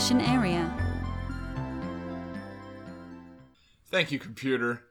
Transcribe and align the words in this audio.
Area. 0.00 0.74
Thank 3.90 4.10
you, 4.10 4.18
computer. 4.18 4.82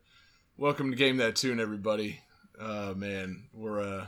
Welcome 0.55 0.91
to 0.91 0.95
Game 0.95 1.17
That 1.17 1.36
Tune, 1.36 1.59
everybody. 1.59 2.20
Uh, 2.59 2.94
man, 2.95 3.45
we're 3.52 3.81
uh, 3.81 4.08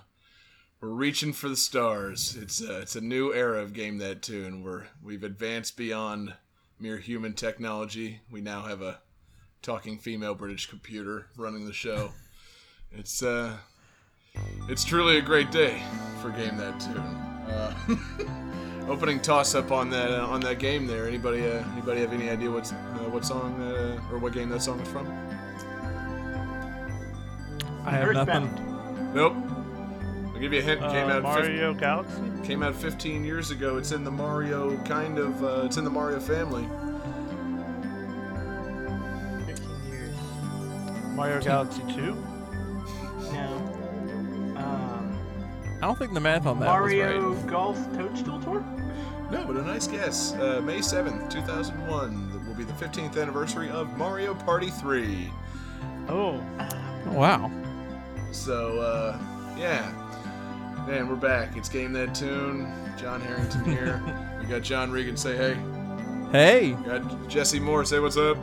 we're 0.79 0.89
reaching 0.89 1.33
for 1.33 1.49
the 1.49 1.55
stars. 1.55 2.37
It's 2.39 2.61
uh, 2.61 2.81
it's 2.83 2.95
a 2.95 3.01
new 3.01 3.33
era 3.33 3.63
of 3.63 3.73
Game 3.73 3.97
That 3.97 4.21
Tune. 4.21 4.61
We're 4.61 4.83
we've 5.03 5.23
advanced 5.23 5.75
beyond 5.75 6.35
mere 6.79 6.97
human 6.97 7.33
technology. 7.33 8.19
We 8.29 8.41
now 8.41 8.61
have 8.61 8.83
a 8.83 8.99
talking 9.63 9.97
female 9.97 10.35
British 10.35 10.69
computer 10.69 11.25
running 11.35 11.65
the 11.65 11.73
show. 11.73 12.11
It's 12.91 13.23
uh, 13.23 13.57
it's 14.69 14.85
truly 14.85 15.17
a 15.17 15.21
great 15.21 15.49
day 15.49 15.81
for 16.21 16.29
Game 16.29 16.57
That 16.57 16.79
Tune. 16.79 16.97
Uh, 16.99 18.67
opening 18.87 19.19
toss 19.21 19.55
up 19.55 19.71
on 19.71 19.89
that 19.91 20.11
uh, 20.11 20.25
on 20.27 20.39
that 20.41 20.59
game 20.59 20.87
there. 20.87 21.07
Anybody 21.07 21.45
uh, 21.45 21.63
anybody 21.73 22.01
have 22.01 22.13
any 22.13 22.29
idea 22.29 22.49
what's 22.51 22.71
uh, 22.73 22.75
what 23.11 23.25
song 23.25 23.61
uh, 23.61 23.99
or 24.11 24.17
what 24.19 24.33
game 24.33 24.49
that 24.49 24.61
song 24.61 24.79
is 24.79 24.87
from? 24.89 25.07
I 27.85 27.91
have 27.91 28.11
nothing. 28.13 29.13
Nope. 29.13 29.33
I'll 30.33 30.39
give 30.39 30.53
you 30.53 30.59
a 30.59 30.63
hint. 30.63 30.81
It 30.83 30.91
came 30.91 31.07
Uh, 31.09 31.13
out 31.13 31.35
fif- 31.35 31.45
Mario 31.45 31.73
Galaxy. 31.73 32.21
came 32.43 32.63
out 32.63 32.75
15 32.75 33.23
years 33.23 33.51
ago. 33.51 33.77
It's 33.77 33.91
in 33.91 34.03
the 34.03 34.11
Mario 34.11 34.77
kind 34.85 35.17
of 35.17 35.43
uh, 35.43 35.63
it's 35.65 35.77
in 35.77 35.83
the 35.83 35.89
Mario 35.89 36.19
family. 36.19 36.67
15 39.45 39.91
years. 39.91 40.15
Mario 41.15 41.41
Galaxy 41.41 41.81
2. 41.95 42.15
I 45.81 45.87
don't 45.87 45.97
think 45.97 46.13
the 46.13 46.19
math 46.19 46.45
on 46.45 46.59
that 46.59 46.65
was 46.65 46.91
Mario 46.91 47.31
right. 47.31 47.47
Golf 47.47 47.77
Toadstool 47.97 48.39
Tour? 48.41 48.63
No, 49.31 49.45
but 49.45 49.55
a 49.55 49.63
nice 49.63 49.87
guess. 49.87 50.33
Uh, 50.33 50.61
May 50.63 50.77
7th, 50.79 51.31
2001 51.31 52.45
will 52.47 52.53
be 52.53 52.63
the 52.63 52.73
15th 52.73 53.19
anniversary 53.19 53.69
of 53.69 53.97
Mario 53.97 54.35
Party 54.35 54.69
3. 54.69 55.31
Oh, 56.07 56.43
Oh, 57.07 57.13
wow. 57.13 57.49
So, 58.31 58.79
uh, 58.79 59.17
yeah. 59.57 59.91
Man, 60.87 61.09
we're 61.09 61.15
back. 61.15 61.57
It's 61.57 61.69
Game 61.69 61.93
That 61.93 62.13
Tune. 62.13 62.71
John 62.97 63.19
Harrington 63.21 63.65
here. 63.65 64.01
we 64.39 64.45
got 64.45 64.61
John 64.61 64.91
Regan 64.91 65.17
say 65.17 65.35
hey. 65.35 65.57
Hey, 66.31 66.73
We 66.73 66.83
got 66.83 67.27
Jesse 67.27 67.59
Moore 67.59 67.83
say 67.85 67.99
what's 67.99 68.17
up. 68.17 68.37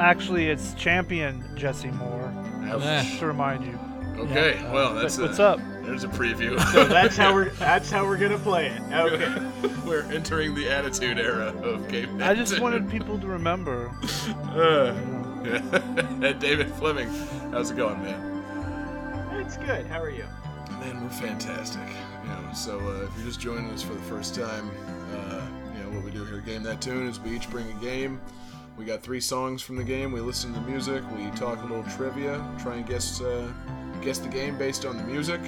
actually, 0.00 0.48
it's 0.48 0.74
champion 0.74 1.44
Jesse 1.54 1.90
Moore. 1.92 2.32
Ouch. 2.64 2.82
Just 2.82 3.20
to 3.20 3.26
remind 3.26 3.64
you. 3.64 3.78
Okay, 4.16 4.58
Yeah, 4.60 4.68
uh, 4.68 4.72
well, 4.74 4.94
but 4.94 5.02
that's 5.02 5.18
what's 5.18 5.38
a, 5.38 5.44
up? 5.44 5.60
There's 5.82 6.04
a 6.04 6.08
preview. 6.08 6.58
So 6.72 6.84
that's 6.88 7.16
how 7.16 7.34
we're 7.34 7.50
that's 7.50 7.90
how 7.90 8.06
we're 8.06 8.16
gonna 8.16 8.38
play 8.38 8.68
it. 8.68 8.80
Okay. 8.92 9.48
We're 9.86 10.04
entering 10.12 10.54
the 10.54 10.70
attitude 10.70 11.18
era 11.18 11.48
of 11.62 11.88
Game 11.88 12.16
That 12.18 12.30
I 12.30 12.34
just 12.34 12.60
wanted 12.60 12.88
people 12.90 13.18
to 13.18 13.26
remember. 13.26 13.90
Uh, 14.48 14.94
yeah. 15.44 16.32
David 16.38 16.70
Fleming, 16.74 17.08
how's 17.50 17.72
it 17.72 17.76
going, 17.76 18.00
man? 18.00 18.32
It's 19.34 19.56
good. 19.56 19.86
How 19.86 20.00
are 20.00 20.08
you? 20.08 20.24
Man, 20.78 21.02
we're 21.02 21.10
fantastic. 21.10 21.82
You 22.22 22.28
know, 22.28 22.52
so 22.54 22.78
uh, 22.78 23.06
if 23.06 23.16
you're 23.16 23.26
just 23.26 23.40
joining 23.40 23.68
us 23.70 23.82
for 23.82 23.92
the 23.92 24.00
first 24.02 24.34
time, 24.34 24.70
uh, 25.12 25.42
you 25.76 25.82
know 25.82 25.90
what 25.90 26.04
we 26.04 26.10
do 26.10 26.24
here, 26.24 26.38
at 26.38 26.46
Game 26.46 26.62
That 26.62 26.80
Tune, 26.80 27.08
is 27.08 27.20
we 27.20 27.36
each 27.36 27.50
bring 27.50 27.68
a 27.68 27.80
game. 27.80 28.20
We 28.76 28.84
got 28.84 29.02
three 29.02 29.20
songs 29.20 29.62
from 29.62 29.76
the 29.76 29.84
game. 29.84 30.12
We 30.12 30.20
listen 30.20 30.54
to 30.54 30.60
the 30.60 30.66
music. 30.66 31.02
We 31.14 31.28
talk 31.32 31.60
a 31.62 31.66
little 31.66 31.84
trivia. 31.96 32.42
Try 32.58 32.76
and 32.76 32.86
guess 32.86 33.20
uh, 33.20 33.52
guess 34.00 34.18
the 34.18 34.28
game 34.28 34.56
based 34.56 34.86
on 34.86 34.96
the 34.96 35.04
music. 35.04 35.40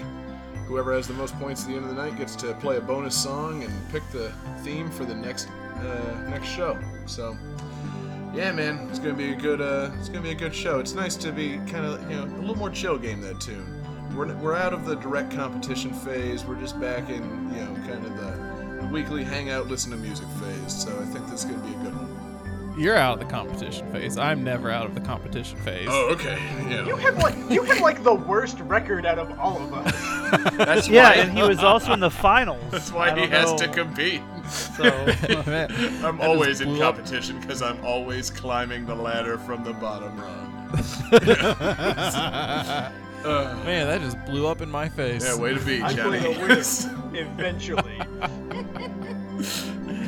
Whoever 0.67 0.93
has 0.95 1.07
the 1.07 1.15
most 1.15 1.39
points 1.39 1.63
at 1.63 1.69
the 1.69 1.75
end 1.75 1.85
of 1.85 1.95
the 1.95 2.03
night 2.03 2.17
gets 2.17 2.35
to 2.37 2.55
play 2.55 2.77
a 2.77 2.81
bonus 2.81 3.15
song 3.15 3.63
and 3.63 3.73
pick 3.91 4.03
the 4.11 4.33
theme 4.63 4.91
for 4.91 5.05
the 5.05 5.15
next 5.15 5.49
uh, 5.49 6.27
next 6.29 6.49
show. 6.49 6.79
So. 7.07 7.37
Yeah, 8.35 8.51
man, 8.51 8.89
it's 8.91 8.99
gonna 8.99 9.15
be 9.15 9.31
a 9.31 9.37
good. 9.37 9.61
Uh, 9.61 9.93
it's 10.01 10.09
gonna 10.09 10.23
be 10.23 10.33
a 10.33 10.35
good 10.35 10.53
show. 10.53 10.81
It's 10.81 10.93
nice 10.93 11.15
to 11.17 11.31
be 11.31 11.59
kind 11.69 11.87
of, 11.87 12.11
you 12.11 12.17
know, 12.17 12.25
a 12.25 12.41
little 12.41 12.57
more 12.57 12.69
chill 12.69 12.99
game 12.99 13.21
that 13.21 13.41
tune. 13.41 13.81
We're, 14.17 14.35
we're 14.39 14.57
out 14.57 14.73
of 14.73 14.87
the 14.87 14.97
direct 14.97 15.31
competition 15.31 15.93
phase. 15.93 16.45
We're 16.45 16.59
just 16.59 16.81
back 16.81 17.11
in, 17.11 17.23
you 17.55 17.61
know, 17.61 17.75
kind 17.87 18.05
of 18.05 18.17
the, 18.17 18.55
weekly 18.93 19.25
hangout, 19.25 19.67
listen 19.67 19.91
to 19.91 19.97
music 19.97 20.29
phase. 20.41 20.85
So 20.85 20.97
I 21.01 21.05
think 21.07 21.29
this 21.29 21.45
is 21.45 21.51
gonna 21.51 21.67
be 21.67 21.75
a 21.75 21.79
good 21.79 21.97
one. 21.97 22.14
You're 22.77 22.97
out 22.97 23.15
of 23.15 23.27
the 23.27 23.33
competition 23.33 23.91
phase. 23.93 24.19
I'm 24.19 24.43
never 24.45 24.71
out 24.71 24.87
of 24.87 24.95
the 24.95 25.01
competition 25.01 25.59
phase. 25.61 25.87
Oh, 25.91 26.11
okay. 26.13 26.37
Yeah. 26.69 26.87
You 26.87 26.97
have 26.97 27.17
like 27.19 27.35
you 27.51 27.63
have 27.65 27.81
like 27.81 28.03
the 28.03 28.15
worst 28.15 28.59
record 28.61 29.07
out 29.07 29.19
of 29.19 29.39
all 29.39 29.59
of 29.63 29.73
us. 29.75 29.93
That's 30.57 30.89
Yeah, 30.89 31.11
why. 31.11 31.15
and 31.17 31.33
he 31.33 31.43
was 31.43 31.61
also 31.61 31.93
in 31.93 32.01
the 32.01 32.11
finals. 32.11 32.63
That's 32.71 32.91
why 32.93 33.15
he 33.19 33.27
has 33.29 33.51
know. 33.53 33.59
to 33.59 33.69
compete. 33.69 34.23
So, 34.49 34.83
Man, 35.47 35.71
I'm 36.05 36.19
that 36.19 36.29
always 36.29 36.61
in 36.61 36.77
competition 36.79 37.41
because 37.41 37.63
I'm 37.63 37.83
always 37.85 38.31
climbing 38.31 38.87
the 38.87 38.95
ladder 38.95 39.39
from 39.39 39.63
the 39.65 39.73
bottom 39.75 40.19
rung. 40.21 40.51
Uh, 43.25 43.59
Man, 43.65 43.87
that 43.87 44.03
just 44.03 44.23
blew 44.27 44.47
up 44.47 44.61
in 44.61 44.71
my 44.71 44.87
face. 44.87 45.25
yeah, 45.25 45.35
way 45.35 45.55
to 45.55 45.61
be, 45.61 45.83
I'm 45.83 45.97
Johnny. 45.97 46.21
going 46.21 46.35
to 46.35 46.45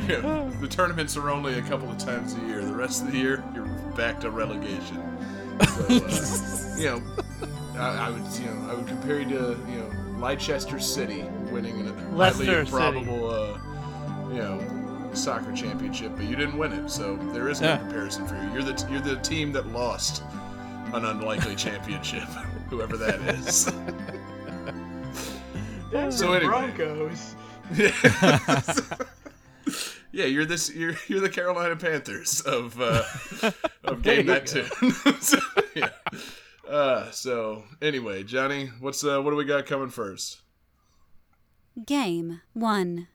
win 0.09 0.19
eventually. 0.25 0.57
The 0.61 0.69
tournaments 0.69 1.17
are 1.17 1.31
only 1.31 1.59
a 1.59 1.63
couple 1.63 1.91
of 1.91 1.99
times 1.99 2.35
a 2.35 2.41
year. 2.47 2.65
The 2.65 2.75
rest 2.75 3.03
of 3.03 3.13
the 3.13 3.19
year, 3.19 3.43
you're 3.55 3.67
back 3.97 4.21
to 4.21 4.31
relegation. 4.31 5.03
So, 5.61 5.87
uh, 5.89 6.77
you 6.79 6.87
know, 6.87 7.03
I, 7.81 8.07
I 8.07 8.11
would, 8.11 8.23
you 8.39 8.47
know, 8.47 8.71
I 8.71 8.75
would 8.75 8.87
compare 8.87 9.21
you 9.21 9.29
to, 9.31 9.59
you 9.71 9.79
know, 9.79 9.91
Leicester 10.19 10.79
City 10.81 11.25
winning 11.51 11.87
a 11.89 11.93
highly 11.93 12.13
Leicester 12.17 12.45
City. 12.45 12.59
improbable, 12.61 13.31
uh, 13.31 13.59
you 14.31 14.39
know, 14.43 15.11
soccer 15.15 15.53
championship, 15.53 16.13
but 16.17 16.25
you 16.27 16.37
didn't 16.37 16.59
win 16.59 16.73
it. 16.73 16.89
So 16.91 17.17
there 17.33 17.49
is 17.49 17.61
no 17.61 17.69
Yeah. 17.69 17.79
comparison 17.79 18.27
for 18.27 18.35
you. 18.37 18.51
You're 18.53 18.63
the 18.63 18.75
t- 18.75 18.91
you're 18.93 19.01
the 19.01 19.17
team 19.17 19.53
that 19.53 19.67
lost 19.69 20.23
an 20.93 21.05
unlikely 21.05 21.57
championship, 21.57 22.25
whoever 22.71 22.97
that 22.99 23.21
is. 23.21 23.65
So 26.17 26.33
anyway. 26.35 26.47
Broncos 26.77 27.35
yeah, 30.17 30.25
you're 30.25 30.47
this 30.47 30.75
you're 30.75 30.95
you're 31.09 31.21
the 31.21 31.29
Carolina 31.29 31.77
Panthers 31.77 32.41
of 32.41 32.81
uh, 32.81 33.03
of 33.85 34.03
game 34.03 34.27
night 34.27 34.47
Two. 34.47 34.65
so, 35.21 35.39
yeah. 35.75 35.91
uh, 36.69 37.11
so 37.11 37.65
anyway, 37.83 38.23
Johnny, 38.25 38.71
what's 38.81 39.05
uh, 39.05 39.21
what 39.21 39.31
do 39.31 39.37
we 39.37 39.45
got 39.45 39.67
coming 39.67 39.91
first? 39.91 40.41
Game 41.85 42.41
one. 42.55 43.09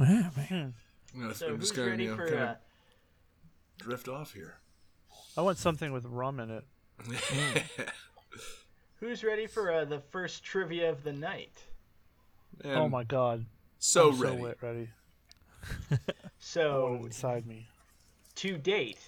Yeah, 0.00 0.30
man. 0.50 0.74
You 1.14 1.22
know, 1.24 1.32
So 1.32 1.46
I'm 1.46 1.52
who's 1.52 1.60
just 1.62 1.74
gonna 1.76 1.90
ready 1.90 2.06
for 2.08 2.26
kind 2.28 2.40
uh, 2.40 2.46
of 2.52 2.56
drift 3.78 4.08
off 4.08 4.32
here. 4.32 4.56
I 5.36 5.42
want 5.42 5.58
something 5.58 5.92
with 5.92 6.04
rum 6.06 6.40
in 6.40 6.50
it. 6.50 6.64
who's 8.96 9.24
ready 9.24 9.46
for 9.46 9.72
uh, 9.72 9.84
the 9.84 10.00
first 10.00 10.42
trivia 10.44 10.90
of 10.90 11.02
the 11.04 11.12
night? 11.12 11.52
And 12.64 12.74
oh 12.76 12.88
my 12.88 13.04
god. 13.04 13.46
so 13.78 14.10
I'm 14.10 14.20
ready. 14.20 14.36
so 14.36 14.42
wet 14.42 14.56
ready. 14.62 14.88
So 16.42 16.98
Oh, 17.00 17.04
inside 17.04 17.46
me. 17.46 17.66
to 18.36 18.56
date, 18.56 18.98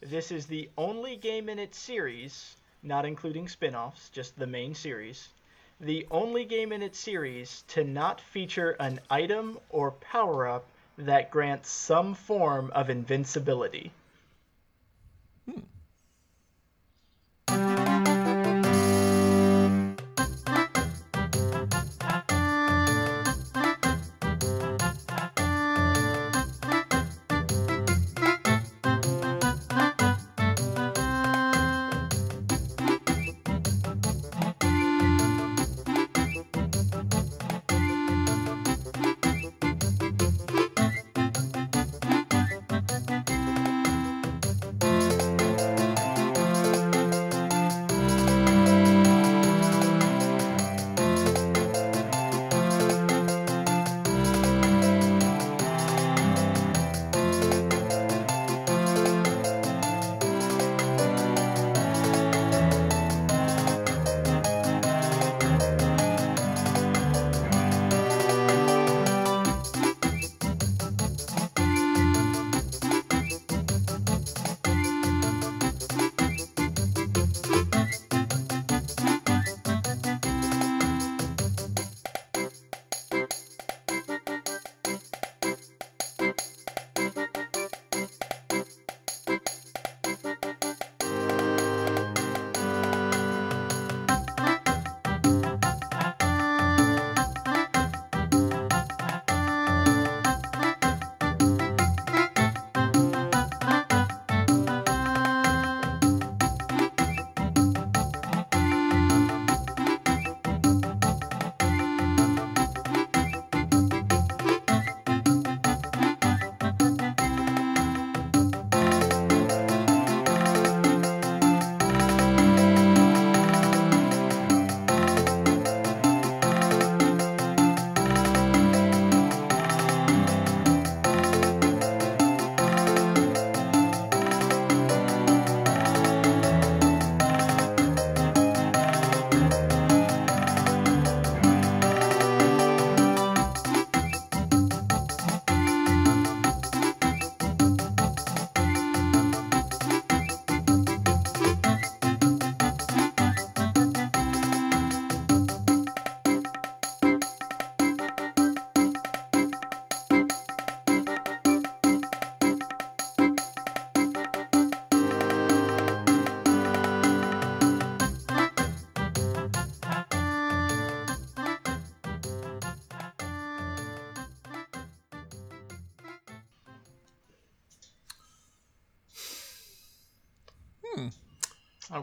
this 0.00 0.32
is 0.32 0.46
the 0.46 0.70
only 0.78 1.16
game 1.16 1.48
in 1.50 1.58
its 1.58 1.78
series, 1.78 2.56
not 2.82 3.04
including 3.04 3.48
spin-offs, 3.48 4.08
just 4.08 4.38
the 4.38 4.46
main 4.46 4.74
series, 4.74 5.28
the 5.80 6.06
only 6.10 6.44
game 6.44 6.72
in 6.72 6.82
its 6.82 6.98
series 6.98 7.62
to 7.68 7.82
not 7.82 8.20
feature 8.20 8.72
an 8.72 9.00
item 9.08 9.58
or 9.70 9.92
power-up 9.92 10.66
that 10.98 11.30
grants 11.30 11.70
some 11.70 12.14
form 12.14 12.70
of 12.74 12.90
invincibility. 12.90 13.90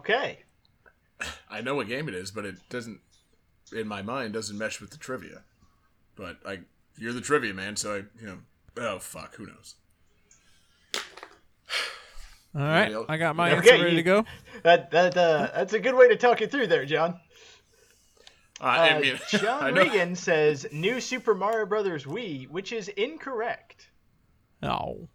Okay. 0.08 0.40
I 1.50 1.60
know 1.62 1.76
what 1.76 1.88
game 1.88 2.08
it 2.08 2.16
is, 2.16 2.32
but 2.32 2.46
it 2.46 2.56
doesn't, 2.70 3.00
in 3.76 3.88
my 3.88 4.02
mind, 4.02 4.34
doesn't 4.34 4.58
mesh 4.58 4.80
with 4.80 4.92
the 4.92 4.98
trivia. 4.98 5.42
But 6.16 6.38
I, 6.46 6.60
you're 6.98 7.12
the 7.14 7.20
trivia 7.22 7.54
man, 7.54 7.76
so 7.76 7.96
I, 7.96 7.98
you 8.22 8.28
know, 8.28 8.38
oh 8.78 9.00
fuck, 9.00 9.36
who 9.36 9.48
knows? 9.48 9.76
All 12.56 12.62
right, 12.62 12.90
Yep. 12.92 13.06
I 13.10 13.18
got 13.18 13.36
my 13.36 13.52
Okay, 13.52 13.58
answer 13.72 13.84
ready 13.84 13.96
you- 13.98 13.98
to 13.98 14.04
go. 14.04 14.26
That 14.64 14.90
that 14.92 15.16
uh, 15.16 15.50
that's 15.56 15.74
a 15.74 15.80
good 15.80 15.94
way 15.96 16.08
to 16.08 16.16
talk 16.16 16.42
it 16.42 16.50
through 16.52 16.68
there, 16.68 16.86
John. 16.86 17.20
I, 18.60 18.90
Uh, 18.90 18.96
I 18.96 19.00
mean, 19.02 19.20
I 19.34 19.38
John 19.38 19.74
know. 19.76 19.82
Regan 19.82 20.16
says 20.16 20.66
New 20.72 21.00
Super 21.00 21.36
Mario 21.36 21.66
Brothers 21.68 22.06
Wii, 22.06 22.50
which 22.50 22.72
is 22.72 22.88
incorrect. 22.88 23.90
Oh, 24.64 25.08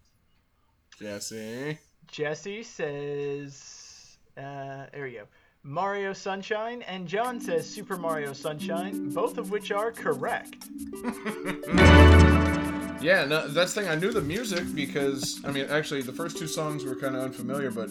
Jesse. 1.01 1.79
Jesse 2.07 2.63
says, 2.63 3.82
uh, 4.37 4.87
there 4.93 5.05
we 5.05 5.13
go. 5.13 5.25
Mario 5.65 6.13
Sunshine, 6.13 6.83
and 6.83 7.07
John 7.07 7.41
says 7.41 7.69
Super 7.69 7.97
Mario 7.97 8.33
Sunshine, 8.33 9.11
both 9.11 9.39
of 9.39 9.51
which 9.51 9.71
are 9.71 9.93
correct. 9.93 10.57
Yeah, 13.03 13.25
no, 13.25 13.49
that's 13.49 13.75
the 13.75 13.81
thing. 13.81 13.91
I 13.91 13.97
knew 13.97 14.13
the 14.13 14.21
music 14.21 14.63
because 14.77 15.41
I 15.45 15.51
mean, 15.51 15.67
actually, 15.69 16.03
the 16.03 16.13
first 16.13 16.39
two 16.39 16.47
songs 16.47 16.85
were 16.85 16.95
kind 16.95 17.17
of 17.17 17.25
unfamiliar, 17.25 17.73
but 17.73 17.91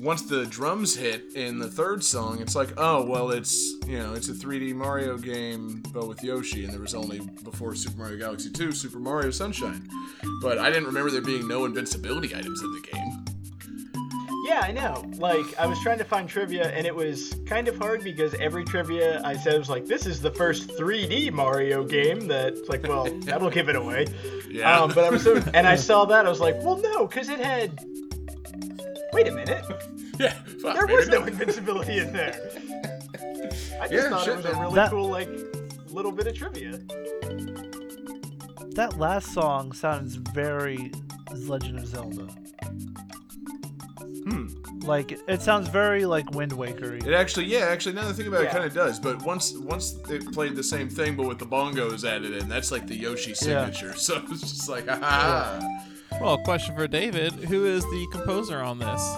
once 0.00 0.22
the 0.22 0.46
drums 0.46 0.96
hit 0.96 1.34
in 1.36 1.60
the 1.60 1.68
third 1.68 2.02
song, 2.02 2.40
it's 2.40 2.56
like, 2.56 2.70
oh 2.76 3.04
well, 3.06 3.30
it's 3.30 3.76
you 3.86 3.98
know, 4.00 4.14
it's 4.14 4.28
a 4.28 4.32
3D 4.32 4.74
Mario 4.74 5.16
game, 5.16 5.80
but 5.92 6.08
with 6.08 6.24
Yoshi, 6.24 6.64
and 6.64 6.72
there 6.72 6.80
was 6.80 6.94
only 6.94 7.20
before 7.44 7.76
Super 7.76 7.98
Mario 7.98 8.18
Galaxy 8.18 8.50
2, 8.50 8.72
Super 8.72 8.98
Mario 8.98 9.30
Sunshine. 9.30 9.88
But 10.40 10.58
I 10.58 10.70
didn't 10.70 10.86
remember 10.86 11.12
there 11.12 11.20
being 11.20 11.46
no 11.46 11.64
invincibility 11.64 12.34
items 12.34 12.62
in 12.62 12.72
the 12.72 12.80
game. 12.80 13.21
Yeah, 14.44 14.60
I 14.60 14.72
know. 14.72 15.04
Like, 15.18 15.44
I 15.58 15.66
was 15.66 15.78
trying 15.80 15.98
to 15.98 16.04
find 16.04 16.28
trivia, 16.28 16.68
and 16.70 16.84
it 16.86 16.94
was 16.94 17.34
kind 17.46 17.68
of 17.68 17.76
hard 17.78 18.02
because 18.02 18.34
every 18.34 18.64
trivia 18.64 19.22
I 19.24 19.36
said 19.36 19.56
was 19.58 19.68
like, 19.68 19.86
this 19.86 20.04
is 20.04 20.20
the 20.20 20.32
first 20.32 20.68
3D 20.70 21.30
Mario 21.32 21.84
game 21.84 22.26
that's 22.26 22.68
like, 22.68 22.82
well, 22.82 23.04
that'll 23.20 23.50
give 23.50 23.68
it 23.68 23.76
away. 23.76 24.06
Yeah. 24.50 24.80
Um, 24.80 24.92
but 24.92 25.04
I 25.04 25.10
was 25.10 25.22
so, 25.22 25.36
and 25.54 25.66
I 25.66 25.76
saw 25.76 26.04
that, 26.06 26.26
I 26.26 26.28
was 26.28 26.40
like, 26.40 26.56
well, 26.62 26.76
no, 26.76 27.06
because 27.06 27.28
it 27.28 27.38
had. 27.38 27.78
Wait 29.12 29.28
a 29.28 29.32
minute. 29.32 29.64
yeah, 30.18 30.32
fuck, 30.60 30.74
There 30.76 30.86
was 30.96 31.08
no 31.08 31.20
not. 31.20 31.28
invincibility 31.28 31.98
in 31.98 32.12
there. 32.12 32.34
I 33.80 33.86
just 33.88 33.92
Yeah, 33.92 34.08
thought 34.08 34.24
shit, 34.24 34.34
it 34.34 34.36
was 34.38 34.44
a 34.46 34.60
really 34.60 34.74
That- 34.74 34.90
cool, 34.90 35.08
like, 35.08 35.28
little 35.90 36.12
bit 36.12 36.26
of 36.26 36.34
trivia. 36.34 36.80
That 38.74 38.96
last 38.98 39.32
song 39.34 39.72
sounds 39.72 40.14
very 40.16 40.90
Legend 41.32 41.78
of 41.78 41.86
Zelda. 41.86 42.26
Hmm. 44.24 44.46
Like 44.82 45.18
it 45.28 45.42
sounds 45.42 45.68
very 45.68 46.04
like 46.06 46.30
Wind 46.32 46.52
Waker. 46.52 46.94
It 46.94 47.08
actually, 47.12 47.46
yeah, 47.46 47.66
actually, 47.66 47.94
now 47.94 48.02
that 48.02 48.10
I 48.10 48.12
think 48.12 48.28
about 48.28 48.42
it, 48.42 48.44
Yeah. 48.44 48.50
it 48.50 48.52
kind 48.52 48.64
of 48.64 48.72
does. 48.74 48.98
But 49.00 49.22
once, 49.22 49.52
once 49.54 49.96
it 50.08 50.32
played 50.32 50.54
the 50.56 50.62
same 50.62 50.88
thing, 50.88 51.16
but 51.16 51.26
with 51.26 51.38
the 51.38 51.46
bongos 51.46 52.04
added 52.08 52.32
in, 52.36 52.48
that's 52.48 52.70
like 52.70 52.86
the 52.86 52.96
Yoshi 52.96 53.34
signature. 53.34 53.94
So 53.96 54.22
it's 54.30 54.40
just 54.40 54.68
like, 54.68 54.88
ha 54.88 54.98
ha. 55.00 56.18
well, 56.20 56.38
question 56.38 56.74
for 56.76 56.86
David: 56.86 57.32
Who 57.32 57.64
is 57.66 57.82
the 57.84 58.06
composer 58.12 58.60
on 58.60 58.78
this? 58.78 59.16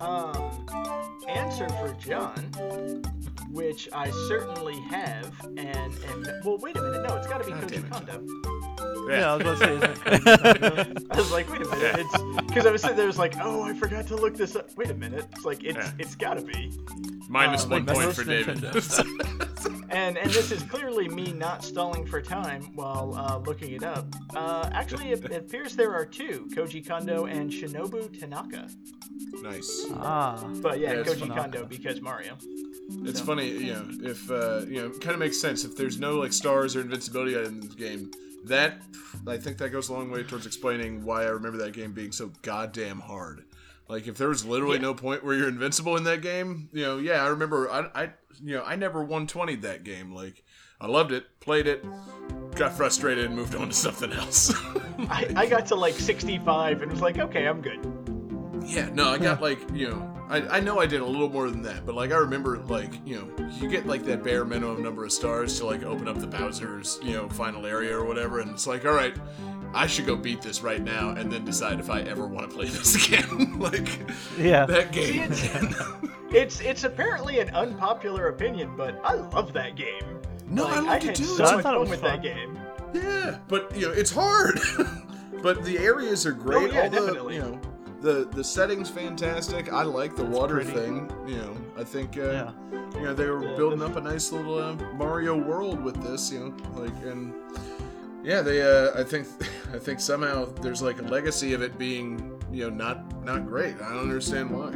Um, 0.00 0.66
answer 1.28 1.68
for 1.70 1.96
John, 1.98 3.02
which 3.50 3.88
I 3.92 4.10
certainly 4.28 4.78
have, 4.90 5.32
and 5.56 5.92
and 6.10 6.32
well, 6.44 6.58
wait 6.58 6.76
a 6.76 6.82
minute, 6.82 7.02
no, 7.08 7.16
it's 7.16 7.26
got 7.26 7.38
to 7.42 7.44
be 7.44 7.52
God 7.52 7.70
Koji. 7.70 7.90
Kondo. 7.90 8.65
Yeah, 9.08 9.32
I 9.32 9.36
was 9.36 9.42
about 9.42 9.58
to 9.58 9.64
say. 9.64 9.74
Isn't 9.74 10.26
it 10.96 11.06
I 11.10 11.16
was 11.16 11.30
like, 11.32 11.50
wait 11.50 11.62
a 11.62 11.64
minute, 11.66 11.96
it's 12.00 12.42
because 12.46 12.66
I 12.66 12.70
was 12.70 12.82
sitting 12.82 12.96
there, 12.96 13.06
was 13.06 13.18
like, 13.18 13.34
oh, 13.40 13.62
I 13.62 13.74
forgot 13.74 14.06
to 14.08 14.16
look 14.16 14.36
this 14.36 14.56
up. 14.56 14.70
Wait 14.76 14.90
a 14.90 14.94
minute, 14.94 15.26
it's 15.32 15.44
like 15.44 15.62
it's 15.64 15.76
Yeah. 15.76 15.92
it's 15.98 16.14
got 16.14 16.34
to 16.34 16.42
be, 16.42 16.72
Minus 17.28 17.64
Uh, 17.64 17.68
one 17.68 17.86
like 17.86 17.94
point 17.94 18.06
most 18.06 18.18
for 18.18 18.24
David. 18.24 18.64
and 19.90 20.16
and 20.18 20.30
this 20.30 20.50
is 20.52 20.62
clearly 20.64 21.08
me 21.08 21.32
not 21.32 21.64
stalling 21.64 22.06
for 22.06 22.20
time 22.20 22.62
while 22.74 23.14
uh, 23.16 23.38
looking 23.38 23.72
it 23.72 23.82
up. 23.82 24.06
Uh, 24.34 24.68
actually, 24.72 25.12
it, 25.12 25.24
it 25.24 25.32
appears 25.32 25.76
there 25.76 25.92
are 25.94 26.04
two, 26.06 26.48
Koji 26.54 26.86
Kondo 26.86 27.26
and 27.26 27.50
Shinobu 27.50 28.18
Tanaka. 28.18 28.68
nice. 29.42 29.86
ah, 29.94 30.42
But 30.62 30.78
yeah, 30.80 30.92
Yeah, 30.92 31.00
it's 31.00 31.10
Koji 31.14 31.20
Tanaka. 31.20 31.40
Kondo 31.42 31.64
because 31.66 32.00
Mario. 32.00 32.36
It's 33.04 33.18
So- 33.20 33.24
funny, 33.24 33.48
you 33.50 33.72
know, 33.74 33.84
if 34.02 34.30
uh, 34.30 34.62
you 34.68 34.80
know, 34.82 34.90
kind 34.90 35.12
of 35.14 35.18
makes 35.18 35.40
sense 35.40 35.64
if 35.64 35.76
there's 35.76 35.98
no 35.98 36.16
like 36.18 36.32
stars 36.32 36.76
or 36.76 36.80
invincibility 36.80 37.36
items 37.38 37.64
in 37.64 37.68
the 37.70 37.74
game. 37.76 38.10
That 38.46 38.80
I 39.26 39.36
think 39.38 39.58
that 39.58 39.70
goes 39.70 39.88
a 39.88 39.92
long 39.92 40.10
way 40.10 40.22
towards 40.22 40.46
explaining 40.46 41.04
why 41.04 41.22
I 41.22 41.28
remember 41.28 41.58
that 41.58 41.72
game 41.72 41.92
being 41.92 42.12
so 42.12 42.30
goddamn 42.42 43.00
hard. 43.00 43.44
Like 43.88 44.06
if 44.06 44.16
there 44.18 44.28
was 44.28 44.44
literally 44.44 44.76
Yeah. 44.76 44.82
no 44.82 44.94
point 44.94 45.24
where 45.24 45.34
you're 45.36 45.48
invincible 45.48 45.96
in 45.96 46.04
that 46.04 46.20
game, 46.22 46.68
you 46.72 46.82
know, 46.82 46.98
yeah, 46.98 47.24
I 47.24 47.28
remember 47.28 47.70
I, 47.70 47.88
I 47.94 48.10
you 48.42 48.56
know, 48.56 48.62
I 48.64 48.76
never 48.76 49.04
120'd 49.04 49.62
that 49.62 49.84
game. 49.84 50.12
Like 50.12 50.44
I 50.80 50.86
loved 50.86 51.12
it, 51.12 51.24
played 51.40 51.66
it, 51.66 51.84
got 52.54 52.72
frustrated 52.76 53.24
and 53.26 53.34
moved 53.34 53.54
on 53.54 53.68
to 53.68 53.74
something 53.74 54.12
else. 54.12 54.52
I, 55.08 55.32
I 55.34 55.46
got 55.46 55.66
to 55.66 55.74
like 55.74 55.94
65 55.94 56.82
and 56.82 56.90
was 56.90 57.00
like, 57.00 57.18
okay, 57.18 57.46
I'm 57.46 57.60
good. 57.62 57.80
Yeah, 58.64 58.90
no, 58.92 59.08
I 59.08 59.18
got 59.18 59.40
like, 59.40 59.58
you 59.72 59.88
know, 59.90 60.15
I, 60.28 60.56
I 60.56 60.60
know 60.60 60.80
I 60.80 60.86
did 60.86 61.00
a 61.00 61.06
little 61.06 61.28
more 61.28 61.48
than 61.50 61.62
that, 61.62 61.86
but 61.86 61.94
like 61.94 62.10
I 62.12 62.16
remember 62.16 62.58
like, 62.58 62.92
you 63.06 63.16
know, 63.16 63.48
you 63.60 63.68
get 63.68 63.86
like 63.86 64.04
that 64.06 64.22
bare 64.24 64.44
minimum 64.44 64.82
number 64.82 65.04
of 65.04 65.12
stars 65.12 65.56
to 65.60 65.66
like 65.66 65.82
open 65.84 66.08
up 66.08 66.18
the 66.18 66.26
Bowser's, 66.26 66.98
you 67.02 67.12
know, 67.12 67.28
final 67.28 67.64
area 67.66 67.96
or 67.96 68.04
whatever, 68.04 68.40
and 68.40 68.50
it's 68.50 68.66
like, 68.66 68.84
all 68.84 68.92
right, 68.94 69.14
I 69.72 69.86
should 69.86 70.06
go 70.06 70.16
beat 70.16 70.42
this 70.42 70.62
right 70.62 70.82
now 70.82 71.10
and 71.10 71.30
then 71.30 71.44
decide 71.44 71.78
if 71.78 71.90
I 71.90 72.00
ever 72.02 72.26
want 72.26 72.48
to 72.50 72.56
play 72.56 72.66
this 72.68 73.06
again. 73.06 73.58
like 73.60 73.88
yeah. 74.36 74.66
that 74.66 74.92
See, 74.92 75.12
game. 75.12 75.28
it's, 75.30 75.48
it's 76.32 76.60
it's 76.60 76.84
apparently 76.84 77.38
an 77.38 77.50
unpopular 77.54 78.28
opinion, 78.28 78.74
but 78.76 79.00
I 79.04 79.14
love 79.14 79.52
that 79.52 79.76
game. 79.76 80.20
No, 80.48 80.64
Like, 80.64 80.74
I 80.76 80.80
loved 80.80 81.04
it 81.04 81.14
too. 81.16 81.24
so 81.24 81.44
I 81.44 81.54
much 81.54 81.62
thought 81.62 81.74
it 81.74 81.78
fun 81.78 81.80
was 81.80 81.90
with 81.90 82.00
fun. 82.00 82.10
that 82.10 82.22
game. 82.22 82.58
Yeah, 82.94 83.38
but 83.48 83.76
you 83.76 83.86
know, 83.88 83.92
it's 83.92 84.10
hard. 84.10 84.58
but 85.42 85.64
the 85.64 85.78
areas 85.78 86.24
are 86.26 86.32
great. 86.32 86.70
Oh, 86.70 86.74
yeah, 86.74 86.82
All 86.82 86.90
the, 86.90 86.96
definitely. 87.00 87.34
you 87.36 87.42
know, 87.42 87.60
the 88.06 88.24
the 88.32 88.44
setting's 88.44 88.88
fantastic. 88.88 89.72
I 89.72 89.82
like 89.82 90.14
the 90.16 90.24
water 90.24 90.56
pretty. 90.56 90.70
thing. 90.72 91.10
You 91.26 91.36
know, 91.38 91.56
I 91.76 91.84
think 91.84 92.16
uh, 92.16 92.30
Yeah. 92.30 92.50
you 92.94 93.00
know 93.02 93.14
they 93.14 93.28
were 93.28 93.44
Yeah, 93.44 93.56
building 93.56 93.82
up 93.82 93.96
a 93.96 94.00
nice 94.00 94.30
little 94.32 94.58
uh, 94.58 94.74
Mario 94.94 95.36
world 95.36 95.82
with 95.82 96.00
this. 96.02 96.30
You 96.32 96.38
know, 96.40 96.80
like 96.80 96.94
and 97.04 97.34
yeah, 98.22 98.42
they. 98.42 98.62
Uh, 98.62 98.98
I 99.00 99.02
think 99.04 99.26
I 99.74 99.78
think 99.78 100.00
somehow 100.00 100.44
there's 100.62 100.82
like 100.82 100.98
a 101.00 101.04
legacy 101.04 101.52
of 101.52 101.62
it 101.62 101.76
being 101.78 102.40
you 102.52 102.64
know 102.64 102.70
not 102.84 103.24
not 103.24 103.46
great. 103.46 103.74
I 103.82 103.88
don't 103.90 104.02
understand 104.02 104.50
why. 104.50 104.70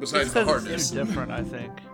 Besides 0.00 0.24
It's 0.26 0.32
the 0.34 0.40
'cause 0.40 0.48
hardness. 0.48 0.82
it's 0.82 0.90
different, 0.90 1.30
I 1.30 1.42
think. 1.42 1.72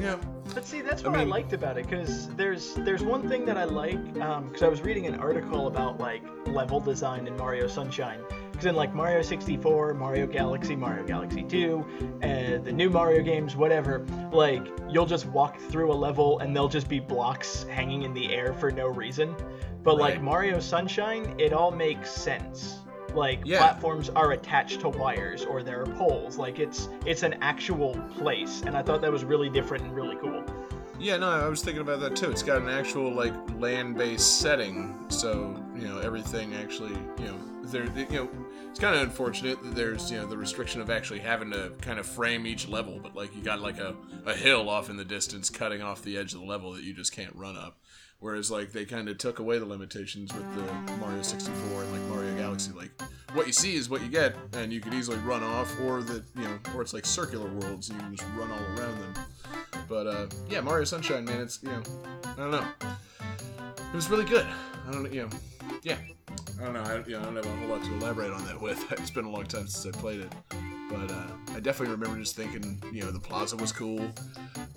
Yeah. 0.00 0.16
But 0.54 0.64
see, 0.64 0.80
that's 0.80 1.02
what 1.04 1.14
I, 1.14 1.18
mean- 1.18 1.28
liked 1.28 1.52
about 1.52 1.76
it, 1.76 1.84
because 1.86 2.28
there's 2.34 2.74
there's 2.86 3.02
one 3.02 3.28
thing 3.28 3.44
that 3.44 3.58
I 3.58 3.64
like, 3.64 4.02
because 4.14 4.62
I 4.62 4.68
was 4.68 4.80
reading 4.80 5.04
an 5.06 5.16
article 5.16 5.66
about 5.66 6.00
like 6.00 6.22
level 6.46 6.80
design 6.80 7.26
in 7.26 7.36
Mario 7.36 7.66
Sunshine. 7.66 8.20
Because 8.60 8.72
in 8.72 8.76
like 8.76 8.94
Mario 8.94 9.22
64, 9.22 9.94
Mario 9.94 10.26
Galaxy, 10.26 10.76
Mario 10.76 11.02
Galaxy 11.02 11.42
2, 11.44 12.18
and 12.20 12.62
the 12.62 12.70
new 12.70 12.90
Mario 12.90 13.22
games, 13.22 13.56
whatever, 13.56 14.04
like 14.32 14.66
you'll 14.86 15.06
just 15.06 15.24
walk 15.28 15.58
through 15.58 15.90
a 15.90 15.94
level 15.94 16.40
and 16.40 16.54
there'll 16.54 16.68
just 16.68 16.86
be 16.86 17.00
blocks 17.00 17.62
hanging 17.70 18.02
in 18.02 18.12
the 18.12 18.30
air 18.34 18.52
for 18.52 18.70
no 18.70 18.88
reason. 18.88 19.34
But 19.82 19.96
like 19.96 20.20
Mario 20.20 20.60
Sunshine, 20.60 21.34
it 21.38 21.54
all 21.54 21.70
makes 21.70 22.10
sense. 22.10 22.80
Like 23.14 23.40
Yeah. 23.46 23.60
platforms 23.60 24.10
are 24.10 24.32
attached 24.32 24.80
to 24.80 24.90
wires 24.90 25.42
or 25.46 25.62
there 25.62 25.80
are 25.80 25.86
poles. 25.94 26.36
Like 26.36 26.58
it's 26.58 26.90
it's 27.06 27.22
an 27.22 27.36
actual 27.40 27.94
place, 28.18 28.60
and 28.66 28.76
I 28.76 28.82
thought 28.82 29.00
that 29.00 29.10
was 29.10 29.24
really 29.24 29.48
different 29.48 29.84
and 29.84 29.96
really 29.96 30.16
cool. 30.16 30.44
Yeah, 30.98 31.16
no, 31.16 31.30
I 31.30 31.48
was 31.48 31.62
thinking 31.62 31.80
about 31.80 32.00
that 32.00 32.14
too. 32.14 32.30
It's 32.30 32.42
got 32.42 32.60
an 32.60 32.68
actual 32.68 33.10
like 33.10 33.32
land-based 33.58 34.38
setting, 34.38 35.06
so 35.08 35.56
you 35.74 35.88
know 35.88 35.98
everything 36.00 36.54
actually, 36.54 36.92
you 37.18 37.24
know, 37.24 37.38
there, 37.64 37.84
you 37.96 38.06
know, 38.10 38.28
it's 38.70 38.78
kind 38.78 38.94
of 38.94 39.02
unfortunate 39.02 39.60
that 39.64 39.74
there's 39.74 40.12
you 40.12 40.18
know 40.18 40.26
the 40.26 40.36
restriction 40.36 40.80
of 40.80 40.90
actually 40.90 41.18
having 41.18 41.50
to 41.50 41.72
kind 41.80 41.98
of 41.98 42.06
frame 42.06 42.46
each 42.46 42.68
level, 42.68 43.00
but 43.02 43.16
like 43.16 43.34
you 43.34 43.42
got 43.42 43.60
like 43.60 43.78
a, 43.78 43.96
a 44.26 44.34
hill 44.34 44.68
off 44.68 44.88
in 44.88 44.96
the 44.96 45.04
distance 45.04 45.50
cutting 45.50 45.82
off 45.82 46.02
the 46.02 46.16
edge 46.16 46.34
of 46.34 46.40
the 46.40 46.46
level 46.46 46.72
that 46.72 46.84
you 46.84 46.94
just 46.94 47.12
can't 47.12 47.34
run 47.34 47.56
up. 47.56 47.78
Whereas 48.20 48.50
like 48.50 48.72
they 48.72 48.84
kind 48.84 49.08
of 49.08 49.16
took 49.16 49.38
away 49.38 49.58
the 49.58 49.64
limitations 49.64 50.32
with 50.34 50.44
the 50.54 50.96
Mario 50.98 51.22
64 51.22 51.82
and 51.82 51.92
like 51.92 52.02
Mario 52.02 52.36
Galaxy, 52.36 52.70
like 52.72 52.90
what 53.32 53.46
you 53.46 53.52
see 53.52 53.76
is 53.76 53.88
what 53.88 54.02
you 54.02 54.08
get, 54.08 54.36
and 54.52 54.70
you 54.72 54.80
could 54.80 54.92
easily 54.92 55.16
run 55.18 55.42
off, 55.42 55.74
or 55.80 56.02
that 56.02 56.22
you 56.36 56.42
know, 56.42 56.58
or 56.74 56.82
it's 56.82 56.92
like 56.92 57.06
circular 57.06 57.48
worlds 57.48 57.88
and 57.88 57.98
you 57.98 58.06
can 58.06 58.16
just 58.16 58.28
run 58.36 58.50
all 58.50 58.58
around 58.58 58.98
them. 59.00 59.14
But 59.88 60.06
uh, 60.06 60.26
yeah, 60.50 60.60
Mario 60.60 60.84
Sunshine, 60.84 61.24
man, 61.24 61.40
it's 61.40 61.62
you 61.62 61.70
know, 61.70 61.82
I 62.24 62.34
don't 62.36 62.50
know, 62.50 62.66
it 63.78 63.94
was 63.94 64.10
really 64.10 64.26
good. 64.26 64.46
I 64.86 64.92
don't, 64.92 65.12
you 65.12 65.22
know, 65.22 65.30
yeah, 65.82 65.96
I 66.60 66.64
don't 66.64 66.74
know, 66.74 66.82
I, 66.82 67.02
you 67.06 67.12
know, 67.12 67.20
I 67.20 67.24
don't 67.24 67.36
have 67.36 67.46
a 67.46 67.56
whole 67.56 67.68
lot 67.68 67.84
to 67.84 67.94
elaborate 67.94 68.32
on 68.32 68.44
that 68.44 68.60
with. 68.60 68.84
It's 69.00 69.10
been 69.10 69.24
a 69.24 69.30
long 69.30 69.46
time 69.46 69.66
since 69.66 69.96
I 69.96 69.98
played 69.98 70.20
it, 70.20 70.32
but 70.90 71.10
uh, 71.10 71.26
I 71.60 71.62
definitely 71.62 71.92
remember 71.94 72.18
just 72.18 72.36
thinking, 72.36 72.82
you 72.90 73.02
know, 73.02 73.10
the 73.10 73.18
plaza 73.20 73.54
was 73.54 73.70
cool. 73.70 74.00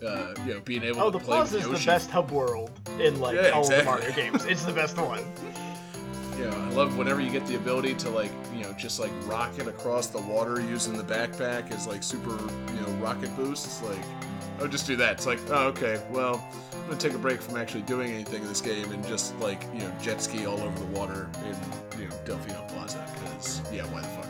Uh, 0.05 0.33
you 0.45 0.55
know, 0.55 0.59
being 0.65 0.83
able 0.83 0.95
to, 0.97 1.01
Oh, 1.03 1.11
to 1.11 1.17
the 1.17 1.23
play 1.23 1.37
Plaza 1.37 1.59
is 1.59 1.63
the 1.63 1.85
best 1.89 2.11
hub 2.11 2.29
world 2.29 2.71
in 2.99 3.21
like 3.21 3.37
Yeah, 3.37 3.51
all 3.51 3.61
exactly. 3.61 3.77
the 3.77 3.83
Mario 3.85 4.11
games. 4.13 4.43
It's 4.43 4.65
the 4.65 4.73
best 4.73 4.97
one. 4.97 5.23
Yeah, 6.39 6.49
I 6.49 6.69
love 6.71 6.97
whenever 6.97 7.21
you 7.21 7.29
get 7.29 7.45
the 7.45 7.55
ability 7.55 7.93
to 7.93 8.09
like, 8.09 8.31
you 8.55 8.63
know, 8.63 8.73
just 8.73 8.99
like 8.99 9.11
rocket 9.25 9.67
across 9.67 10.07
the 10.07 10.19
water 10.19 10.59
using 10.59 10.97
the 10.97 11.03
backpack 11.03 11.71
as 11.71 11.85
like 11.85 12.01
super, 12.01 12.31
you 12.31 12.81
know, 12.81 12.91
rocket 12.99 13.33
boosts. 13.37 13.83
Like, 13.83 14.03
oh, 14.59 14.67
just 14.67 14.87
do 14.87 14.95
that. 14.95 15.11
It's 15.13 15.27
like, 15.27 15.39
oh, 15.51 15.67
okay, 15.67 16.01
well, 16.09 16.43
I'm 16.73 16.87
gonna 16.87 16.97
take 16.97 17.13
a 17.13 17.19
break 17.19 17.39
from 17.39 17.55
actually 17.55 17.83
doing 17.83 18.11
anything 18.11 18.41
in 18.41 18.47
this 18.47 18.61
game 18.61 18.91
and 18.91 19.07
just 19.07 19.37
like, 19.39 19.61
you 19.75 19.81
know, 19.81 19.91
jet 20.01 20.23
ski 20.23 20.47
all 20.47 20.59
over 20.59 20.77
the 20.79 20.87
water 20.87 21.29
in, 21.45 21.99
you 22.01 22.07
know, 22.09 22.15
Delfino 22.25 22.67
Plaza. 22.69 23.05
Because 23.13 23.61
yeah, 23.71 23.83
why 23.93 24.01
the 24.01 24.07
fuck 24.07 24.22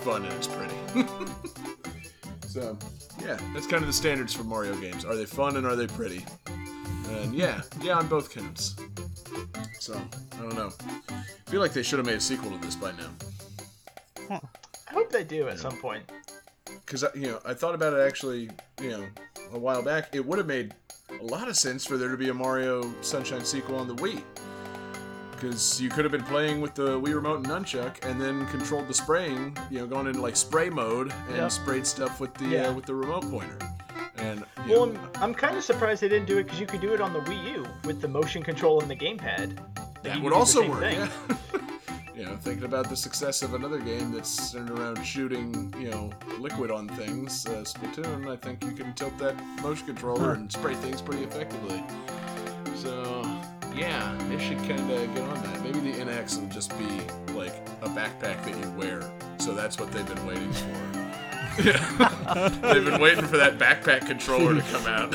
fun 0.00 0.24
and 0.24 0.32
it's 0.34 0.46
pretty. 0.46 0.74
so, 2.46 2.76
yeah, 3.20 3.38
that's 3.54 3.66
kind 3.66 3.82
of 3.82 3.86
the 3.86 3.92
standards 3.92 4.32
for 4.32 4.44
Mario 4.44 4.74
games. 4.80 5.04
Are 5.04 5.14
they 5.14 5.26
fun 5.26 5.56
and 5.56 5.66
are 5.66 5.76
they 5.76 5.86
pretty? 5.86 6.24
And 7.10 7.34
yeah, 7.34 7.62
yeah, 7.82 7.98
on 7.98 8.06
both 8.08 8.32
counts. 8.32 8.76
So, 9.78 10.00
I 10.34 10.42
don't 10.42 10.54
know. 10.54 10.72
I 11.10 11.50
feel 11.50 11.60
like 11.60 11.72
they 11.72 11.82
should 11.82 11.98
have 11.98 12.06
made 12.06 12.16
a 12.16 12.20
sequel 12.20 12.50
to 12.50 12.58
this 12.58 12.76
by 12.76 12.92
now. 12.92 14.40
I 14.88 14.92
hope 14.92 15.10
they 15.10 15.24
do 15.24 15.48
at 15.48 15.58
some 15.58 15.76
point. 15.78 16.04
Because, 16.64 17.04
you 17.14 17.26
know, 17.26 17.40
I 17.44 17.54
thought 17.54 17.74
about 17.74 17.92
it 17.92 18.00
actually, 18.06 18.50
you 18.80 18.90
know, 18.90 19.06
a 19.52 19.58
while 19.58 19.82
back. 19.82 20.14
It 20.14 20.24
would 20.24 20.38
have 20.38 20.46
made 20.46 20.74
a 21.20 21.24
lot 21.24 21.48
of 21.48 21.56
sense 21.56 21.84
for 21.84 21.96
there 21.96 22.08
to 22.08 22.16
be 22.16 22.28
a 22.28 22.34
Mario 22.34 22.94
Sunshine 23.02 23.44
sequel 23.44 23.76
on 23.76 23.88
the 23.88 23.94
Wii. 23.96 24.22
Because 25.40 25.80
you 25.80 25.88
could 25.88 26.04
have 26.04 26.12
been 26.12 26.24
playing 26.24 26.60
with 26.60 26.74
the 26.74 27.00
Wii 27.00 27.14
Remote 27.14 27.36
and 27.38 27.46
Nunchuk, 27.46 28.04
and 28.04 28.20
then 28.20 28.46
controlled 28.48 28.88
the 28.88 28.94
spraying, 28.94 29.56
you 29.70 29.78
know, 29.78 29.86
going 29.86 30.06
into 30.06 30.20
like 30.20 30.36
spray 30.36 30.68
mode 30.68 31.12
and 31.28 31.36
Yep. 31.36 31.50
sprayed 31.50 31.86
stuff 31.86 32.20
with 32.20 32.34
the 32.34 32.44
Yeah. 32.46 32.66
uh, 32.68 32.72
with 32.74 32.84
the 32.84 32.94
remote 32.94 33.22
pointer. 33.30 33.58
And 34.18 34.44
you 34.66 34.72
Well, 34.72 34.86
know, 34.86 35.00
I'm, 35.14 35.22
I'm 35.22 35.34
kind 35.34 35.56
of 35.56 35.64
surprised 35.64 36.02
they 36.02 36.08
didn't 36.10 36.26
do 36.26 36.36
it 36.38 36.44
because 36.44 36.60
you 36.60 36.66
could 36.66 36.82
do 36.82 36.92
it 36.92 37.00
on 37.00 37.14
the 37.14 37.20
Wii 37.20 37.54
U 37.54 37.66
with 37.84 38.02
the 38.02 38.08
motion 38.08 38.42
control 38.42 38.80
and 38.82 38.90
the 38.90 38.96
gamepad. 38.96 39.56
that 40.02 40.04
would 40.04 40.04
could 40.04 40.22
do 40.24 40.28
the 40.28 40.34
also 40.34 40.68
work. 40.68 40.80
thing. 40.80 40.98
Yeah. 40.98 41.36
you 42.14 42.24
know, 42.26 42.36
thinking 42.36 42.64
about 42.64 42.90
the 42.90 42.96
success 42.96 43.40
of 43.40 43.54
another 43.54 43.78
game 43.80 44.12
that's 44.12 44.28
centered 44.28 44.78
around 44.78 45.02
shooting, 45.04 45.74
you 45.80 45.90
know, 45.90 46.10
liquid 46.38 46.70
on 46.70 46.86
things, 46.88 47.46
uh, 47.46 47.62
Splatoon. 47.64 48.28
I 48.30 48.36
think 48.36 48.62
you 48.62 48.72
can 48.72 48.92
tilt 48.92 49.16
that 49.18 49.36
motion 49.62 49.86
controller 49.86 50.34
and 50.34 50.52
spray 50.52 50.74
things 50.74 51.00
pretty 51.00 51.24
effectively. 51.24 51.82
So, 52.76 53.22
yeah, 53.74 54.16
they 54.28 54.38
should 54.38 54.58
kind 54.58 54.80
of 54.90 55.14
get 55.14 55.22
on 55.28 55.42
that. 55.42 55.62
Maybe 55.62 55.80
the 55.92 55.98
NX 55.98 56.40
will 56.40 56.48
just 56.48 56.76
be 56.78 56.86
like 57.34 57.54
a 57.82 57.88
backpack 57.88 58.44
that 58.44 58.56
you 58.58 58.70
wear. 58.72 59.02
So 59.38 59.54
that's 59.54 59.78
what 59.78 59.90
they've 59.92 60.06
been 60.06 60.26
waiting 60.26 60.52
for. 60.52 61.06
They've 61.60 62.84
been 62.84 63.00
waiting 63.00 63.26
for 63.26 63.36
that 63.36 63.58
backpack 63.58 64.06
controller 64.06 64.54
to 64.54 64.62
come 64.70 64.86
out. 64.86 65.14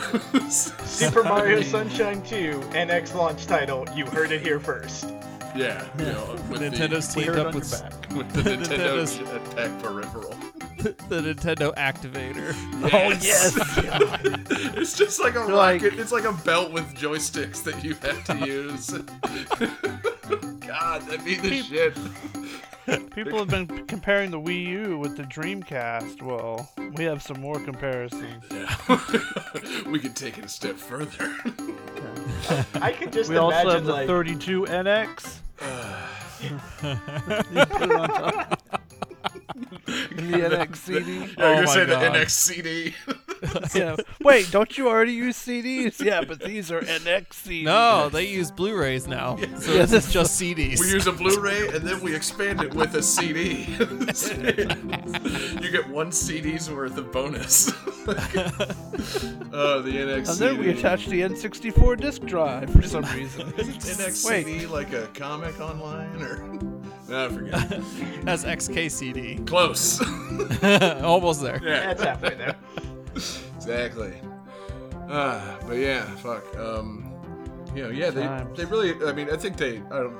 Super 0.51 1.23
Mario 1.23 1.61
Sunshine 1.61 2.21
2 2.23 2.59
NX 2.73 3.15
launch 3.15 3.47
title. 3.47 3.87
You 3.95 4.05
heard 4.05 4.31
it 4.31 4.41
here 4.41 4.59
first. 4.59 5.09
yeah, 5.55 5.87
you 5.97 6.05
know, 6.05 6.33
with 6.49 6.61
Nintendo's 6.61 7.15
Wear 7.15 7.25
teamed 7.27 7.37
up 7.39 7.55
with 7.55 7.71
back. 7.71 7.93
with 8.15 8.29
the 8.33 8.41
Nintendo 8.51 9.01
Nintendo's- 9.01 9.17
jetpack 9.17 9.81
peripheral. 9.81 10.35
the 11.10 11.21
Nintendo 11.21 11.74
Activator. 11.76 12.54
Oh 12.93 13.10
yes. 13.21 13.56
it's 14.78 14.95
just 14.95 15.19
like 15.19 15.34
a 15.36 15.39
Like- 15.39 15.82
rocket. 15.82 16.00
It's 16.00 16.12
like 16.12 16.26
a 16.26 16.34
belt 16.34 16.71
with 16.71 16.86
joysticks 16.95 17.63
that 17.63 17.84
you 17.84 17.95
have 17.95 18.24
to 18.26 18.45
use. 18.45 18.88
God, 20.67 21.02
that'd 21.04 21.26
be 21.26 21.36
the 21.36 21.62
shit. 21.63 21.98
People 23.15 23.39
have 23.39 23.48
been 23.48 23.65
comparing 23.88 24.30
the 24.30 24.39
Wii 24.39 24.63
U 24.67 25.00
with 25.00 25.17
the 25.17 25.24
Dreamcast. 25.24 26.21
Well, 26.21 26.71
we 26.93 27.04
have 27.06 27.24
some 27.24 27.39
more 27.41 27.60
comparisons. 27.60 28.43
Yeah, 28.52 28.76
we 29.88 29.98
could 29.98 30.15
take 30.15 30.38
it 30.38 30.45
a 30.45 30.50
step 30.50 30.76
further. 30.78 31.34
I 32.76 32.91
could 32.91 33.12
just 33.12 33.32
We 33.32 33.38
also 33.38 33.69
have 33.71 33.86
the 33.86 33.91
like 33.91 34.08
32 34.08 34.65
NX. 34.65 35.39
You 39.65 39.67
put 39.67 39.87
it 39.87 39.87
on 39.87 39.87
top. 39.87 40.17
And 40.17 40.33
the 40.33 40.37
NX 40.37 40.75
CD. 40.77 41.11
Yeah, 41.15 41.17
you're 41.17 41.29
Oh 41.37 41.55
gonna 41.55 41.65
my 41.65 41.85
God. 41.85 42.13
the 42.13 42.19
NX 42.19 42.29
CD. 42.31 42.95
Yeah. 43.75 43.95
Wait, 44.21 44.49
don't 44.51 44.77
you 44.77 44.87
already 44.89 45.13
use 45.13 45.37
CDs? 45.37 45.99
Yeah, 46.03 46.23
but 46.23 46.39
these 46.39 46.71
are 46.71 46.81
NX 46.81 47.27
CDs. 47.29 47.63
No, 47.63 48.09
they 48.09 48.25
use 48.27 48.49
Blu-rays 48.51 49.07
now, 49.07 49.37
so 49.59 49.73
Yeah, 49.73 49.85
this 49.85 50.07
is 50.07 50.11
just 50.13 50.41
CDs. 50.41 50.79
We 50.79 50.89
use 50.91 51.07
a 51.07 51.11
Blu-ray 51.11 51.67
and 51.69 51.85
then 51.87 52.01
we 52.01 52.15
expand 52.15 52.61
it 52.61 52.73
with 52.73 52.95
a 52.95 53.03
CD. 53.03 53.65
you 55.61 55.71
get 55.71 55.87
one 55.89 56.11
CD's 56.11 56.69
worth 56.69 56.97
of 56.97 57.11
bonus. 57.11 57.69
oh, 58.07 59.81
the 59.81 59.91
NX 59.91 60.29
And 60.31 60.37
then 60.39 60.57
we 60.57 60.69
attach 60.71 61.05
the 61.07 61.21
N64 61.21 61.99
disk 61.99 62.23
drive 62.23 62.69
for 62.71 62.81
some 62.81 63.05
reason. 63.05 63.51
NX 63.53 64.25
Wait. 64.25 64.45
CD 64.45 64.65
like 64.67 64.93
a 64.93 65.07
comic 65.13 65.59
online 65.59 66.21
or? 66.21 66.43
No, 67.15 67.25
I 67.28 67.30
forget. 67.30 67.69
That's 68.25 68.43
XKCD. 68.43 69.47
Close. 69.47 70.01
Almost 71.01 71.41
there. 71.41 71.62
yeah. 71.63 71.93
that's 71.93 72.04
halfway 72.04 72.36
there. 72.36 72.56
Exactly. 73.56 74.15
Ah, 75.10 75.58
but 75.65 75.78
yeah, 75.78 76.04
fuck. 76.17 76.43
Um, 76.58 77.10
you 77.73 77.84
know, 77.84 77.89
yeah, 77.89 78.10
they 78.10 78.23
Times. 78.23 78.58
they 78.58 78.65
really. 78.65 78.95
I 79.08 79.13
mean, 79.13 79.30
I 79.32 79.38
think 79.38 79.56
they. 79.56 79.78
I 79.91 79.99
don't. 79.99 80.19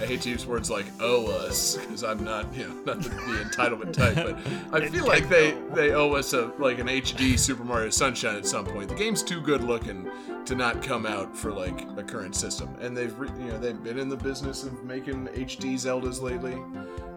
I 0.00 0.06
hate 0.06 0.22
to 0.22 0.30
use 0.30 0.44
words 0.44 0.70
like 0.70 0.86
owe 1.00 1.26
us 1.28 1.76
because 1.76 2.02
I'm 2.02 2.24
not, 2.24 2.52
you 2.52 2.66
know, 2.66 2.74
not 2.84 3.00
the, 3.00 3.10
the 3.10 3.44
entitlement 3.44 3.92
type, 3.92 4.16
but 4.16 4.74
I 4.74 4.86
feel 4.90 5.06
like 5.06 5.28
they 5.28 5.52
they 5.72 5.92
owe 5.92 6.12
us 6.14 6.32
a 6.32 6.52
like 6.58 6.78
an 6.78 6.88
HD 6.88 7.38
Super 7.38 7.62
Mario 7.62 7.90
Sunshine 7.90 8.36
at 8.36 8.44
some 8.44 8.66
point. 8.66 8.88
The 8.88 8.96
game's 8.96 9.22
too 9.22 9.40
good 9.40 9.62
looking 9.62 10.10
to 10.46 10.54
not 10.56 10.82
come 10.82 11.06
out 11.06 11.36
for 11.36 11.52
like 11.52 11.86
a 11.96 12.02
current 12.02 12.34
system, 12.34 12.74
and 12.80 12.96
they've 12.96 13.16
re, 13.18 13.28
you 13.38 13.52
know 13.52 13.58
they've 13.58 13.82
been 13.82 13.98
in 13.98 14.08
the 14.08 14.16
business 14.16 14.64
of 14.64 14.82
making 14.84 15.28
HD 15.28 15.74
Zeldas 15.74 16.20
lately. 16.20 16.56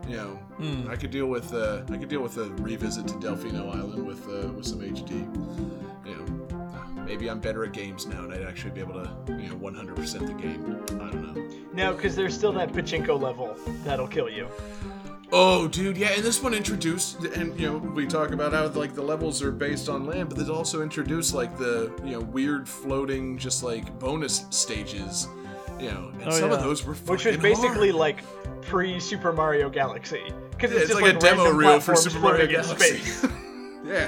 You 0.07 0.17
know, 0.17 0.39
I 0.89 0.95
could 0.95 1.11
deal 1.11 1.27
with 1.27 1.53
uh, 1.53 1.81
I 1.89 1.97
could 1.97 2.09
deal 2.09 2.21
with 2.21 2.37
a 2.37 2.49
revisit 2.61 3.07
to 3.07 3.15
Delfino 3.15 3.75
Island 3.75 4.05
with 4.05 4.23
uh, 4.27 4.49
with 4.49 4.65
some 4.65 4.79
HD. 4.79 5.25
Maybe 7.07 7.29
I'm 7.29 7.39
better 7.39 7.63
at 7.63 7.71
games 7.71 8.05
now, 8.05 8.23
and 8.25 8.33
I'd 8.33 8.43
actually 8.43 8.71
be 8.71 8.81
able 8.81 8.95
to 8.95 9.09
you 9.29 9.47
know 9.49 9.55
100% 9.55 10.27
the 10.27 10.33
game. 10.33 10.77
I 11.01 11.09
don't 11.09 11.35
know. 11.35 11.47
No, 11.73 11.93
because 11.93 12.15
there's 12.15 12.35
still 12.35 12.51
that 12.53 12.73
pachinko 12.73 13.19
level 13.19 13.55
that'll 13.85 14.07
kill 14.07 14.29
you. 14.29 14.49
Oh, 15.31 15.67
dude, 15.67 15.97
yeah, 15.97 16.09
and 16.15 16.23
this 16.23 16.41
one 16.41 16.53
introduced, 16.53 17.23
and 17.23 17.57
you 17.59 17.67
know, 17.67 17.77
we 17.77 18.05
talk 18.07 18.31
about 18.31 18.53
how 18.53 18.67
like 18.67 18.93
the 18.93 19.01
levels 19.01 19.41
are 19.41 19.51
based 19.51 19.89
on 19.89 20.05
land, 20.05 20.29
but 20.29 20.37
they 20.37 20.51
also 20.51 20.81
introduced 20.81 21.33
like 21.33 21.57
the 21.57 21.91
you 22.03 22.11
know 22.11 22.21
weird 22.21 22.67
floating, 22.67 23.37
just 23.37 23.63
like 23.63 23.97
bonus 23.99 24.45
stages, 24.49 25.27
you 25.79 25.91
know, 25.91 26.11
and 26.13 26.27
Oh, 26.27 26.31
some 26.31 26.51
of 26.51 26.61
those 26.61 26.85
were 26.85 26.93
Which 26.93 27.25
was 27.25 27.37
basically 27.37 27.89
hard. 27.89 27.99
like 27.99 28.23
pre 28.61 28.99
Super 28.99 29.33
Mario 29.33 29.69
Galaxy. 29.69 30.23
Because 30.51 30.71
Yeah, 30.71 30.77
it's, 30.77 30.91
it's 30.91 30.99
just 30.99 31.01
like, 31.01 31.15
a 31.15 31.19
demo 31.19 31.51
reel 31.51 31.79
for 31.79 31.95
Super 31.95 32.19
Mario 32.19 32.47
Galaxy. 32.47 33.01
yeah. 33.85 34.07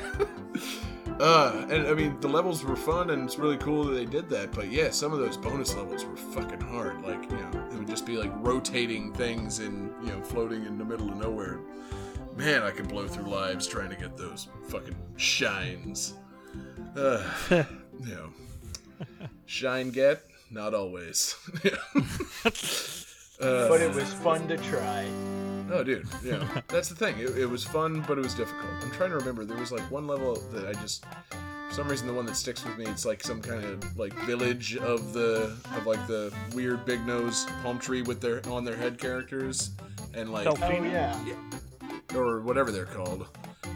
Uh, 1.19 1.65
and 1.69 1.85
I 1.87 1.93
mean, 1.93 2.17
the 2.21 2.29
levels 2.29 2.63
were 2.63 2.75
fun, 2.77 3.09
and 3.09 3.25
it's 3.25 3.37
really 3.37 3.57
cool 3.57 3.83
that 3.85 3.93
they 3.93 4.05
did 4.05 4.29
that. 4.29 4.53
But 4.53 4.71
yeah, 4.71 4.89
some 4.89 5.11
of 5.11 5.19
those 5.19 5.35
bonus 5.35 5.75
levels 5.75 6.05
were 6.05 6.15
fucking 6.15 6.61
hard. 6.61 7.01
Like, 7.01 7.29
you 7.29 7.37
know, 7.37 7.67
it 7.71 7.77
would 7.77 7.87
just 7.87 8.05
be 8.05 8.15
like 8.15 8.31
rotating 8.35 9.11
things 9.13 9.59
and 9.59 9.91
you 10.01 10.13
know, 10.13 10.21
floating 10.21 10.65
in 10.65 10.77
the 10.77 10.85
middle 10.85 11.09
of 11.09 11.17
nowhere. 11.17 11.59
Man, 12.37 12.63
I 12.63 12.71
could 12.71 12.87
blow 12.87 13.05
through 13.07 13.25
lives 13.25 13.67
trying 13.67 13.89
to 13.89 13.97
get 13.97 14.15
those 14.15 14.47
fucking 14.67 14.95
shines. 15.17 16.13
Uh, 16.95 17.23
you 17.51 18.15
know, 18.15 18.33
shine 19.45 19.91
get, 19.91 20.23
not 20.49 20.73
always. 20.73 21.35
Uh, 23.39 23.67
but 23.69 23.81
it 23.81 23.93
was 23.93 24.11
fun 24.13 24.47
to 24.47 24.57
try. 24.57 25.07
Oh, 25.71 25.83
dude, 25.83 26.07
yeah, 26.23 26.45
that's 26.67 26.89
the 26.89 26.95
thing. 26.95 27.17
It, 27.19 27.37
it 27.37 27.45
was 27.45 27.63
fun, 27.63 28.03
but 28.07 28.17
it 28.17 28.23
was 28.23 28.33
difficult. 28.33 28.69
I'm 28.81 28.91
trying 28.91 29.11
to 29.11 29.17
remember. 29.17 29.45
There 29.45 29.57
was 29.57 29.71
like 29.71 29.89
one 29.91 30.07
level 30.07 30.35
that 30.51 30.67
I 30.67 30.73
just, 30.73 31.05
for 31.69 31.73
some 31.73 31.87
reason, 31.87 32.07
the 32.07 32.13
one 32.13 32.25
that 32.25 32.35
sticks 32.35 32.65
with 32.65 32.77
me. 32.77 32.85
It's 32.85 33.05
like 33.05 33.23
some 33.23 33.41
kind 33.41 33.63
of 33.63 33.97
like 33.97 34.13
village 34.25 34.75
of 34.77 35.13
the 35.13 35.55
of 35.77 35.85
like 35.85 36.05
the 36.07 36.33
weird 36.53 36.85
big 36.85 37.05
nose 37.05 37.45
palm 37.63 37.79
tree 37.79 38.01
with 38.01 38.19
their 38.19 38.41
on 38.49 38.65
their 38.65 38.75
head 38.75 38.97
characters, 38.97 39.71
and 40.13 40.33
like 40.33 40.47
Oh 40.47 40.55
yeah. 40.83 41.17
or 42.15 42.41
whatever 42.41 42.71
they're 42.71 42.85
called. 42.85 43.27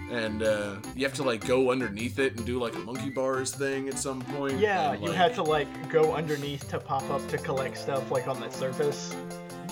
And 0.09 0.43
uh, 0.43 0.75
you 0.95 1.05
have 1.05 1.13
to 1.15 1.23
like 1.23 1.45
go 1.47 1.71
underneath 1.71 2.19
it 2.19 2.35
and 2.35 2.45
do 2.45 2.59
like 2.59 2.75
a 2.75 2.79
monkey 2.79 3.09
bars 3.09 3.53
thing 3.53 3.87
at 3.87 3.97
some 3.97 4.21
point. 4.21 4.59
Yeah, 4.59 4.93
and, 4.93 5.03
you 5.03 5.11
had 5.11 5.33
to 5.35 5.43
like 5.43 5.89
go 5.89 6.13
underneath 6.13 6.67
to 6.69 6.79
pop 6.79 7.07
up 7.09 7.25
to 7.29 7.37
collect 7.37 7.77
stuff 7.77 8.11
like 8.11 8.27
on 8.27 8.39
the 8.39 8.49
surface. 8.49 9.15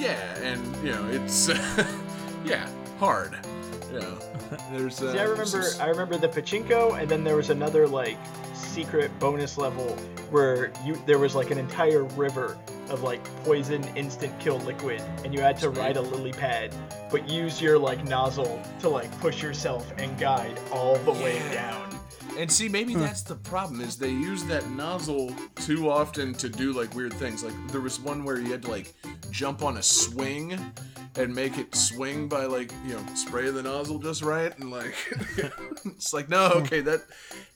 Yeah, 0.02 0.38
and 0.40 0.76
you 0.84 0.92
know 0.94 1.08
it's 1.10 1.48
yeah 2.44 2.68
hard. 3.00 3.38
You 3.94 4.00
know, 4.00 4.18
there's. 4.72 5.02
Uh, 5.02 5.14
See, 5.14 5.20
I 5.20 5.24
remember, 5.24 5.46
some- 5.62 5.82
I 5.82 5.90
remember 5.90 6.18
the 6.18 6.28
pachinko, 6.30 7.00
and 7.00 7.10
then 7.10 7.24
there 7.24 7.36
was 7.36 7.50
another 7.50 7.88
like 7.88 8.18
secret 8.54 9.12
bonus 9.20 9.58
level 9.58 9.96
where 10.32 10.72
you 10.86 11.00
there 11.06 11.20
was 11.20 11.36
like 11.36 11.52
an 11.52 11.58
entire 11.58 12.04
river 12.04 12.58
of 12.90 13.04
like 13.04 13.24
poison 13.44 13.84
instant 13.96 14.38
kill 14.40 14.58
liquid, 14.60 15.02
and 15.24 15.34
you 15.34 15.42
had 15.42 15.58
to 15.60 15.70
ride 15.70 15.98
a 15.98 16.02
lily 16.02 16.32
pad, 16.32 16.74
but 17.12 17.30
use 17.30 17.62
your 17.62 17.78
like 17.78 18.04
nozzle 18.06 18.60
to 18.80 18.90
like 18.90 19.12
push 19.20 19.44
yourself 19.44 19.92
and 19.98 20.18
guide 20.18 20.58
all 20.72 20.96
the 21.00 21.12
way 21.12 21.38
down. 21.54 21.91
And 22.42 22.52
see, 22.52 22.68
maybe 22.68 22.96
that's 22.96 23.22
the 23.22 23.36
problem 23.36 23.82
is 23.82 23.98
they 23.98 24.10
use 24.10 24.44
that 24.46 24.68
nozzle 24.72 25.32
too 25.58 25.92
often 25.92 26.34
to 26.34 26.50
do 26.50 26.74
like 26.74 26.96
weird 26.96 27.14
things. 27.14 27.44
Like 27.44 27.54
there 27.68 27.82
was 27.82 28.00
one 28.00 28.24
where 28.24 28.40
you 28.40 28.52
had 28.52 28.64
to 28.64 28.72
like 28.72 28.96
jump 29.30 29.64
on 29.64 29.78
a 29.78 29.84
swing 29.84 30.58
and 31.18 31.36
make 31.36 31.60
it 31.60 31.76
swing 31.76 32.28
by 32.28 32.46
like 32.46 32.74
you 32.84 32.96
know 32.96 33.06
spray 33.14 33.52
the 33.52 33.62
nozzle 33.62 34.00
just 34.00 34.24
right 34.24 34.58
and 34.58 34.72
like 34.72 34.96
it's 35.86 36.14
like 36.14 36.30
no 36.30 36.48
okay 36.52 36.80
that 36.80 37.02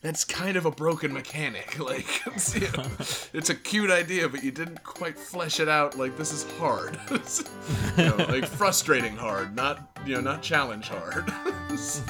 that's 0.02 0.24
kind 0.24 0.56
of 0.56 0.66
a 0.66 0.70
broken 0.70 1.12
mechanic. 1.12 1.76
Like 1.86 2.06
it's, 2.26 2.54
you 2.54 2.68
know, 2.76 2.84
it's 3.32 3.50
a 3.50 3.54
cute 3.56 3.90
idea 3.90 4.28
but 4.28 4.44
you 4.44 4.52
didn't 4.52 4.84
quite 4.84 5.18
flesh 5.18 5.58
it 5.58 5.68
out. 5.68 5.98
Like 5.98 6.16
this 6.16 6.32
is 6.32 6.48
hard. 6.60 6.96
You 7.98 8.04
know, 8.04 8.26
like 8.28 8.46
frustrating 8.46 9.16
hard 9.16 9.56
not 9.56 9.98
you 10.06 10.14
know 10.14 10.20
not 10.20 10.42
challenge 10.42 10.88
hard. 10.88 11.32
So 11.76 12.02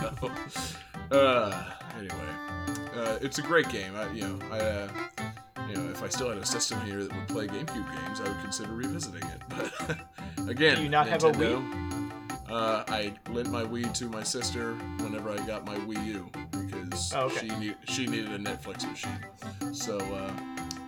uh 1.10 1.72
anyway 1.98 2.45
uh, 2.96 3.18
it's 3.20 3.38
a 3.38 3.42
great 3.42 3.68
game 3.68 3.94
I, 3.96 4.10
you 4.12 4.22
know 4.22 4.38
I 4.52 4.58
uh, 4.58 4.88
you 5.68 5.74
know, 5.76 5.90
if 5.90 6.02
I 6.02 6.08
still 6.08 6.28
had 6.28 6.38
a 6.38 6.46
system 6.46 6.80
here 6.82 7.02
that 7.02 7.12
would 7.12 7.26
play 7.28 7.48
GameCube 7.48 8.06
games, 8.06 8.20
I 8.20 8.28
would 8.28 8.40
consider 8.40 8.72
revisiting 8.72 9.28
it. 9.28 9.40
But 9.48 10.48
again, 10.48 10.76
Do 10.76 10.82
you 10.84 10.88
not 10.88 11.08
have 11.08 11.24
a 11.24 11.32
Nintendo, 11.32 12.00
Uh, 12.48 12.84
I 12.86 13.12
lent 13.30 13.50
my 13.50 13.64
Wii 13.64 13.92
to 13.94 14.04
my 14.08 14.22
sister 14.22 14.74
whenever 15.00 15.30
I 15.30 15.44
got 15.44 15.66
my 15.66 15.74
Wii 15.74 16.06
U 16.06 16.30
because 16.52 17.12
Oh, 17.16 17.22
okay. 17.26 17.48
she 17.48 17.56
need, 17.56 17.76
she 17.88 18.06
needed 18.06 18.30
a 18.32 18.38
Netflix 18.38 18.88
machine. 18.88 19.74
So 19.74 19.98
uh, 19.98 20.30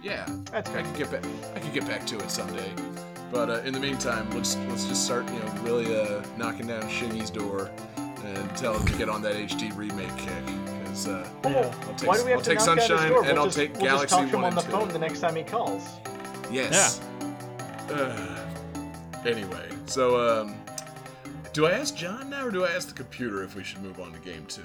yeah, 0.01 0.27
That's 0.53 0.71
I 0.71 0.83
could 0.83 0.97
get 0.97 1.11
back 1.11 1.25
I 1.57 1.59
could 1.59 1.75
get 1.75 1.87
back 1.87 2.07
to 2.07 2.18
it 2.18 2.31
someday. 2.31 2.71
But 3.33 3.51
uh, 3.51 3.62
in 3.64 3.73
the 3.73 3.81
meantime, 3.81 4.31
let's 4.31 4.57
let's 4.68 4.85
just 4.87 5.05
start 5.05 5.27
you 5.27 5.40
know 5.40 5.62
really 5.62 6.01
uh, 6.01 6.23
knocking 6.37 6.68
down 6.68 6.83
Shiggy's 6.83 7.31
door 7.31 7.71
and 7.97 8.57
tell 8.57 8.79
him 8.79 8.87
to 8.87 8.97
get 8.97 9.09
on 9.09 9.23
that 9.23 9.35
HD 9.35 9.77
remake 9.77 10.16
kick 10.16 10.44
because 11.04 11.26
uh, 11.26 11.28
Oh, 11.44 11.50
Yeah. 11.50 11.74
I'll 11.87 11.94
take, 11.94 12.08
Why 12.08 12.16
do 12.16 12.24
we 12.24 12.30
have 12.30 12.38
I'll 12.38 12.44
to 12.44 12.50
take 12.50 12.58
knock 12.58 12.66
down 12.66 12.78
his 12.78 12.87
Sunshine 12.87 13.06
and 13.06 13.14
we'll 13.26 13.38
I'll 13.38 13.44
just, 13.46 13.56
take 13.56 13.72
we'll 13.74 13.82
Galaxy 13.82 14.02
just 14.02 14.11
talk 14.11 14.30
to 14.30 14.37
him 14.37 14.42
One 14.42 14.44
on 14.44 14.54
the 14.54 14.62
phone 14.62 14.88
the 14.88 14.98
next 14.98 15.20
time 15.20 15.37
he 15.37 15.42
calls. 15.42 15.82
Yes. 16.50 17.00
Uh, 17.90 18.46
anyway, 19.26 19.68
so 19.87 20.42
um, 20.42 20.56
do 21.52 21.66
I 21.66 21.72
ask 21.72 21.94
John 21.96 22.30
now 22.30 22.46
or 22.46 22.50
do 22.50 22.64
I 22.64 22.70
ask 22.72 22.88
the 22.88 22.94
computer 22.94 23.42
if 23.44 23.54
we 23.54 23.64
should 23.64 23.82
move 23.82 24.00
on 24.00 24.12
to 24.12 24.18
game 24.18 24.44
two? 24.46 24.62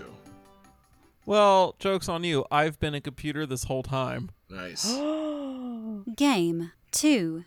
Well, 1.25 1.75
joke's 1.79 2.09
on 2.09 2.23
you. 2.25 2.45
I've 2.51 2.79
been 2.79 2.93
a 2.93 3.01
computer 3.01 3.45
this 3.45 3.63
whole 3.65 3.83
time. 3.83 4.29
Nice. 4.49 4.85
Game 6.15 6.71
2. 6.91 7.45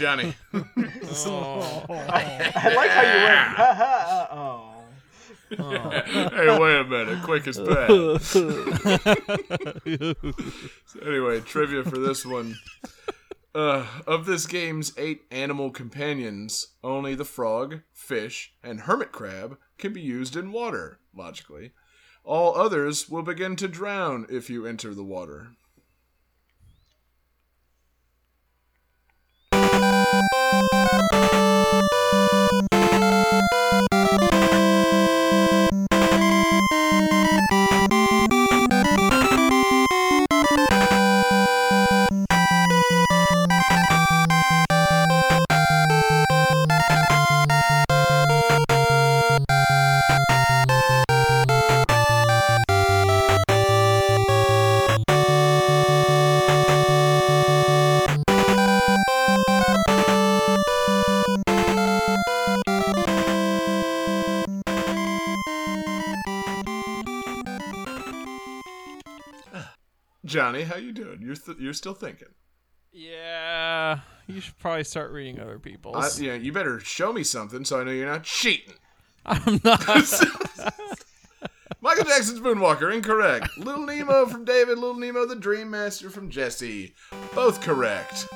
Johnny. 0.00 0.34
Oh. 0.54 1.84
I 1.90 2.72
like 2.74 2.90
how 2.90 3.02
you 3.02 3.22
went. 3.22 3.48
Ha 3.58 3.74
ha. 3.76 4.28
Oh. 4.32 4.76
hey, 6.30 6.58
wait 6.58 6.76
a 6.80 6.84
minute. 6.84 7.22
Quick 7.22 7.46
as 7.46 7.58
bad. 7.60 8.22
So 8.22 8.48
anyway, 11.04 11.40
trivia 11.40 11.84
for 11.84 11.98
this 11.98 12.24
one. 12.24 12.56
Uh, 13.54 13.84
of 14.06 14.24
this 14.24 14.46
game's 14.46 14.94
eight 14.96 15.24
animal 15.30 15.70
companions, 15.70 16.68
only 16.82 17.14
the 17.14 17.26
frog, 17.26 17.82
fish, 17.92 18.54
and 18.62 18.80
hermit 18.82 19.12
crab 19.12 19.58
can 19.76 19.92
be 19.92 20.00
used 20.00 20.34
in 20.34 20.50
water, 20.50 20.98
logically. 21.14 21.72
All 22.24 22.56
others 22.56 23.10
will 23.10 23.22
begin 23.22 23.54
to 23.56 23.68
drown 23.68 24.24
if 24.30 24.48
you 24.48 24.64
enter 24.64 24.94
the 24.94 25.04
water. 25.04 25.48
Música 30.12 31.29
Johnny, 70.30 70.62
how 70.62 70.76
you 70.76 70.92
doing? 70.92 71.18
You're 71.20 71.34
th- 71.34 71.58
you're 71.58 71.74
still 71.74 71.92
thinking. 71.92 72.28
Yeah, 72.92 74.00
you 74.28 74.40
should 74.40 74.56
probably 74.58 74.84
start 74.84 75.10
reading 75.10 75.40
other 75.40 75.58
people's. 75.58 76.20
yeah, 76.20 76.34
you 76.34 76.52
better 76.52 76.78
show 76.78 77.12
me 77.12 77.24
something 77.24 77.64
so 77.64 77.80
I 77.80 77.84
know 77.84 77.90
you're 77.90 78.06
not 78.08 78.22
cheating. 78.22 78.74
I'm 79.26 79.60
not. 79.64 79.84
Michael 81.80 82.04
Jackson's 82.04 82.40
Moonwalker, 82.40 82.94
incorrect. 82.94 83.58
Little 83.58 83.84
Nemo 83.84 84.26
from 84.26 84.44
David, 84.44 84.78
Little 84.78 84.96
Nemo 84.96 85.26
the 85.26 85.34
Dream 85.34 85.70
Master 85.70 86.10
from 86.10 86.30
Jesse, 86.30 86.94
both 87.34 87.60
correct. 87.60 88.28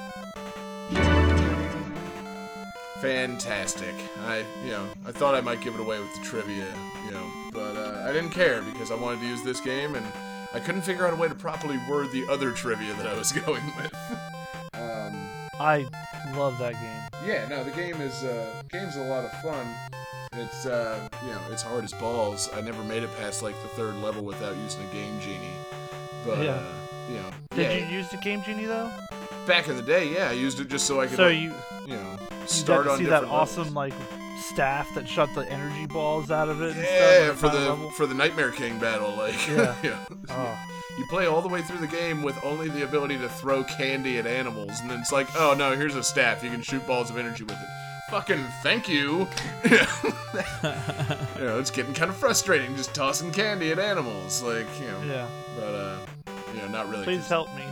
Fantastic. 3.01 3.95
I, 4.27 4.45
you 4.65 4.71
know, 4.71 4.89
I 5.07 5.13
thought 5.13 5.35
I 5.35 5.41
might 5.43 5.61
give 5.61 5.75
it 5.75 5.81
away 5.81 6.01
with 6.01 6.13
the 6.17 6.25
trivia, 6.25 6.67
you 7.05 7.11
know, 7.13 7.31
but 7.53 7.77
uh, 7.77 8.05
I 8.09 8.13
didn't 8.13 8.31
care 8.31 8.63
because 8.63 8.91
I 8.91 8.95
wanted 8.95 9.21
to 9.21 9.27
use 9.27 9.43
this 9.43 9.61
game 9.61 9.95
and 9.95 10.07
I 10.55 10.61
couldn't 10.61 10.83
figure 10.83 11.07
out 11.07 11.13
a 11.13 11.17
way 11.17 11.29
to 11.29 11.35
properly 11.35 11.79
word 11.91 12.11
the 12.13 12.27
other 12.31 12.53
trivia 12.53 12.95
that 12.95 13.07
I 13.07 13.15
was 13.15 13.33
going 13.47 13.65
with. 13.77 13.95
um, 14.75 15.17
I 15.61 15.87
love 16.37 16.59
that 16.59 16.75
game. 16.75 17.29
yeah, 17.29 17.47
no, 17.49 17.65
the 17.65 17.71
game 17.73 18.01
is 18.01 18.23
uh, 18.25 18.63
game's 18.71 18.97
a 18.97 19.03
lot 19.03 19.25
of 19.25 19.33
fun. 19.43 19.67
It's 20.33 20.67
uh, 20.67 21.09
you 21.25 21.29
know, 21.31 21.41
it's 21.51 21.63
hard 21.63 21.85
as 21.85 21.93
balls. 21.93 22.49
I 22.55 22.61
never 22.61 22.83
made 22.85 23.03
it 23.03 23.11
past 23.19 23.43
like 23.43 23.61
the 23.63 23.69
third 23.69 23.95
level 23.97 24.23
without 24.25 24.57
using 24.57 24.83
a 24.89 24.93
game 24.93 25.21
genie. 25.21 25.39
But 26.25 26.39
Yeah. 26.45 26.53
uh, 26.53 26.63
you 27.09 27.17
know, 27.17 27.31
Did 27.51 27.71
yeah, 27.71 27.87
you 27.87 27.97
use 27.99 28.09
the 28.09 28.17
Game 28.17 28.43
Genie 28.43 28.65
though? 28.65 28.91
back 29.47 29.69
in 29.69 29.77
the 29.77 29.83
day, 29.83 30.11
yeah, 30.15 30.31
I 30.31 30.33
used 30.33 30.59
it 30.59 30.69
just 30.69 30.87
so 30.87 31.03
I 31.03 31.07
could, 31.07 31.17
So 31.17 31.25
like, 31.27 31.37
you 31.39 31.53
you 31.87 31.97
know, 31.97 32.17
you 32.41 32.47
start 32.47 32.85
got 32.85 32.85
to 32.85 32.91
on 32.93 32.99
see 32.99 33.05
that 33.05 33.11
different 33.21 33.33
awesome 33.35 33.75
levels. 33.75 34.01
like 34.01 34.11
staff 34.39 34.93
that 34.95 35.09
shot 35.09 35.33
the 35.35 35.49
energy 35.51 35.87
balls 35.87 36.31
out 36.31 36.49
of 36.49 36.61
it. 36.63 36.77
and 36.77 36.85
stuff 36.85 36.89
Yeah, 36.91 37.33
for 37.35 37.49
the 37.49 37.61
level? 37.71 37.91
for 37.91 38.07
the 38.07 38.15
Nightmare 38.15 38.51
King 38.51 38.79
battle, 38.79 39.15
like 39.17 39.47
Yeah. 39.49 39.75
yeah. 39.83 40.05
Oh. 40.31 40.59
You 40.99 41.05
play 41.09 41.27
all 41.27 41.43
the 41.43 41.49
way 41.49 41.61
through 41.63 41.79
the 41.79 41.89
game 41.89 42.23
with 42.23 42.37
only 42.45 42.69
the 42.69 42.85
ability 42.85 43.19
to 43.19 43.29
throw 43.29 43.65
candy 43.65 44.19
at 44.19 44.27
animals, 44.29 44.81
and 44.81 44.89
then 44.91 45.01
it's 45.01 45.11
like, 45.11 45.27
oh 45.37 45.53
no, 45.59 45.75
here's 45.77 45.97
a 45.97 46.03
staff. 46.05 46.45
You 46.45 46.51
can 46.51 46.63
shoot 46.63 46.87
balls 46.87 47.11
of 47.11 47.19
energy 47.19 47.43
with 47.43 47.53
it. 47.55 47.69
Fucking 48.11 48.45
thank 48.63 48.89
you. 48.89 49.27
you 49.65 49.79
know, 51.45 51.59
it's 51.59 51.71
getting 51.71 51.95
kind 51.95 52.11
of 52.11 52.17
frustrating 52.17 52.77
just 52.77 52.95
tossing 52.95 53.33
candy 53.33 53.73
at 53.73 53.79
animals, 53.79 54.43
like 54.43 54.67
you 54.81 54.87
know. 54.87 55.03
Yeah. 55.03 55.29
But 55.57 55.75
uh, 55.75 55.97
you 56.55 56.61
know, 56.61 56.69
not 56.69 56.89
really. 56.89 57.05
Please 57.05 57.27
help 57.27 57.49
me. 57.57 57.65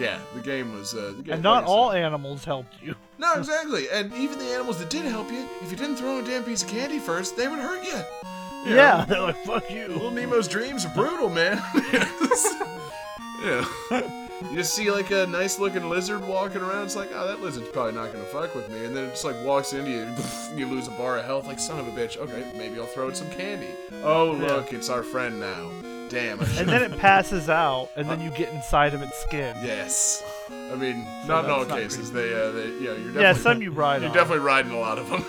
Yeah, 0.00 0.18
the 0.34 0.40
game 0.40 0.72
was. 0.72 0.94
Uh, 0.94 1.12
the 1.16 1.22
game, 1.22 1.34
And 1.34 1.42
not 1.42 1.64
like 1.64 1.70
all 1.70 1.92
animals 1.92 2.44
helped 2.44 2.74
you. 2.82 2.94
No, 3.18 3.34
exactly. 3.34 3.88
And 3.92 4.12
even 4.14 4.38
the 4.38 4.46
animals 4.46 4.78
that 4.78 4.88
did 4.88 5.04
help 5.04 5.30
you, 5.30 5.46
if 5.60 5.70
you 5.70 5.76
didn't 5.76 5.96
throw 5.96 6.18
a 6.20 6.22
damn 6.22 6.42
piece 6.42 6.62
of 6.62 6.68
candy 6.70 6.98
first, 6.98 7.36
they 7.36 7.48
would 7.48 7.58
hurt 7.58 7.84
you. 7.84 8.00
You 8.64 8.76
know? 8.76 8.82
Yeah, 8.82 9.04
they're 9.08 9.20
like 9.20 9.44
fuck 9.44 9.70
you. 9.70 9.88
Little 9.88 10.10
Nemo's 10.10 10.48
dreams 10.48 10.86
are 10.86 10.94
brutal, 10.94 11.28
man. 11.28 11.62
yeah. 13.44 13.64
You 13.90 14.56
just 14.56 14.74
see 14.74 14.90
like 14.90 15.10
a 15.10 15.26
nice 15.26 15.58
looking 15.58 15.88
lizard 15.90 16.26
walking 16.26 16.62
around. 16.62 16.84
It's 16.84 16.96
like, 16.96 17.10
oh, 17.14 17.26
that 17.28 17.40
lizard's 17.42 17.68
probably 17.68 17.92
not 17.92 18.10
gonna 18.10 18.24
fuck 18.24 18.54
with 18.54 18.70
me. 18.70 18.86
And 18.86 18.96
then 18.96 19.04
it 19.04 19.10
just 19.10 19.24
like 19.26 19.36
walks 19.44 19.74
into 19.74 19.90
you, 19.90 20.00
and 20.02 20.18
you 20.58 20.66
lose 20.66 20.88
a 20.88 20.92
bar 20.92 21.18
of 21.18 21.26
health. 21.26 21.46
Like, 21.46 21.58
son 21.60 21.78
of 21.78 21.86
a 21.88 21.90
bitch. 21.90 22.16
Okay, 22.16 22.50
maybe 22.56 22.80
I'll 22.80 22.86
throw 22.86 23.08
it 23.08 23.16
some 23.18 23.30
candy. 23.30 23.68
Oh, 24.02 24.34
Yeah. 24.34 24.46
look, 24.54 24.72
it's 24.72 24.88
our 24.88 25.02
friend 25.02 25.38
now. 25.40 25.70
Damn. 26.10 26.40
And 26.58 26.68
then 26.68 26.82
it 26.82 26.98
passes 26.98 27.48
out, 27.48 27.88
and 27.96 28.10
then 28.10 28.20
you 28.20 28.30
get 28.30 28.52
inside 28.52 28.92
of 28.92 29.00
its 29.02 29.16
skin. 29.22 29.56
yes. 29.62 30.22
I 30.50 30.74
mean, 30.76 31.06
not 31.26 31.44
in 31.44 31.50
all 31.50 31.64
not 31.64 31.78
cases. 31.78 32.12
They, 32.12 32.34
uh, 32.34 32.50
they, 32.50 32.66
yeah, 32.66 32.78
you're 32.80 33.12
definitely. 33.12 33.22
Yeah, 33.22 33.32
some 33.34 33.62
you 33.62 33.70
ride 33.70 34.00
You're 34.02 34.10
on. 34.10 34.16
definitely 34.16 34.44
riding 34.44 34.72
a 34.72 34.78
lot 34.78 34.98
of 34.98 35.08
them. 35.08 35.24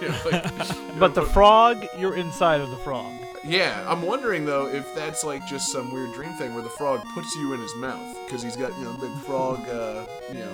You 0.00 0.08
know, 0.08 0.18
like, 0.30 0.44
But 0.98 1.14
know, 1.16 1.22
the 1.22 1.22
frog, 1.22 1.84
you're 1.98 2.14
inside 2.16 2.60
of 2.60 2.70
the 2.70 2.76
frog. 2.76 3.12
Yeah, 3.44 3.84
I'm 3.90 4.02
wondering 4.02 4.44
though 4.44 4.66
if 4.66 4.94
that's 4.94 5.24
like 5.24 5.46
just 5.46 5.72
some 5.72 5.90
weird 5.92 6.12
dream 6.12 6.32
thing 6.34 6.52
where 6.54 6.62
the 6.62 6.68
frog 6.70 7.00
puts 7.14 7.34
you 7.36 7.54
in 7.54 7.60
his 7.60 7.74
mouth 7.76 8.16
because 8.26 8.42
he's 8.42 8.56
got 8.56 8.76
you 8.78 8.84
know 8.84 8.92
big 9.00 9.12
frog, 9.24 9.66
uh, 9.68 10.04
you 10.30 10.40
know, 10.40 10.52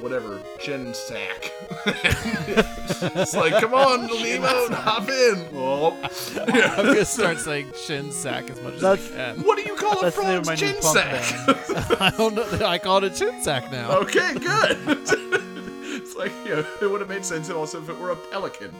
whatever 0.00 0.42
chin 0.58 0.92
sack. 0.94 1.52
it's 1.86 3.34
like, 3.34 3.52
come 3.60 3.74
on, 3.74 4.06
Nemo, 4.06 4.68
hop 4.74 5.08
in. 5.08 5.46
Oh. 5.54 5.96
I'm 6.76 6.86
gonna 6.86 7.04
start 7.04 7.38
saying 7.38 7.72
shin 7.74 8.12
sack 8.12 8.50
as 8.50 8.60
much 8.62 8.74
as 8.74 8.84
I 8.84 8.96
can. 8.96 9.36
What 9.42 9.56
do 9.56 9.62
you 9.62 9.76
call 9.76 9.98
a 10.00 10.02
That's 10.02 10.16
the 10.16 10.22
name 10.22 10.38
of 10.38 10.44
frog's 10.44 10.46
my 10.46 10.56
chin 10.56 10.82
sack? 10.82 12.00
I 12.00 12.14
don't 12.16 12.34
know. 12.34 12.66
I 12.66 12.78
call 12.78 12.98
it 12.98 13.12
a 13.12 13.14
chin 13.14 13.42
sack 13.42 13.70
now. 13.72 13.98
okay, 13.98 14.34
good. 14.34 14.78
it's 14.86 16.16
like 16.16 16.32
you 16.44 16.56
know, 16.56 16.66
it 16.82 16.90
would 16.90 17.00
have 17.00 17.08
made 17.10 17.24
sense 17.24 17.50
also 17.50 17.82
if 17.82 17.88
it 17.88 17.98
were 17.98 18.10
a 18.10 18.16
pelican. 18.16 18.72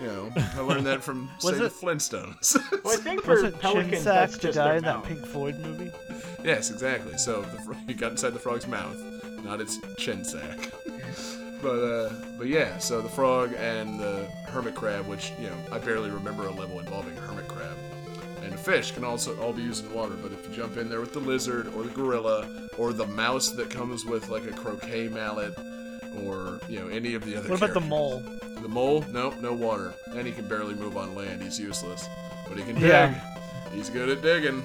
You 0.00 0.08
know, 0.08 0.32
I 0.56 0.60
learned 0.60 0.86
that 0.86 1.02
from 1.02 1.30
Was 1.44 1.54
say 1.54 1.60
the 1.60 1.68
Flintstones. 1.68 2.56
Well, 2.82 2.94
I 2.94 2.96
think 2.96 3.22
for 3.22 3.34
Was 3.34 3.42
it 3.44 3.60
pelicans, 3.60 3.92
Chin 3.92 4.04
that's 4.04 4.32
Sack, 4.32 4.40
the 4.40 4.48
just 4.48 4.58
guy 4.58 4.76
in 4.76 4.82
that. 4.84 5.04
Pink 5.04 5.24
Floyd 5.26 5.60
movie? 5.60 5.92
Yes, 6.42 6.70
exactly. 6.72 7.16
So 7.18 7.42
the, 7.42 7.58
fro- 7.58 7.76
he 7.86 7.94
got 7.94 8.10
inside 8.10 8.30
the 8.30 8.40
frog's 8.40 8.66
mouth, 8.66 8.96
not 9.44 9.60
its 9.60 9.78
chin 9.96 10.24
sack. 10.24 10.70
but 11.62 11.82
uh, 11.82 12.12
but 12.38 12.46
yeah, 12.46 12.78
so 12.78 13.00
the 13.00 13.08
frog 13.08 13.52
and 13.54 13.98
the 13.98 14.26
hermit 14.46 14.74
crab, 14.74 15.06
which 15.06 15.32
you 15.40 15.48
know 15.48 15.56
I 15.70 15.78
barely 15.78 16.10
remember 16.10 16.46
a 16.46 16.50
level 16.50 16.78
involving 16.80 17.16
hermit 17.16 17.48
crab, 17.48 17.76
and 18.42 18.52
the 18.52 18.58
fish 18.58 18.92
can 18.92 19.04
also 19.04 19.38
all 19.40 19.52
be 19.52 19.62
used 19.62 19.84
in 19.84 19.92
water. 19.92 20.14
But 20.22 20.32
if 20.32 20.48
you 20.48 20.54
jump 20.54 20.76
in 20.76 20.88
there 20.88 21.00
with 21.00 21.12
the 21.12 21.20
lizard 21.20 21.68
or 21.74 21.82
the 21.82 21.90
gorilla 21.90 22.48
or 22.78 22.92
the 22.92 23.06
mouse 23.06 23.50
that 23.50 23.70
comes 23.70 24.04
with 24.04 24.28
like 24.28 24.44
a 24.46 24.52
croquet 24.52 25.08
mallet. 25.08 25.54
Or 26.26 26.60
you 26.68 26.78
know 26.78 26.88
any 26.88 27.14
of 27.14 27.24
the 27.24 27.36
other. 27.36 27.48
What 27.48 27.56
about 27.56 27.72
the 27.72 27.80
mole? 27.80 28.22
The 28.60 28.68
mole? 28.68 29.02
Nope, 29.12 29.40
no 29.40 29.54
water. 29.54 29.94
And 30.08 30.26
he 30.26 30.32
can 30.34 30.46
barely 30.46 30.74
move 30.74 30.98
on 30.98 31.14
land. 31.14 31.42
He's 31.42 31.58
useless. 31.58 32.06
But 32.46 32.58
he 32.58 32.64
can 32.64 32.74
dig. 32.74 32.84
Yeah. 32.84 33.18
He's 33.72 33.88
good 33.88 34.10
at 34.10 34.20
digging. 34.20 34.62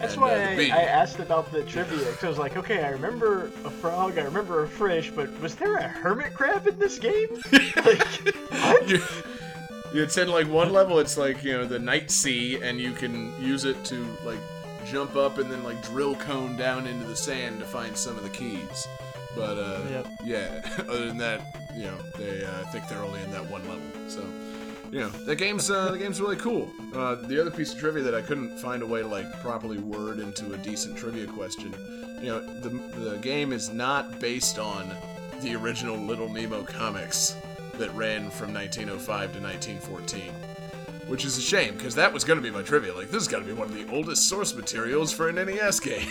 That's 0.00 0.12
And, 0.14 0.22
why 0.22 0.34
uh, 0.34 0.74
I. 0.74 0.80
I 0.80 0.82
asked 0.82 1.18
about 1.18 1.50
the 1.52 1.62
trivia 1.64 1.98
because 1.98 2.24
I 2.24 2.28
was 2.28 2.38
like, 2.38 2.56
okay, 2.56 2.84
I 2.84 2.90
remember 2.90 3.50
a 3.64 3.70
frog, 3.70 4.18
I 4.18 4.22
remember 4.22 4.62
a 4.64 4.68
fish, 4.68 5.10
but 5.10 5.28
was 5.40 5.54
there 5.54 5.76
a 5.76 5.88
hermit 5.88 6.34
crab 6.34 6.66
in 6.66 6.78
this 6.78 6.98
game? 6.98 7.28
like, 7.52 8.02
what? 8.50 8.88
you, 8.88 9.00
it's 9.94 10.16
in 10.18 10.28
like 10.28 10.48
one 10.48 10.72
level 10.72 10.98
it's 10.98 11.16
like 11.16 11.42
you 11.42 11.52
know 11.52 11.64
the 11.64 11.78
night 11.78 12.10
sea 12.10 12.60
and 12.60 12.78
you 12.78 12.92
can 12.92 13.32
use 13.40 13.64
it 13.64 13.82
to 13.84 14.04
like 14.24 14.38
jump 14.84 15.16
up 15.16 15.38
and 15.38 15.50
then 15.50 15.62
like 15.64 15.80
drill 15.88 16.14
cone 16.16 16.54
down 16.56 16.86
into 16.86 17.06
the 17.06 17.16
sand 17.16 17.58
to 17.60 17.64
find 17.64 17.96
some 17.96 18.14
of 18.16 18.22
the 18.22 18.28
keys 18.28 18.86
but 19.34 19.56
uh 19.58 19.80
Yep. 19.88 20.06
yeah 20.24 20.60
other 20.88 21.06
than 21.06 21.16
that 21.18 21.40
you 21.74 21.84
know 21.84 21.96
they 22.18 22.44
uh, 22.44 22.60
i 22.60 22.64
think 22.64 22.86
they're 22.88 23.02
only 23.02 23.22
in 23.22 23.30
that 23.30 23.48
one 23.48 23.62
level 23.68 23.80
so 24.08 24.22
you 24.92 25.00
know 25.00 25.08
the 25.08 25.34
game's 25.34 25.70
uh, 25.70 25.90
the 25.92 25.98
game's 25.98 26.20
really 26.20 26.36
cool. 26.36 26.70
Uh, 26.94 27.14
the 27.26 27.40
other 27.40 27.50
piece 27.50 27.72
of 27.72 27.78
trivia 27.78 28.02
that 28.02 28.14
i 28.14 28.22
couldn't 28.22 28.56
find 28.58 28.82
a 28.82 28.86
way 28.86 29.00
to 29.02 29.06
like 29.08 29.30
properly 29.40 29.78
word 29.78 30.18
into 30.18 30.52
a 30.54 30.58
decent 30.58 30.96
trivia 30.96 31.26
question 31.26 31.74
you 32.20 32.28
know 32.28 32.40
the, 32.60 32.70
the 33.00 33.16
game 33.18 33.52
is 33.52 33.70
not 33.70 34.18
based 34.20 34.58
on 34.58 34.90
the 35.42 35.54
original 35.54 35.96
little 35.96 36.28
nemo 36.28 36.62
comics 36.62 37.36
that 37.74 37.94
ran 37.94 38.30
from 38.30 38.54
1905 38.54 39.34
to 39.34 39.40
1914 39.40 40.32
which 41.08 41.24
is 41.24 41.36
a 41.38 41.40
shame 41.40 41.74
because 41.76 41.94
that 41.94 42.12
was 42.12 42.24
going 42.24 42.36
to 42.36 42.42
be 42.42 42.50
my 42.50 42.62
trivia. 42.62 42.92
Like 42.92 43.10
this 43.10 43.22
is 43.22 43.28
got 43.28 43.38
to 43.38 43.44
be 43.44 43.52
one 43.52 43.68
of 43.68 43.74
the 43.74 43.88
oldest 43.94 44.28
source 44.28 44.56
materials 44.56 45.12
for 45.12 45.28
an 45.28 45.36
nes 45.36 45.78
game. 45.88 46.04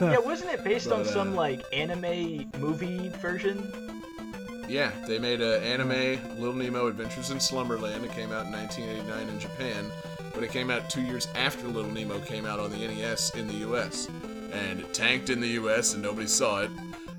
Yeah, 0.00 0.16
wasn't 0.18 0.50
it 0.52 0.64
based 0.64 0.90
on 0.90 1.02
But, 1.02 1.12
some 1.12 1.32
uh, 1.34 1.36
like 1.36 1.62
anime 1.70 2.50
movie 2.58 3.10
version? 3.20 3.70
Yeah, 4.68 4.92
they 5.06 5.18
made 5.18 5.40
an 5.40 5.62
anime, 5.62 6.18
Little 6.38 6.54
Nemo 6.54 6.88
Adventures 6.88 7.30
in 7.30 7.40
Slumberland. 7.40 8.04
It 8.04 8.12
came 8.12 8.32
out 8.32 8.46
in 8.46 8.52
1989 8.52 9.28
in 9.28 9.40
Japan, 9.40 9.90
but 10.34 10.42
it 10.42 10.50
came 10.50 10.70
out 10.70 10.90
two 10.90 11.00
years 11.00 11.26
after 11.34 11.66
Little 11.66 11.90
Nemo 11.90 12.18
came 12.20 12.44
out 12.44 12.60
on 12.60 12.70
the 12.70 12.76
NES 12.76 13.34
in 13.34 13.46
the 13.46 13.66
US. 13.68 14.08
And 14.52 14.80
it 14.80 14.92
tanked 14.92 15.30
in 15.30 15.40
the 15.40 15.48
US 15.60 15.94
and 15.94 16.02
nobody 16.02 16.26
saw 16.26 16.62
it. 16.62 16.70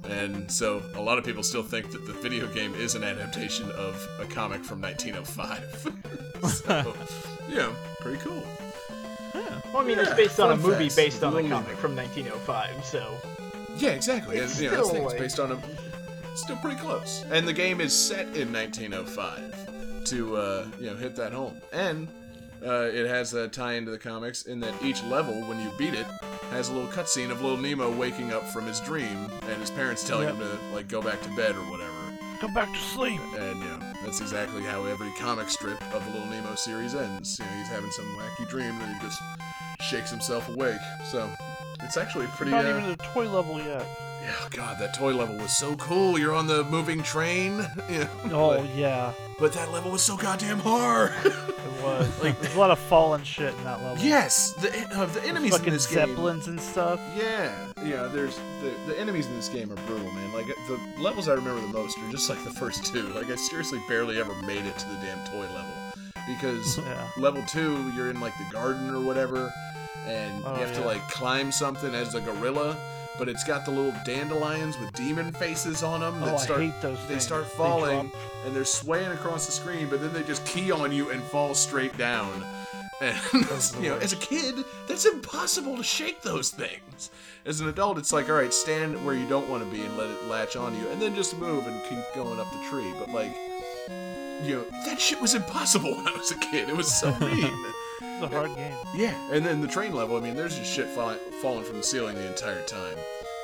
And 0.07 0.49
so 0.49 0.81
a 0.95 1.01
lot 1.01 1.17
of 1.17 1.25
people 1.25 1.41
still 1.41 1.63
think 1.63 1.91
that 1.91 2.05
the 2.05 2.13
video 2.13 2.47
game 2.47 2.73
is 2.75 2.93
an 2.95 3.03
adaptation 3.03 3.69
of 3.71 4.07
a 4.19 4.25
comic 4.25 4.63
from 4.63 4.79
1905. 4.81 5.91
so, 6.49 6.95
yeah, 7.49 7.73
pretty 7.99 8.19
cool. 8.19 8.43
Yeah. 9.33 9.61
Well, 9.73 9.83
I 9.83 9.85
mean, 9.85 9.99
it's 9.99 10.13
based 10.13 10.39
on 10.39 10.51
a 10.51 10.55
movie 10.55 10.85
facts. 10.85 10.95
based 10.95 11.23
on 11.23 11.35
a 11.35 11.47
comic 11.49 11.75
from 11.77 11.95
1905, 11.95 12.85
so. 12.85 13.15
Yeah, 13.77 13.89
exactly. 13.91 14.37
It's 14.37 14.53
and, 14.53 14.63
you 14.63 14.69
know, 14.71 14.77
that's 14.77 14.87
the 14.89 14.93
thing. 14.93 15.09
still, 15.09 15.25
It's 15.25 15.35
based 15.35 15.39
on 15.39 15.51
a. 15.51 15.88
Still 16.43 16.57
pretty 16.57 16.79
close. 16.79 17.23
And 17.31 17.47
the 17.47 17.53
game 17.53 17.81
is 17.81 17.93
set 17.93 18.25
in 18.35 18.51
1905 18.53 20.03
to 20.05 20.37
uh, 20.37 20.65
you 20.79 20.87
know 20.87 20.95
hit 20.95 21.15
that 21.17 21.31
home. 21.33 21.59
And 21.73 22.07
uh, 22.65 22.89
it 22.91 23.07
has 23.07 23.33
a 23.33 23.47
tie 23.47 23.73
into 23.73 23.91
the 23.91 23.97
comics 23.97 24.43
in 24.43 24.59
that 24.61 24.73
each 24.83 25.03
level, 25.03 25.33
when 25.47 25.59
you 25.61 25.69
beat 25.77 25.93
it, 25.93 26.05
has 26.51 26.69
a 26.69 26.73
little 26.73 26.89
cutscene 26.89 27.29
of 27.31 27.41
little 27.41 27.57
Nemo 27.57 27.91
waking 27.91 28.31
up 28.33 28.43
from 28.49 28.65
his 28.65 28.79
dream 28.81 29.29
and 29.49 29.59
his 29.61 29.69
parents 29.71 30.03
telling 30.07 30.27
Yep. 30.27 30.35
him 30.37 30.41
to 30.47 30.75
like 30.75 30.87
go 30.87 31.01
back 31.01 31.21
to 31.21 31.29
bed 31.35 31.55
or 31.55 31.61
whatever. 31.71 31.93
Come 32.39 32.53
back 32.53 32.71
to 32.73 32.79
sleep. 32.79 33.19
And 33.37 33.59
you 33.61 33.67
know, 33.67 33.79
that's 34.03 34.21
exactly 34.21 34.63
how 34.63 34.85
every 34.85 35.11
comic 35.19 35.49
strip 35.49 35.81
of 35.93 36.05
the 36.05 36.11
Little 36.11 36.27
Nemo 36.27 36.55
series 36.55 36.95
ends. 36.95 37.37
You 37.39 37.45
know, 37.45 37.51
he's 37.57 37.67
having 37.67 37.91
some 37.91 38.05
wacky 38.17 38.49
dream 38.49 38.71
and 38.81 38.95
he 38.95 39.01
just 39.01 39.21
shakes 39.81 40.09
himself 40.09 40.47
awake. 40.49 40.79
So 41.11 41.29
it's 41.81 41.97
actually 41.97 42.27
pretty. 42.27 42.51
Not 42.51 42.65
uh, 42.65 42.69
even 42.77 42.89
a 42.91 42.95
toy 42.97 43.29
level 43.29 43.59
yet. 43.59 43.85
Yeah, 44.29 44.47
God, 44.51 44.77
that 44.79 44.93
toy 44.93 45.13
level 45.13 45.35
was 45.37 45.55
so 45.57 45.75
cool. 45.77 46.17
You're 46.19 46.33
on 46.35 46.47
the 46.47 46.63
moving 46.65 47.01
train. 47.03 47.65
Yeah. 47.89 48.07
Oh 48.25 48.57
But, 48.61 48.75
yeah, 48.75 49.13
but 49.39 49.53
that 49.53 49.71
level 49.71 49.91
was 49.91 50.01
so 50.03 50.15
goddamn 50.15 50.59
hard. 50.59 51.11
it 51.25 51.83
was. 51.83 52.23
Like 52.23 52.39
there's 52.39 52.55
a 52.55 52.59
lot 52.59 52.69
of 52.71 52.77
fallen 52.77 53.23
shit 53.23 53.53
in 53.55 53.63
that 53.63 53.81
level. 53.81 53.97
yes, 54.03 54.53
the 54.53 54.69
uh, 54.95 55.05
the 55.07 55.23
enemies 55.25 55.53
in 55.53 55.57
Fucking 55.59 55.73
this 55.73 55.87
game. 55.87 56.07
zeppelins 56.09 56.47
and 56.47 56.59
stuff. 56.61 56.99
Yeah, 57.17 57.51
yeah. 57.83 58.03
There's 58.07 58.37
the 58.61 58.71
the 58.85 58.99
enemies 58.99 59.25
in 59.27 59.35
this 59.35 59.49
game 59.49 59.71
are 59.71 59.75
brutal, 59.87 60.11
man. 60.11 60.31
Like 60.33 60.47
the 60.67 60.79
levels 61.01 61.27
I 61.27 61.33
remember 61.33 61.61
the 61.61 61.73
most 61.73 61.97
are 61.97 62.11
just 62.11 62.29
like 62.29 62.43
the 62.43 62.51
first 62.51 62.85
two. 62.85 63.07
Like 63.13 63.29
I 63.31 63.35
seriously 63.35 63.81
barely 63.87 64.19
ever 64.19 64.33
made 64.43 64.65
it 64.65 64.77
to 64.77 64.87
the 64.89 64.95
damn 65.01 65.25
toy 65.27 65.47
level 65.55 65.73
because 66.27 66.77
Yeah. 66.85 67.07
level 67.17 67.41
two 67.47 67.91
you're 67.95 68.09
in 68.11 68.19
like 68.21 68.37
the 68.37 68.45
garden 68.53 68.93
or 68.93 68.99
whatever, 69.01 69.51
and 70.05 70.43
Oh, 70.45 70.53
you 70.55 70.59
have 70.65 70.75
to 70.75 70.85
like 70.85 71.01
climb 71.09 71.51
something 71.51 71.95
as 71.95 72.13
a 72.13 72.21
gorilla. 72.21 72.77
But 73.19 73.27
it's 73.29 73.43
got 73.43 73.65
the 73.65 73.71
little 73.71 73.93
dandelions 74.05 74.79
with 74.79 74.91
demon 74.93 75.31
faces 75.33 75.83
on 75.83 75.99
them 75.99 76.19
that 76.21 76.33
Oh, 76.33 76.37
start 76.37 76.61
I 76.61 76.65
hate 76.67 76.81
those 76.81 76.97
they 77.01 77.05
things. 77.09 77.23
start 77.23 77.45
falling 77.45 78.09
drop- 78.09 78.21
and 78.45 78.55
they're 78.55 78.63
swaying 78.65 79.11
across 79.11 79.45
the 79.45 79.51
screen, 79.51 79.87
but 79.89 80.01
then 80.01 80.13
they 80.13 80.23
just 80.23 80.45
key 80.45 80.71
on 80.71 80.91
you 80.91 81.09
and 81.11 81.21
fall 81.23 81.53
straight 81.53 81.95
down. 81.97 82.31
And 83.01 83.15
you 83.81 83.91
know, 83.91 83.97
as 83.99 84.11
a 84.11 84.17
kid, 84.17 84.55
that's 84.85 85.05
impossible 85.05 85.77
to 85.77 85.83
shake 85.83 86.21
those 86.21 86.49
things. 86.49 87.11
As 87.45 87.61
an 87.61 87.69
adult, 87.69 87.97
it's 87.97 88.11
like, 88.11 88.27
all 88.27 88.35
right, 88.35 88.53
stand 88.53 89.05
where 89.05 89.15
you 89.15 89.25
don't 89.29 89.47
want 89.49 89.63
to 89.63 89.69
be 89.73 89.81
and 89.81 89.97
let 89.97 90.09
it 90.09 90.25
latch 90.25 90.57
on 90.57 90.75
you, 90.77 90.85
and 90.89 91.01
then 91.01 91.15
just 91.15 91.37
move 91.37 91.65
and 91.65 91.81
keep 91.85 91.99
going 92.13 92.41
up 92.41 92.51
the 92.51 92.61
tree. 92.69 92.91
But 92.99 93.07
like, 93.11 93.33
you 94.43 94.55
know, 94.57 94.65
that 94.85 94.99
shit 94.99 95.21
was 95.21 95.33
impossible 95.33 95.91
when 95.95 96.09
I 96.09 96.17
was 96.17 96.31
a 96.31 96.37
kid. 96.39 96.67
It 96.67 96.75
was 96.75 96.93
so 96.93 97.17
mean. 97.21 97.53
A 98.21 98.27
hard 98.27 98.55
game. 98.55 98.73
Yeah, 98.93 99.15
and 99.31 99.45
then 99.45 99.61
the 99.61 99.67
train 99.67 99.93
level, 99.93 100.17
I 100.17 100.19
mean, 100.19 100.35
there's 100.35 100.57
just 100.57 100.71
shit 100.73 100.87
fall- 100.87 101.15
falling 101.41 101.63
from 101.63 101.77
the 101.77 101.83
ceiling 101.83 102.15
the 102.15 102.27
entire 102.27 102.61
time. 102.63 102.95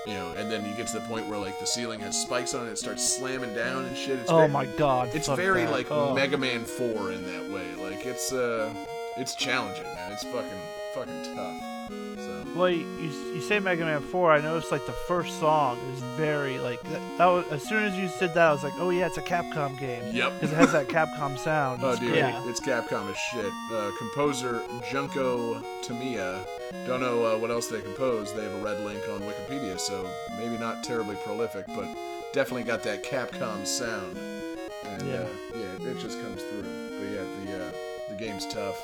You 0.08 0.14
know, 0.14 0.34
and 0.38 0.52
then 0.52 0.64
you 0.70 0.76
get 0.76 0.86
to 0.88 1.00
the 1.00 1.06
point 1.08 1.28
where 1.28 1.40
like 1.40 1.60
the 1.60 1.66
ceiling 1.66 2.00
has 2.02 2.16
spikes 2.22 2.54
on 2.54 2.68
it, 2.68 2.72
it 2.72 2.78
starts 2.78 3.18
slamming 3.18 3.56
down 3.56 3.86
and 3.86 3.98
shit. 3.98 4.20
It's 4.20 4.30
Oh 4.30 4.38
very, 4.38 4.50
my 4.50 4.66
god. 4.78 5.10
It's 5.16 5.28
very 5.28 5.64
that. 5.64 5.72
like 5.72 5.90
oh. 5.90 6.14
Mega 6.14 6.38
Man 6.38 6.64
4 6.64 7.12
in 7.12 7.24
that 7.26 7.50
way. 7.52 7.66
Like 7.84 8.06
it's 8.06 8.32
uh, 8.32 8.72
it's 9.18 9.34
challenging, 9.34 9.84
man. 9.84 10.12
It's 10.12 10.24
fucking 10.24 10.62
fucking 10.94 11.36
tough. 11.36 11.60
Well, 12.56 12.70
you, 12.70 12.86
you 13.34 13.42
say 13.42 13.60
Mega 13.60 13.84
Man 13.84 14.00
4. 14.02 14.32
I 14.32 14.40
noticed 14.42 14.72
like 14.72 14.86
the 14.86 14.94
first 14.94 15.40
song 15.42 15.78
is 15.94 16.02
very 16.16 16.58
like 16.58 16.82
that, 16.84 17.02
that 17.18 17.26
was 17.26 17.46
as 17.52 17.68
soon 17.68 17.84
as 17.84 17.98
you 17.98 18.08
said 18.08 18.34
that, 18.34 18.48
I 18.48 18.52
was 18.54 18.64
like, 18.64 18.74
oh 18.78 18.92
yeah, 18.92 19.08
it's 19.08 19.18
a 19.18 19.22
Capcom 19.22 19.78
game 19.78 20.02
yep. 20.14 20.32
because 20.34 20.54
it 20.54 20.56
has 20.56 20.72
that 20.72 20.88
Capcom 20.88 21.38
sound. 21.38 21.84
Oh, 21.84 21.92
It's 21.92 22.00
dude. 22.00 22.16
Yeah. 22.16 22.42
it's 22.48 22.62
Capcom 22.62 23.10
as 23.12 23.18
shit. 23.18 23.52
Uh, 23.74 23.92
composer 23.98 24.62
Junko 24.90 25.62
Tamiya. 25.82 26.40
Don't 26.88 27.02
know 27.02 27.26
uh, 27.26 27.38
what 27.38 27.52
else 27.52 27.68
they 27.68 27.82
composed. 27.82 28.36
They 28.38 28.44
have 28.44 28.54
a 28.54 28.64
red 28.64 28.80
link 28.86 29.02
on 29.12 29.20
Wikipedia, 29.22 29.78
so 29.78 30.10
maybe 30.38 30.58
not 30.58 30.84
terribly 30.84 31.18
prolific, 31.18 31.66
but 31.68 31.88
definitely 32.32 32.64
got 32.64 32.84
that 32.84 33.04
Capcom 33.04 33.66
sound. 33.68 34.18
And 34.86 35.02
Yeah. 35.08 35.16
uh, 35.16 35.28
yeah, 35.56 35.90
it 35.90 36.00
just 36.00 36.22
comes 36.22 36.42
through. 36.42 36.62
But 36.62 37.10
yeah, 37.12 37.24
the 37.44 37.66
uh, 37.66 37.72
the 38.10 38.16
game's 38.16 38.46
tough, 38.48 38.82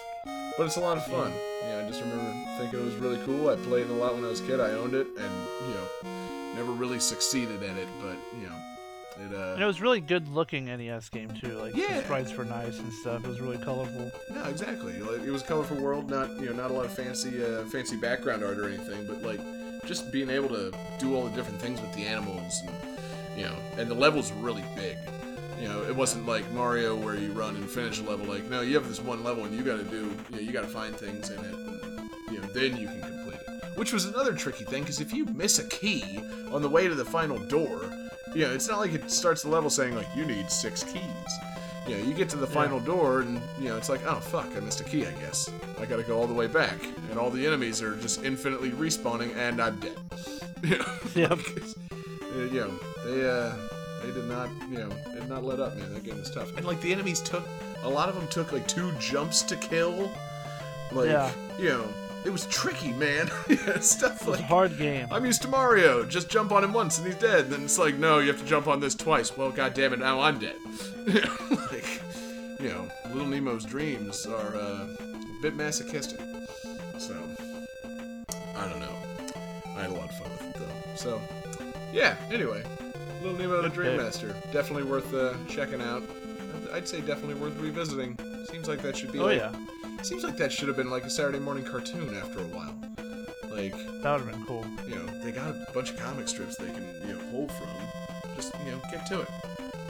but 0.61 0.67
it's 0.67 0.77
a 0.77 0.79
lot 0.79 0.95
of 0.95 1.03
fun. 1.07 1.33
Yeah, 1.63 1.81
I 1.83 1.87
just 1.89 2.01
remember 2.01 2.31
thinking 2.59 2.81
it 2.81 2.85
was 2.85 2.93
really 2.97 3.17
cool. 3.25 3.49
I 3.49 3.55
played 3.55 3.87
it 3.87 3.89
a 3.89 3.93
lot 3.93 4.13
when 4.13 4.23
I 4.23 4.27
was 4.27 4.41
a 4.41 4.45
kid. 4.45 4.59
I 4.59 4.69
owned 4.73 4.93
it, 4.93 5.07
and 5.17 5.31
you 5.67 5.73
know, 5.73 6.53
never 6.53 6.71
really 6.71 6.99
succeeded 6.99 7.63
at 7.63 7.75
it, 7.77 7.87
but 7.99 8.15
you 8.39 8.47
know, 8.47 8.55
it 9.25 9.35
uh. 9.35 9.53
And 9.53 9.63
it 9.63 9.65
was 9.65 9.81
really 9.81 10.01
good 10.01 10.27
looking 10.27 10.65
NES 10.65 11.09
game 11.09 11.29
too. 11.29 11.57
Like 11.57 11.75
Yeah. 11.75 11.97
the 11.97 12.03
sprites 12.03 12.37
were 12.37 12.45
nice 12.45 12.77
and 12.77 12.93
stuff. 12.93 13.23
It 13.25 13.27
was 13.27 13.41
really 13.41 13.57
colorful. 13.57 14.11
No, 14.29 14.43
exactly. 14.43 14.93
Like, 14.99 15.23
It 15.25 15.31
was 15.31 15.41
a 15.41 15.45
colorful 15.45 15.77
world, 15.77 16.11
not 16.11 16.29
you 16.39 16.45
know, 16.45 16.53
not 16.53 16.69
a 16.69 16.73
lot 16.75 16.85
of 16.85 16.93
fancy, 16.93 17.43
uh, 17.43 17.63
fancy 17.65 17.95
background 17.97 18.43
art 18.43 18.59
or 18.59 18.67
anything, 18.67 19.07
but 19.07 19.23
like 19.23 19.39
just 19.87 20.11
being 20.11 20.29
able 20.29 20.49
to 20.49 20.71
do 20.99 21.15
all 21.15 21.23
the 21.23 21.35
different 21.35 21.59
things 21.59 21.81
with 21.81 21.91
the 21.95 22.03
animals, 22.05 22.61
and 22.67 22.75
you 23.35 23.45
know, 23.45 23.55
and 23.79 23.89
the 23.89 23.95
levels 23.95 24.31
were 24.31 24.41
really 24.43 24.63
big. 24.75 24.95
You 25.61 25.67
know, 25.67 25.83
it 25.83 25.95
wasn't 25.95 26.25
like 26.25 26.49
Mario 26.53 26.95
where 26.95 27.15
you 27.15 27.31
run 27.33 27.55
and 27.55 27.69
finish 27.69 27.99
a 27.99 28.03
level. 28.03 28.25
Like, 28.25 28.49
no, 28.49 28.61
you 28.61 28.73
have 28.73 28.87
this 28.87 28.99
one 28.99 29.23
level 29.23 29.45
and 29.45 29.55
you 29.55 29.61
got 29.61 29.77
to 29.77 29.83
do, 29.83 30.11
you 30.31 30.35
know, 30.35 30.39
you 30.39 30.51
got 30.51 30.63
to 30.63 30.67
find 30.67 30.95
things 30.95 31.29
in 31.29 31.37
it, 31.37 31.53
and, 31.53 32.09
you 32.31 32.39
know, 32.39 32.47
then 32.47 32.75
you 32.77 32.87
can 32.87 32.99
complete 32.99 33.39
it. 33.47 33.77
Which 33.77 33.93
was 33.93 34.05
another 34.05 34.33
tricky 34.33 34.63
thing 34.63 34.81
because 34.81 34.99
if 34.99 35.13
you 35.13 35.25
miss 35.25 35.59
a 35.59 35.67
key 35.67 36.19
on 36.51 36.63
the 36.63 36.69
way 36.69 36.87
to 36.87 36.95
the 36.95 37.05
final 37.05 37.37
door, 37.37 37.83
you 38.33 38.41
know, 38.41 38.51
it's 38.51 38.67
not 38.67 38.79
like 38.79 38.93
it 38.93 39.11
starts 39.11 39.43
the 39.43 39.49
level 39.49 39.69
saying 39.69 39.95
like 39.95 40.07
you 40.15 40.25
need 40.25 40.49
six 40.49 40.81
keys. 40.83 41.03
You 41.87 41.97
know, 41.97 42.03
you 42.05 42.13
get 42.15 42.27
to 42.29 42.37
the 42.37 42.47
final 42.47 42.79
door 42.79 43.21
and 43.21 43.39
you 43.59 43.69
know 43.69 43.77
it's 43.77 43.89
like, 43.89 44.01
oh 44.05 44.15
fuck, 44.19 44.47
I 44.55 44.61
missed 44.61 44.81
a 44.81 44.83
key. 44.83 45.05
I 45.05 45.11
guess 45.13 45.49
I 45.79 45.85
got 45.85 45.97
to 45.97 46.03
go 46.03 46.17
all 46.17 46.27
the 46.27 46.33
way 46.33 46.47
back, 46.47 46.79
and 47.09 47.19
all 47.19 47.29
the 47.29 47.45
enemies 47.45 47.83
are 47.83 47.95
just 47.97 48.23
infinitely 48.23 48.71
respawning, 48.71 49.35
and 49.35 49.61
I'm 49.61 49.79
dead. 49.79 49.97
You 50.63 50.77
know, 50.77 50.85
Yep. 51.15 51.31
uh, 51.91 52.37
you 52.37 52.59
know, 52.59 52.79
they 53.03 53.27
uh, 53.27 53.53
they 54.03 54.11
did 54.11 54.25
not, 54.25 54.49
you 54.69 54.77
know, 54.77 54.89
did 55.13 55.27
not 55.29 55.43
let 55.43 55.59
up, 55.59 55.75
man. 55.77 55.93
That 55.93 56.03
game 56.03 56.17
was 56.19 56.29
tough, 56.31 56.55
and 56.57 56.65
like 56.65 56.81
the 56.81 56.91
enemies 56.91 57.19
took 57.21 57.43
a 57.83 57.89
lot 57.89 58.09
of 58.09 58.15
them 58.15 58.27
took 58.27 58.51
like 58.51 58.67
two 58.67 58.91
jumps 58.99 59.41
to 59.43 59.55
kill. 59.55 60.11
Like, 60.91 61.07
Yeah. 61.09 61.31
you 61.57 61.69
know, 61.69 61.87
it 62.25 62.29
was 62.29 62.45
tricky, 62.47 62.91
man. 62.93 63.29
yeah, 63.49 63.79
stuff 63.79 64.27
like 64.27 64.39
a 64.39 64.43
hard 64.43 64.77
game. 64.77 65.07
I'm 65.09 65.25
used 65.25 65.41
to 65.43 65.47
Mario. 65.47 66.03
Just 66.05 66.29
jump 66.29 66.51
on 66.51 66.63
him 66.63 66.73
once 66.73 66.97
and 66.99 67.07
he's 67.07 67.15
dead. 67.15 67.49
Then 67.49 67.63
it's 67.63 67.79
like, 67.79 67.95
no, 67.95 68.19
you 68.19 68.27
have 68.27 68.39
to 68.39 68.45
jump 68.45 68.67
on 68.67 68.79
this 68.79 68.93
twice. 68.93 69.35
Well, 69.35 69.49
god 69.51 69.73
damn 69.73 69.93
it, 69.93 69.99
now 69.99 70.19
I'm 70.19 70.37
dead. 70.37 70.57
like, 71.71 72.01
you 72.59 72.69
know, 72.69 72.87
Little 73.11 73.25
Nemo's 73.27 73.65
dreams 73.65 74.25
are 74.27 74.55
uh, 74.55 74.85
a 74.99 75.41
bit 75.41 75.55
masochistic. 75.55 76.19
So, 76.99 77.15
I 78.55 78.67
don't 78.69 78.79
know. 78.79 78.95
I 79.75 79.81
had 79.81 79.89
a 79.89 79.93
lot 79.93 80.09
of 80.09 80.17
fun 80.17 80.29
with 80.31 80.41
it 80.49 80.53
though. 80.59 80.95
So, 80.95 81.21
yeah. 81.91 82.15
Anyway, 82.31 82.63
Little 83.21 83.37
Nemo 83.37 83.61
the 83.61 83.69
Dream. 83.69 83.97
Master, 83.97 84.35
definitely 84.51 84.83
worth 84.83 85.13
uh, 85.13 85.33
checking 85.47 85.81
out. 85.81 86.03
I'd- 86.73 86.87
say 86.87 87.01
definitely 87.01 87.35
worth 87.35 87.57
revisiting. 87.59 88.17
Seems 88.49 88.67
like 88.67 88.81
that 88.81 88.95
should 88.97 89.11
be. 89.11 89.19
oh 89.19 89.25
like, 89.25 89.37
yeah, 89.39 89.51
Seems 90.01 90.23
like 90.23 90.37
that 90.37 90.51
should 90.51 90.67
have 90.67 90.77
been 90.77 90.89
like 90.89 91.03
a 91.03 91.09
Saturday 91.09 91.39
morning 91.39 91.63
cartoon 91.63 92.15
after 92.15 92.39
a 92.39 92.43
while. 92.47 92.73
Like, 93.51 93.73
that 94.01 94.11
would 94.11 94.21
have 94.21 94.31
been 94.31 94.45
cool. 94.45 94.65
you 94.87 94.95
know, 94.95 95.05
they 95.23 95.31
got 95.31 95.49
a 95.49 95.67
bunch 95.73 95.91
of 95.91 95.99
comic 95.99 96.27
strips 96.27 96.55
they 96.55 96.65
can, 96.71 96.83
you 97.05 97.13
know, 97.13 97.19
pull 97.31 97.47
from. 97.49 97.67
Just, 98.35 98.53
you 98.65 98.71
know, 98.71 98.81
get 98.89 99.05
to 99.07 99.21
it. 99.21 99.27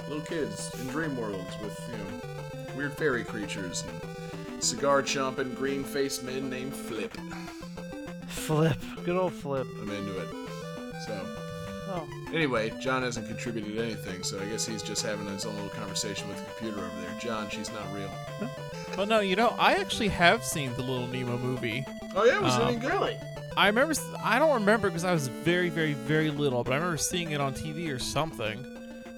Little 0.10 0.26
kids 0.26 0.72
in 0.82 0.88
dream 0.88 1.16
worlds 1.16 1.56
with, 1.62 1.80
you 1.90 1.98
know, 1.98 2.76
weird 2.76 2.94
fairy 2.98 3.24
creatures 3.24 3.84
and 3.88 4.64
cigar 4.64 5.02
chomping 5.04 5.56
green 5.56 5.84
faced 5.84 6.24
men 6.24 6.50
named 6.50 6.74
Flip. 6.74 7.16
Flip, 8.28 8.78
good 9.06 9.16
old 9.16 9.34
Flip. 9.34 9.68
I'm 9.82 9.90
into 9.92 10.18
it. 10.20 10.28
So, 11.06 11.26
Oh, 11.94 12.08
anyway, 12.34 12.72
John 12.80 13.04
hasn't 13.04 13.28
contributed 13.28 13.78
anything, 13.78 14.24
so 14.24 14.40
I 14.40 14.46
guess 14.46 14.66
he's 14.66 14.82
just 14.82 15.04
having 15.06 15.28
his 15.28 15.46
own 15.46 15.54
little 15.56 15.70
conversation 15.70 16.28
with 16.30 16.38
the 16.38 16.44
computer 16.46 16.80
over 16.80 17.02
there. 17.02 17.18
John, 17.20 17.50
she's 17.50 17.70
not 17.72 17.84
real. 17.94 18.10
Well, 18.98 19.06
no, 19.06 19.20
you 19.20 19.36
know, 19.36 19.56
I 19.60 19.74
actually 19.76 20.08
have 20.10 20.44
seen 20.44 20.72
the 20.74 20.84
Little 20.84 21.08
Nemo 21.08 21.38
movie. 21.38 21.86
Oh, 22.16 22.24
yeah, 22.26 22.40
was 22.40 22.56
it 22.56 22.62
Um, 22.62 22.68
any 22.70 22.78
good? 22.78 22.92
Really? 22.92 23.18
I 23.58 23.68
remember, 23.68 23.94
I 24.24 24.40
don't 24.40 24.54
remember 24.54 24.90
because 24.90 25.04
I 25.04 25.12
was 25.12 25.28
very, 25.28 25.70
very, 25.70 25.94
very 25.94 26.30
little, 26.32 26.64
but 26.64 26.72
I 26.72 26.76
remember 26.78 26.98
seeing 26.98 27.32
it 27.32 27.42
on 27.42 27.54
TV 27.54 27.94
or 27.94 28.00
something. 28.00 28.66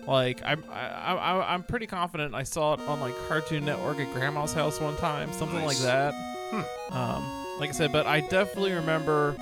Like, 0.08 0.42
I'm, 0.44 0.64
I, 0.72 0.88
I, 1.14 1.54
I'm 1.54 1.64
pretty 1.64 1.86
confident 1.88 2.34
I 2.34 2.44
saw 2.44 2.74
it 2.74 2.80
on 2.88 3.00
like 3.00 3.14
Cartoon 3.28 3.64
Network 3.66 4.00
at 4.00 4.12
Grandma's 4.14 4.54
house 4.54 4.80
one 4.82 4.98
time, 4.98 5.32
something 5.34 5.64
like 5.64 5.78
that. 5.78 6.14
Hmm. 6.52 6.94
Um, 6.98 7.46
like 7.60 7.70
I 7.70 7.74
said, 7.74 7.92
but 7.92 8.06
I 8.06 8.20
definitely 8.22 8.74
remember 8.74 9.36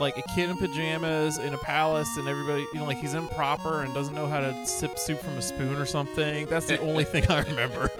like 0.00 0.18
a 0.18 0.22
kid 0.34 0.50
in 0.50 0.56
pajamas 0.56 1.38
in 1.38 1.54
a 1.54 1.58
palace 1.58 2.16
and 2.16 2.26
everybody, 2.26 2.66
you 2.72 2.80
know, 2.80 2.86
like 2.86 2.98
he's 2.98 3.14
improper 3.14 3.82
and 3.82 3.92
doesn't 3.94 4.14
know 4.14 4.26
how 4.26 4.40
to 4.40 4.66
sip 4.66 4.98
soup 4.98 5.20
from 5.20 5.36
a 5.36 5.42
spoon 5.42 5.76
or 5.76 5.86
something. 5.86 6.46
That's 6.46 6.66
the 6.66 6.80
only 6.80 7.04
thing 7.04 7.26
I 7.28 7.42
remember. 7.42 7.90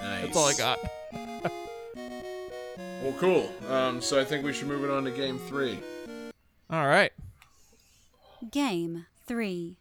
Nice. 0.00 0.22
That's 0.22 0.36
all 0.36 0.46
I 0.46 0.54
got. 0.54 0.78
Well, 3.02 3.14
cool. 3.18 3.52
Um, 3.68 4.00
so 4.00 4.20
I 4.20 4.24
think 4.24 4.44
we 4.44 4.52
should 4.52 4.68
move 4.68 4.82
it 4.84 4.90
on 4.90 5.04
to 5.04 5.10
game 5.10 5.38
three. 5.38 5.78
All 6.70 6.86
right. 6.86 7.12
Game 8.50 9.06
3. 9.26 9.76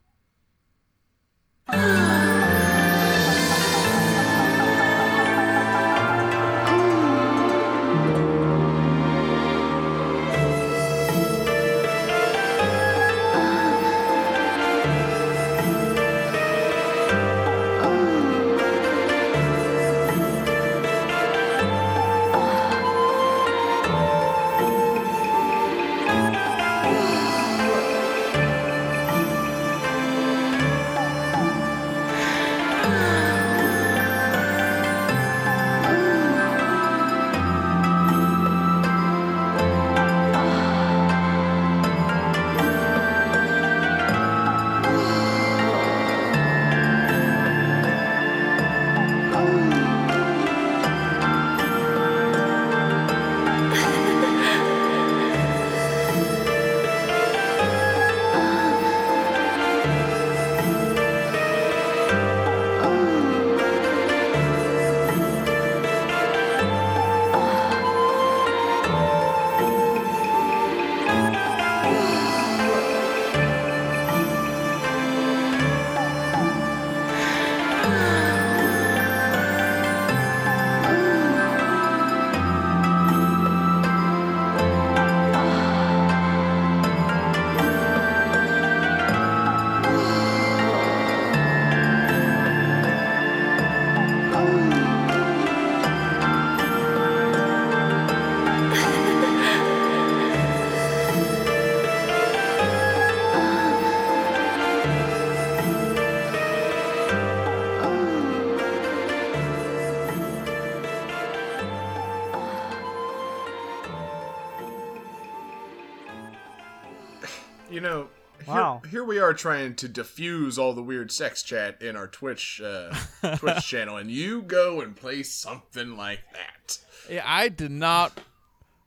We 119.05 119.19
are 119.19 119.33
trying 119.33 119.75
to 119.75 119.87
diffuse 119.87 120.57
all 120.57 120.73
the 120.73 120.83
weird 120.83 121.11
sex 121.11 121.43
chat 121.43 121.81
in 121.81 121.95
our 121.95 122.07
Twitch 122.07 122.61
uh, 122.63 122.93
Twitch 123.37 123.65
channel, 123.65 123.97
and 123.97 124.09
you 124.11 124.41
go 124.41 124.81
and 124.81 124.95
play 124.95 125.23
something 125.23 125.95
like 125.95 126.21
that. 126.33 126.79
Yeah, 127.09 127.23
I 127.25 127.49
did 127.49 127.71
not. 127.71 128.19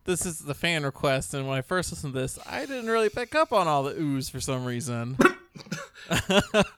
This 0.05 0.25
is 0.25 0.39
the 0.41 0.55
fan 0.55 0.85
request, 0.85 1.35
and 1.35 1.47
when 1.47 1.59
I 1.59 1.63
first 1.63 1.93
listened 1.93 2.15
to 2.15 2.21
this, 2.21 2.39
I 2.47 2.61
didn't 2.61 2.89
really 2.89 3.11
pick 3.11 3.35
up 3.35 3.53
on 3.53 3.69
all 3.69 3.83
the 3.83 3.93
oohs 3.93 4.31
for 4.31 4.41
some 4.41 4.65
reason. 4.65 5.19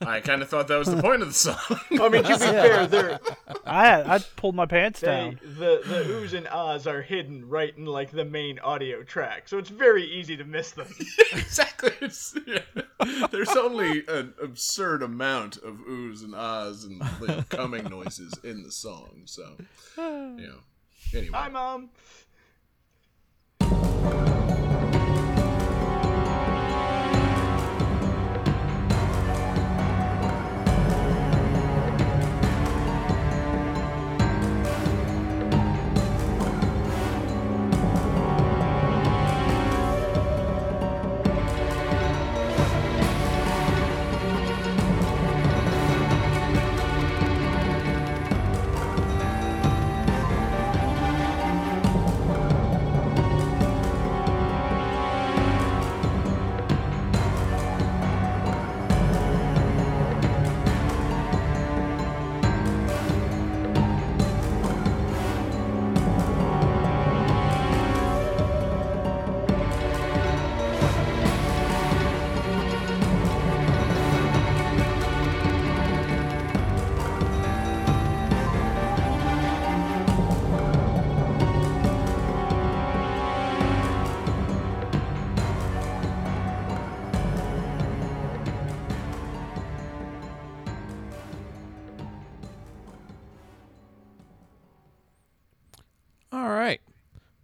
I 0.00 0.20
kind 0.20 0.42
of 0.42 0.48
thought 0.48 0.68
that 0.68 0.76
was 0.78 0.88
the 0.88 1.00
point 1.00 1.22
of 1.22 1.28
the 1.28 1.34
song. 1.34 1.56
I 1.92 2.08
mean, 2.08 2.22
to 2.24 2.28
be 2.28 2.36
fair, 2.38 2.86
they're, 2.86 3.20
I 3.64 4.16
I 4.16 4.18
pulled 4.36 4.54
my 4.54 4.66
pants 4.66 5.00
they, 5.00 5.06
down. 5.06 5.40
the 5.42 5.82
the 5.84 6.04
oohs 6.08 6.32
and 6.32 6.48
ahs 6.48 6.86
are 6.86 7.02
hidden 7.02 7.48
right 7.48 7.76
in 7.76 7.86
like 7.86 8.10
the 8.10 8.24
main 8.24 8.58
audio 8.58 9.02
track, 9.02 9.48
so 9.48 9.58
it's 9.58 9.70
very 9.70 10.04
easy 10.04 10.36
to 10.36 10.44
miss 10.44 10.72
them. 10.72 10.88
exactly. 11.32 11.92
Yeah. 12.46 13.26
There's 13.30 13.56
only 13.56 14.04
an 14.08 14.34
absurd 14.42 15.02
amount 15.02 15.56
of 15.58 15.76
oohs 15.88 16.22
and 16.24 16.34
ahs 16.34 16.84
and 16.84 17.02
you 17.20 17.26
know, 17.28 17.44
coming 17.48 17.84
noises 17.84 18.34
in 18.42 18.62
the 18.62 18.72
song, 18.72 19.22
so 19.26 19.56
you 19.96 20.46
know. 20.46 20.58
Anyway, 21.12 21.30
Hi, 21.32 21.48
mom. 21.48 21.90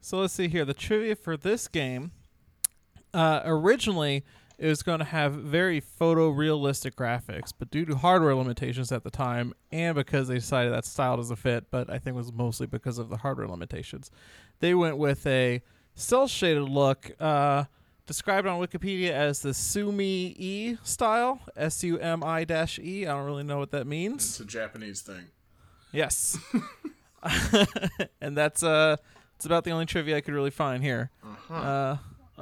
So 0.07 0.21
let's 0.21 0.35
see 0.35 0.47
here. 0.47 0.65
The 0.65 0.73
trivia 0.73 1.17
for 1.17 1.37
this 1.37 1.67
game 1.67 2.13
uh, 3.13 3.41
originally 3.45 4.25
it 4.57 4.69
was 4.69 4.85
going 4.85 5.01
to 5.01 5.05
have 5.05 5.33
very 5.33 5.81
photorealistic 5.81 6.93
graphics, 6.93 7.53
but 7.59 7.73
due 7.73 7.85
to 7.87 7.97
hardware 7.97 8.37
limitations 8.37 8.93
at 8.93 9.03
the 9.03 9.11
time, 9.11 9.53
and 9.73 9.97
because 9.97 10.29
they 10.29 10.37
decided 10.37 10.73
that 10.73 10.85
style 10.85 11.17
doesn't 11.17 11.35
fit, 11.35 11.73
but 11.73 11.91
I 11.91 11.99
think 11.99 12.15
it 12.15 12.19
was 12.19 12.33
mostly 12.33 12.69
because 12.69 12.99
of 12.99 13.09
the 13.09 13.17
hardware 13.17 13.49
limitations, 13.49 14.13
they 14.61 14.75
went 14.75 14.97
with 14.97 15.27
a 15.27 15.61
cell 15.97 16.29
shaded 16.29 16.63
look. 16.63 17.11
Uh, 17.19 17.65
described 18.07 18.47
on 18.47 18.61
Wikipedia 18.61 19.11
as 19.11 19.41
the 19.41 19.53
Sumi 19.53 20.37
E 20.39 20.77
style, 20.85 21.41
S 21.57 21.83
U 21.83 21.99
M 21.99 22.23
I 22.23 22.45
dash 22.45 22.79
E. 22.79 23.09
I 23.09 23.13
don't 23.13 23.27
really 23.27 23.43
know 23.43 23.59
what 23.59 23.73
that 23.73 23.89
means. 23.89 24.25
it's 24.25 24.39
a 24.39 24.45
Japanese 24.45 25.01
thing. 25.01 25.25
Yes. 25.91 26.39
and 28.21 28.37
that's 28.37 28.63
uh 28.63 28.97
it's 29.37 29.47
about 29.47 29.65
the 29.65 29.71
only 29.71 29.87
trivia 29.87 30.17
I 30.17 30.21
could 30.21 30.35
really 30.35 30.51
find 30.51 30.83
here. 30.83 31.11
Uh 31.49 31.97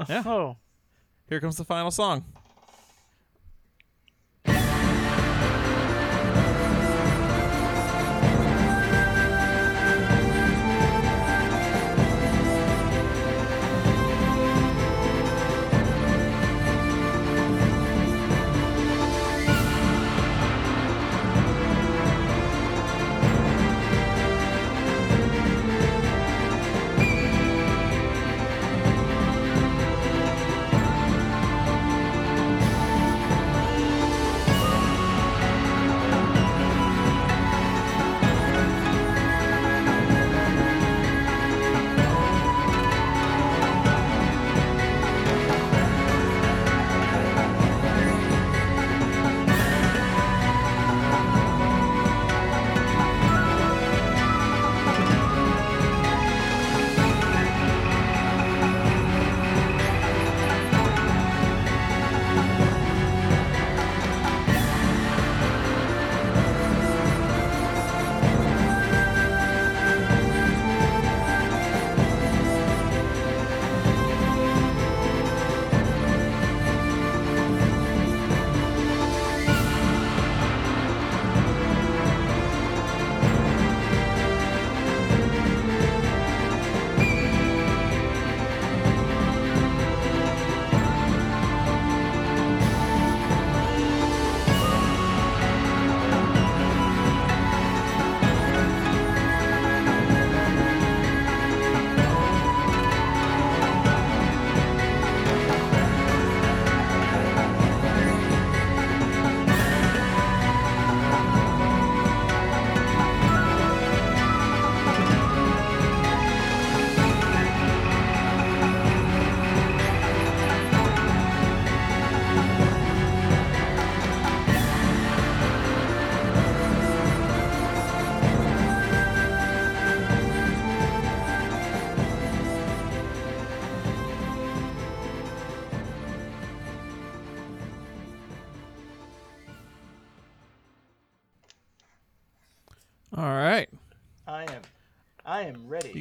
Yeah. 0.09 0.23
Oh, 0.27 0.57
here 1.29 1.41
comes 1.41 1.57
the 1.57 1.65
final 1.65 1.91
song. 1.91 2.25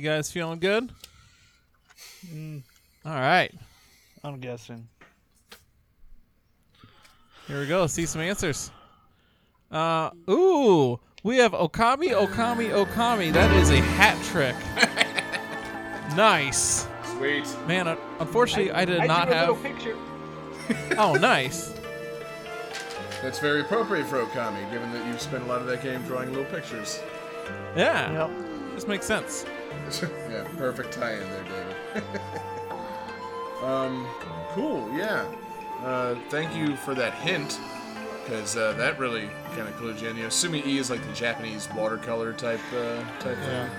Guys 0.04 0.32
feeling 0.32 0.60
good? 0.60 0.92
All 3.06 3.12
right. 3.12 3.52
I'm 4.24 4.40
guessing. 4.40 4.88
Here 7.48 7.60
we 7.60 7.68
go. 7.68 7.88
See 7.88 8.06
some 8.06 8.22
answers. 8.22 8.72
Uh, 9.72 10.12
ooh, 10.30 11.00
we 11.24 11.38
have 11.38 11.52
Okami, 11.54 12.10
Okami, 12.12 12.72
Okami. 12.86 13.34
That 13.34 13.52
is 13.58 13.70
a 13.72 13.78
hat 13.82 14.22
trick. 14.26 14.56
nice, 16.16 16.88
Sweet. 17.18 17.48
man. 17.68 17.88
un- 17.88 17.98
Unfortunately, 18.20 18.72
I, 18.72 18.86
did 18.86 19.00
I 19.00 19.08
not 19.08 19.28
drew 19.28 19.36
a 19.36 19.46
have. 19.56 19.64
picture. 19.64 19.98
Oh, 20.98 21.16
nice. 21.16 21.74
That's 23.22 23.40
very 23.40 23.62
appropriate 23.62 24.06
for 24.08 24.24
Okami, 24.24 24.70
given 24.72 24.92
that 24.94 25.06
you've 25.08 25.20
spent 25.22 25.44
a 25.44 25.48
lot 25.48 25.60
of 25.60 25.68
that 25.68 25.82
game 25.84 26.02
drawing 26.04 26.30
little 26.30 26.46
pictures. 26.46 27.02
Yeah, 27.76 28.28
Yep. 28.28 28.76
this 28.76 28.88
makes 28.88 29.06
sense. 29.06 29.46
yeah, 30.30 30.48
perfect 30.58 30.94
tie-in 30.94 31.20
there, 31.20 31.44
David. 31.44 32.04
um, 33.64 34.08
cool. 34.50 34.92
Yeah. 34.96 35.26
Uh, 35.84 36.16
thank 36.30 36.56
you 36.56 36.76
for 36.78 36.96
that 36.96 37.14
hint, 37.14 37.60
because 38.24 38.56
uh, 38.56 38.74
that 38.74 38.98
really 39.00 39.30
kind 39.56 39.68
of 39.68 39.76
clued 39.76 40.02
you 40.02 40.10
in. 40.10 40.18
You 40.18 40.24
know, 40.24 40.30
Sumi 40.30 40.64
E 40.66 40.78
is 40.78 40.90
like 40.90 41.06
the 41.06 41.14
Japanese 41.14 41.70
watercolor 41.76 42.34
type 42.34 42.62
uh, 42.74 43.04
type 43.20 43.38
thing. 43.40 43.70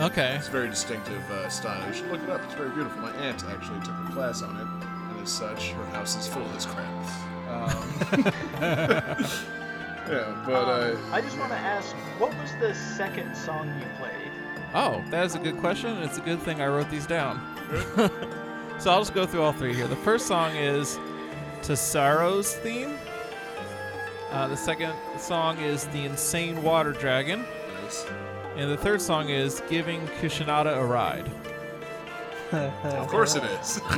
Okay. 0.00 0.34
It's 0.36 0.48
a 0.48 0.50
very 0.50 0.68
distinctive 0.68 1.22
uh, 1.30 1.48
style. 1.48 1.86
You 1.86 1.94
should 1.94 2.10
look 2.10 2.22
it 2.22 2.30
up. 2.30 2.42
It's 2.44 2.54
very 2.54 2.70
beautiful. 2.70 3.00
My 3.00 3.12
aunt 3.12 3.44
actually 3.44 3.78
took 3.80 3.94
a 4.08 4.12
class 4.12 4.42
on 4.42 4.56
it, 4.56 4.66
and 5.12 5.22
as 5.22 5.30
such, 5.30 5.70
her 5.70 5.84
house 5.86 6.16
is 6.16 6.26
full 6.26 6.42
of 6.42 6.52
this 6.52 6.66
crap. 6.66 6.88
Um, 7.48 7.70
yeah, 10.08 10.42
but 10.44 10.52
uh, 10.52 10.96
I 11.12 11.20
just 11.20 11.38
want 11.38 11.50
to 11.52 11.58
ask, 11.58 11.94
what 12.18 12.36
was 12.38 12.50
the 12.58 12.74
second 12.74 13.36
song 13.36 13.68
you 13.78 13.86
played? 13.98 14.23
Oh, 14.74 15.02
that 15.10 15.24
is 15.24 15.34
a 15.34 15.38
good 15.38 15.58
question. 15.58 15.96
It's 16.02 16.18
a 16.18 16.20
good 16.20 16.40
thing 16.40 16.60
I 16.60 16.66
wrote 16.66 16.90
these 16.90 17.06
down. 17.06 17.40
so 18.78 18.90
I'll 18.90 19.00
just 19.00 19.14
go 19.14 19.24
through 19.24 19.42
all 19.42 19.52
three 19.52 19.72
here. 19.74 19.86
The 19.86 19.96
first 19.96 20.26
song 20.26 20.54
is 20.56 20.98
Tesaro's 21.62 22.54
theme. 22.56 22.96
Uh, 24.30 24.48
the 24.48 24.56
second 24.56 24.92
song 25.16 25.58
is 25.58 25.86
The 25.88 26.04
Insane 26.04 26.60
Water 26.62 26.92
Dragon. 26.92 27.44
nice. 27.82 28.04
And 28.56 28.70
the 28.70 28.76
third 28.76 29.00
song 29.00 29.28
is 29.28 29.62
Giving 29.68 30.00
Kushinada 30.20 30.76
a 30.76 30.84
Ride. 30.84 31.30
Of 32.52 33.08
course 33.08 33.34
it 33.36 33.42
is. 33.44 33.80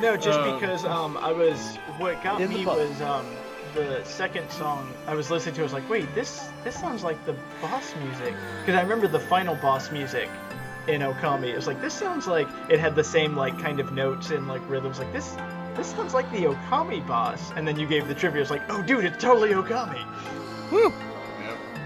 No, 0.00 0.16
just 0.16 0.38
Um, 0.38 0.54
because 0.54 0.84
um, 0.84 1.16
I 1.16 1.32
was 1.32 1.74
what 1.98 2.22
got 2.22 2.40
me 2.40 2.64
was 2.64 3.00
um, 3.02 3.26
the 3.74 4.02
second 4.04 4.50
song 4.50 4.92
I 5.06 5.14
was 5.14 5.30
listening 5.30 5.54
to. 5.56 5.60
I 5.60 5.64
was 5.64 5.72
like, 5.72 5.88
wait, 5.88 6.12
this 6.14 6.48
this 6.64 6.78
sounds 6.78 7.02
like 7.02 7.24
the 7.26 7.34
boss 7.60 7.94
music 8.02 8.34
because 8.60 8.74
I 8.74 8.82
remember 8.82 9.08
the 9.08 9.20
final 9.20 9.54
boss 9.56 9.90
music 9.90 10.28
in 10.86 11.02
Okami. 11.02 11.48
It 11.48 11.56
was 11.56 11.66
like 11.66 11.80
this 11.80 11.94
sounds 11.94 12.26
like 12.26 12.48
it 12.68 12.80
had 12.80 12.94
the 12.94 13.04
same 13.04 13.36
like 13.36 13.58
kind 13.58 13.80
of 13.80 13.92
notes 13.92 14.30
and 14.30 14.48
like 14.48 14.62
rhythms. 14.68 14.98
Like 14.98 15.12
this 15.12 15.36
this 15.78 15.86
sounds 15.92 16.12
like 16.12 16.28
the 16.32 16.44
Okami 16.44 17.06
boss. 17.06 17.52
And 17.54 17.66
then 17.66 17.78
you 17.78 17.86
gave 17.86 18.08
the 18.08 18.14
trivia. 18.14 18.42
It's 18.42 18.50
like, 18.50 18.62
oh, 18.68 18.82
dude, 18.82 19.04
it's 19.04 19.22
totally 19.22 19.50
Okami. 19.50 20.04
Woo! 20.72 20.92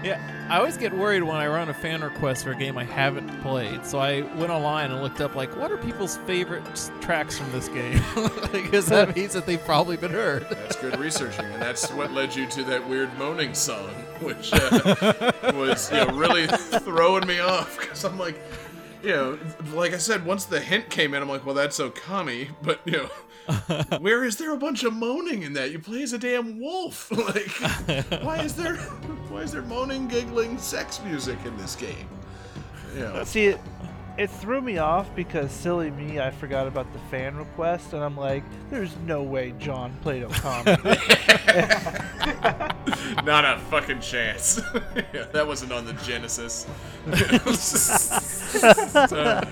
Yeah, 0.03 0.19
I 0.49 0.57
always 0.57 0.75
get 0.75 0.91
worried 0.91 1.23
when 1.23 1.37
I 1.37 1.47
run 1.47 1.69
a 1.69 1.73
fan 1.73 2.01
request 2.01 2.43
for 2.43 2.51
a 2.51 2.55
game 2.55 2.77
I 2.77 2.83
haven't 2.83 3.29
played. 3.41 3.85
So 3.85 3.99
I 3.99 4.21
went 4.35 4.51
online 4.51 4.91
and 4.91 5.01
looked 5.01 5.21
up, 5.21 5.33
like, 5.33 5.55
what 5.55 5.71
are 5.71 5.77
people's 5.77 6.17
favorite 6.17 6.63
tracks 6.99 7.37
from 7.37 7.49
this 7.53 7.69
game? 7.69 8.01
because 8.51 8.87
that 8.87 9.15
means 9.15 9.31
that 9.31 9.45
they've 9.45 9.63
probably 9.63 9.95
been 9.95 10.11
heard. 10.11 10.45
That's 10.49 10.75
good 10.75 10.99
researching, 10.99 11.45
and 11.45 11.61
that's 11.61 11.89
what 11.91 12.11
led 12.11 12.35
you 12.35 12.45
to 12.47 12.63
that 12.65 12.87
weird 12.87 13.17
moaning 13.17 13.53
song, 13.53 13.89
which 14.19 14.51
uh, 14.51 15.31
was 15.53 15.89
you 15.89 15.97
know 15.97 16.07
really 16.07 16.47
throwing 16.47 17.25
me 17.25 17.39
off 17.39 17.79
because 17.79 18.03
I'm 18.03 18.19
like, 18.19 18.41
you 19.03 19.11
know, 19.11 19.39
like 19.73 19.93
I 19.93 19.97
said, 19.97 20.25
once 20.25 20.43
the 20.43 20.59
hint 20.59 20.89
came 20.89 21.13
in, 21.13 21.21
I'm 21.21 21.29
like, 21.29 21.45
well, 21.45 21.55
that's 21.55 21.79
Okami, 21.79 22.49
but 22.61 22.81
you 22.83 22.93
know. 22.93 23.09
Where 23.99 24.23
is 24.23 24.37
there 24.37 24.51
a 24.53 24.57
bunch 24.57 24.83
of 24.83 24.93
moaning 24.93 25.43
in 25.43 25.53
that? 25.53 25.71
You 25.71 25.79
play 25.79 26.03
as 26.03 26.13
a 26.13 26.17
damn 26.17 26.59
wolf. 26.59 27.11
Like, 27.23 27.51
why 28.23 28.41
is 28.41 28.55
there, 28.55 28.75
why 29.29 29.41
is 29.41 29.51
there 29.51 29.61
moaning, 29.61 30.07
giggling, 30.07 30.57
sex 30.57 30.99
music 31.05 31.37
in 31.45 31.55
this 31.57 31.75
game? 31.75 32.07
You 32.93 33.01
know, 33.01 33.23
See, 33.23 33.45
it, 33.45 33.59
it 34.17 34.29
threw 34.29 34.61
me 34.61 34.77
off 34.77 35.13
because 35.15 35.51
silly 35.51 35.89
me, 35.89 36.19
I 36.19 36.29
forgot 36.31 36.67
about 36.67 36.91
the 36.93 36.99
fan 37.09 37.35
request, 37.37 37.93
and 37.93 38.03
I'm 38.03 38.15
like, 38.17 38.43
there's 38.69 38.95
no 39.05 39.23
way 39.23 39.53
John 39.57 39.95
played 40.01 40.23
Okami. 40.23 40.77
not 43.25 43.45
a 43.45 43.57
fucking 43.69 44.01
chance. 44.01 44.61
yeah, 45.13 45.25
that 45.31 45.47
wasn't 45.47 45.71
on 45.71 45.85
the 45.85 45.93
Genesis. 45.93 46.67
So, 47.57 49.17
uh, 49.17 49.43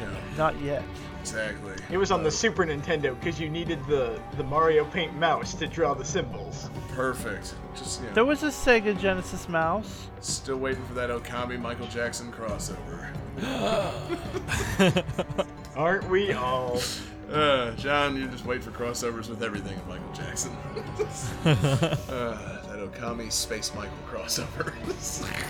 yeah, 0.00 0.10
Not 0.36 0.60
yet. 0.60 0.82
Exactly. 1.22 1.74
It 1.90 1.96
was 1.96 2.10
on 2.10 2.22
the 2.22 2.30
Super 2.30 2.64
Nintendo 2.66 3.18
because 3.18 3.40
you 3.40 3.48
needed 3.48 3.78
the 3.86 4.20
the 4.36 4.44
Mario 4.44 4.84
Paint 4.84 5.14
mouse 5.14 5.54
to 5.54 5.66
draw 5.66 5.94
the 5.94 6.04
symbols. 6.04 6.68
Perfect. 6.94 7.54
Just 7.76 8.00
you 8.00 8.08
know, 8.08 8.14
There 8.14 8.24
was 8.24 8.42
a 8.42 8.48
Sega 8.48 8.98
Genesis 8.98 9.48
mouse. 9.48 10.08
still 10.20 10.56
waiting 10.58 10.84
for 10.84 10.94
that 10.94 11.10
Okami 11.10 11.60
Michael 11.60 11.86
Jackson 11.86 12.32
crossover. 12.32 13.08
Aren't 15.76 16.08
we 16.10 16.32
all? 16.32 16.80
Uh, 17.32 17.70
John, 17.76 18.14
you 18.14 18.28
just 18.28 18.44
wait 18.44 18.62
for 18.62 18.70
crossovers 18.72 19.30
with 19.30 19.42
everything 19.42 19.74
of 19.78 19.88
Michael 19.88 20.12
Jackson. 20.12 20.52
uh, 21.46 22.61
that 22.86 23.00
Okami 23.00 23.30
Space 23.30 23.74
Michael 23.74 23.96
crossover. 24.10 24.72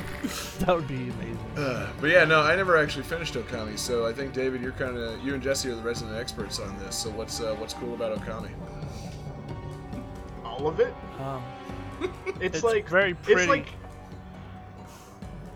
That 0.60 0.76
would 0.76 0.86
be 0.86 0.94
amazing. 0.94 1.38
uh, 1.56 1.90
but 2.00 2.10
yeah, 2.10 2.24
no, 2.24 2.40
I 2.42 2.54
never 2.54 2.76
actually 2.76 3.02
finished 3.02 3.34
Okami, 3.34 3.76
so 3.76 4.06
I 4.06 4.12
think 4.12 4.32
David, 4.32 4.62
you're 4.62 4.70
kind 4.72 4.96
of 4.96 5.20
you 5.20 5.34
and 5.34 5.42
Jesse 5.42 5.68
are 5.68 5.74
the 5.74 5.82
resident 5.82 6.16
experts 6.16 6.60
on 6.60 6.78
this. 6.78 6.94
So 6.96 7.10
what's 7.10 7.40
uh, 7.40 7.56
what's 7.58 7.74
cool 7.74 7.94
about 7.94 8.16
Okami? 8.20 8.50
All 10.44 10.68
of 10.68 10.78
it? 10.78 10.94
Um, 11.18 11.42
It's, 12.40 12.56
It's 12.56 12.62
like 12.64 12.88
very 12.88 13.10
It's 13.12 13.18
pretty. 13.26 13.46
like 13.48 13.66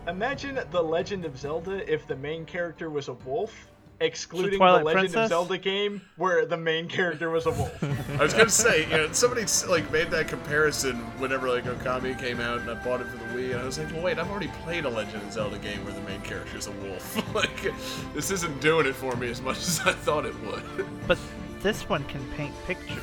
imagine 0.07 0.59
the 0.71 0.81
Legend 0.81 1.23
of 1.25 1.37
Zelda 1.37 1.89
if 1.91 2.05
the 2.07 2.15
main 2.17 2.43
character 2.45 2.89
was 2.89 3.07
a 3.07 3.13
wolf, 3.13 3.53
excluding 3.99 4.51
the 4.51 4.57
Twilight 4.57 4.85
Legend 4.85 5.01
Princess? 5.01 5.23
of 5.25 5.29
Zelda 5.29 5.57
game 5.57 6.01
where 6.17 6.45
the 6.45 6.57
main 6.57 6.87
character 6.87 7.29
was 7.29 7.45
a 7.45 7.51
wolf. 7.51 7.83
I 8.19 8.23
was 8.23 8.33
gonna 8.33 8.49
say, 8.49 8.83
you 8.83 8.97
know, 8.97 9.11
somebody 9.11 9.45
like 9.67 9.91
made 9.91 10.11
that 10.11 10.27
comparison 10.27 10.97
whenever 11.19 11.49
like 11.49 11.65
Okami 11.65 12.17
came 12.19 12.39
out, 12.39 12.59
and 12.59 12.69
I 12.69 12.75
bought 12.83 13.01
it 13.01 13.07
for 13.07 13.17
the 13.17 13.25
Wii, 13.25 13.51
and 13.51 13.61
I 13.61 13.65
was 13.65 13.79
like, 13.79 13.91
well, 13.91 14.03
wait, 14.03 14.19
I've 14.19 14.29
already 14.29 14.49
played 14.63 14.85
a 14.85 14.89
Legend 14.89 15.23
of 15.23 15.31
Zelda 15.31 15.57
game 15.59 15.83
where 15.83 15.93
the 15.93 16.01
main 16.01 16.21
character 16.21 16.57
is 16.57 16.67
a 16.67 16.71
wolf. 16.71 17.35
like, 17.35 17.73
this 18.13 18.31
isn't 18.31 18.61
doing 18.61 18.85
it 18.85 18.95
for 18.95 19.15
me 19.15 19.29
as 19.29 19.41
much 19.41 19.57
as 19.59 19.79
I 19.85 19.93
thought 19.93 20.25
it 20.25 20.35
would. 20.45 20.63
but 21.07 21.17
this 21.61 21.89
one 21.89 22.03
can 22.05 22.23
paint 22.31 22.53
pictures. 22.65 23.01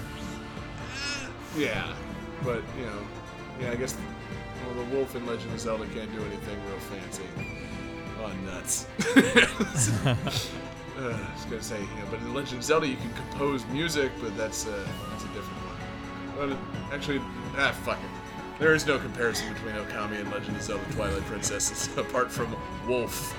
yeah, 1.56 1.92
but 2.42 2.62
you 2.78 2.86
know, 2.86 3.06
yeah, 3.60 3.70
I 3.70 3.76
guess 3.76 3.96
well, 4.66 4.84
the 4.84 4.96
wolf 4.96 5.14
in 5.14 5.26
Legend 5.26 5.52
of 5.52 5.60
Zelda 5.60 5.86
can't 5.86 6.12
do 6.12 6.22
anything 6.24 6.58
real 6.66 6.78
fancy. 6.78 7.24
Oh, 8.20 8.32
nuts. 8.44 8.86
Uh, 10.96 11.08
I 11.08 11.34
was 11.34 11.44
gonna 11.44 11.62
say, 11.62 11.80
you 11.80 11.86
know, 11.86 12.06
but 12.10 12.20
in 12.20 12.32
Legend 12.32 12.58
of 12.58 12.64
Zelda 12.64 12.86
you 12.86 12.96
can 12.96 13.12
compose 13.14 13.66
music, 13.66 14.12
but 14.20 14.36
that's 14.36 14.66
uh, 14.66 14.88
that's 15.10 15.24
a 15.24 15.28
different 15.28 15.58
one. 15.64 16.56
But 16.88 16.94
actually, 16.94 17.20
ah, 17.56 17.72
fuck 17.82 17.98
it. 17.98 18.60
There 18.60 18.74
is 18.74 18.86
no 18.86 18.98
comparison 18.98 19.52
between 19.52 19.74
Okami 19.74 20.20
and 20.20 20.30
Legend 20.30 20.56
of 20.56 20.62
Zelda: 20.62 20.84
Twilight 20.92 21.24
Princess, 21.24 21.88
apart 21.96 22.30
from 22.30 22.56
Wolf. 22.86 23.36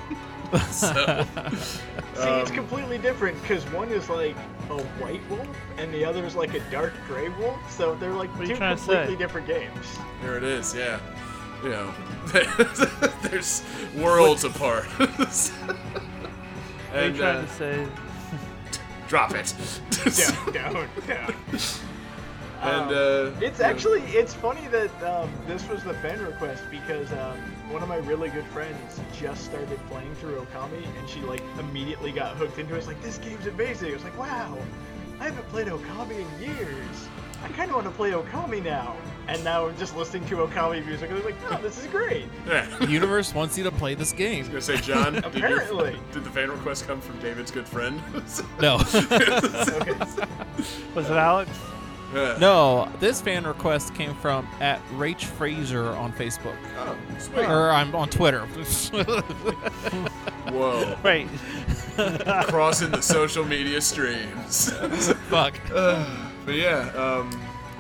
so, 0.71 1.25
See, 1.55 1.79
it's 2.13 2.49
um, 2.49 2.55
completely 2.55 2.97
different 2.97 3.41
because 3.41 3.63
one 3.71 3.89
is 3.89 4.09
like 4.09 4.35
a 4.69 4.77
white 4.99 5.21
wolf 5.29 5.47
and 5.77 5.93
the 5.93 6.03
other 6.03 6.25
is 6.25 6.35
like 6.35 6.53
a 6.53 6.59
dark 6.71 6.93
gray 7.07 7.29
wolf. 7.29 7.59
So 7.71 7.95
they're 7.95 8.11
like 8.11 8.29
What 8.31 8.41
are 8.41 8.49
you 8.49 8.55
two 8.55 8.59
completely 8.59 9.15
different 9.15 9.47
games. 9.47 9.97
there 10.21 10.37
it 10.37 10.43
is. 10.43 10.75
Yeah, 10.75 10.99
you 11.63 11.69
know, 11.69 11.93
there's 13.23 13.63
worlds 13.95 14.43
apart. 14.43 14.87
Are 16.95 17.01
you 17.01 17.07
and 17.07 17.15
trying 17.15 17.37
uh, 17.37 17.41
to 17.41 17.47
say 17.49 17.87
drop 19.07 19.31
it. 19.33 19.53
Down, 20.15 20.53
down, 20.53 20.89
down. 21.07 21.35
and 22.61 22.81
Um, 22.81 22.89
uh, 22.89 23.41
It's 23.41 23.59
you 23.59 23.63
know, 23.63 23.69
actually 23.69 24.01
it's 24.01 24.33
funny 24.33 24.67
that 24.67 25.03
um, 25.03 25.29
this 25.45 25.67
was 25.67 25.83
the 25.83 25.93
fan 25.95 26.19
request 26.25 26.63
because 26.71 27.11
um, 27.11 27.37
one 27.69 27.83
of 27.83 27.89
my 27.89 27.97
really 27.97 28.29
good 28.29 28.45
friends 28.45 28.99
just 29.19 29.45
started 29.45 29.79
playing 29.89 30.13
through 30.15 30.39
Okami 30.39 30.83
and 30.99 31.09
she 31.09 31.19
like 31.21 31.43
immediately 31.59 32.11
got 32.11 32.35
hooked 32.37 32.57
into 32.57 32.73
it. 32.75 32.77
It's 32.79 32.87
like 32.87 33.01
this 33.01 33.17
game's 33.17 33.45
amazing. 33.47 33.91
I 33.91 33.93
was 33.93 34.03
like, 34.03 34.17
wow, 34.17 34.57
I 35.19 35.25
haven't 35.25 35.47
played 35.49 35.67
Okami 35.67 36.19
in 36.25 36.41
years. 36.41 37.07
I 37.45 37.49
kind 37.49 37.69
of 37.69 37.75
want 37.75 37.87
to 37.87 37.91
play 37.93 38.11
Okami 38.11 38.63
now. 38.63 38.95
And 39.27 39.43
now 39.43 39.65
I'm 39.67 39.75
just 39.77 39.95
listening 39.95 40.27
to 40.27 40.35
Okami 40.37 40.85
music 40.85 41.09
and 41.09 41.17
I'm 41.19 41.25
like, 41.25 41.35
oh, 41.49 41.57
this 41.61 41.79
is 41.79 41.87
great. 41.87 42.25
yeah. 42.47 42.67
The 42.77 42.87
universe 42.91 43.33
wants 43.33 43.57
you 43.57 43.63
to 43.63 43.71
play 43.71 43.95
this 43.95 44.11
game. 44.13 44.35
I 44.35 44.39
was 44.53 44.67
gonna 44.67 44.77
say, 44.77 44.77
John, 44.77 45.13
did, 45.13 45.23
your, 45.23 45.29
Apparently. 45.59 45.97
did 46.11 46.23
the 46.23 46.29
fan 46.29 46.51
request 46.51 46.85
come 46.85 47.01
from 47.01 47.17
David's 47.19 47.49
good 47.49 47.67
friend? 47.67 47.99
No. 48.61 48.75
Okay. 48.75 49.93
was 50.93 51.09
it 51.09 51.17
Alex? 51.17 51.49
Yeah. 52.13 52.37
no, 52.39 52.87
this 52.99 53.19
fan 53.19 53.45
request 53.47 53.95
came 53.95 54.13
from 54.15 54.47
at 54.61 54.79
Rach 54.93 55.23
Fraser 55.23 55.89
on 55.89 56.13
Facebook. 56.13 56.55
Oh, 56.77 56.95
sweet. 57.17 57.45
Or 57.45 57.71
I'm 57.71 57.93
on 57.95 58.09
Twitter. 58.09 58.41
Whoa. 60.51 60.95
Wait, 61.03 61.27
Crossing 62.47 62.91
the 62.91 63.01
social 63.01 63.43
media 63.43 63.81
streams. 63.81 64.71
Fuck. 65.29 65.59
but 66.45 66.55
yeah, 66.55 66.89
um, 66.95 67.29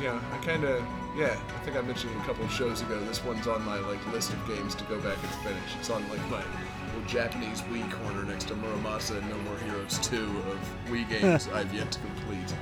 know, 0.07 0.19
I 0.31 0.37
kind 0.45 0.63
of, 0.63 0.85
yeah, 1.15 1.37
I 1.47 1.59
think 1.63 1.77
I 1.77 1.81
mentioned 1.81 2.15
a 2.19 2.25
couple 2.25 2.45
of 2.45 2.51
shows 2.51 2.81
ago. 2.81 2.99
This 3.05 3.23
one's 3.23 3.47
on 3.47 3.63
my 3.63 3.77
like 3.79 4.05
list 4.11 4.33
of 4.33 4.47
games 4.47 4.75
to 4.75 4.83
go 4.85 4.99
back 4.99 5.17
and 5.21 5.31
finish. 5.43 5.75
It's 5.79 5.89
on 5.89 6.07
like 6.09 6.21
my 6.29 6.43
little 6.87 7.07
Japanese 7.07 7.61
Wii 7.61 7.89
corner 7.91 8.23
next 8.23 8.47
to 8.49 8.55
Muramasa 8.55 9.17
and 9.17 9.29
No 9.29 9.37
More 9.39 9.57
Heroes 9.59 9.99
2 9.99 10.17
of 10.17 10.59
Wii 10.87 11.09
games 11.21 11.47
I've 11.49 11.73
yet 11.73 11.91
to 11.91 11.99
complete. 11.99 12.53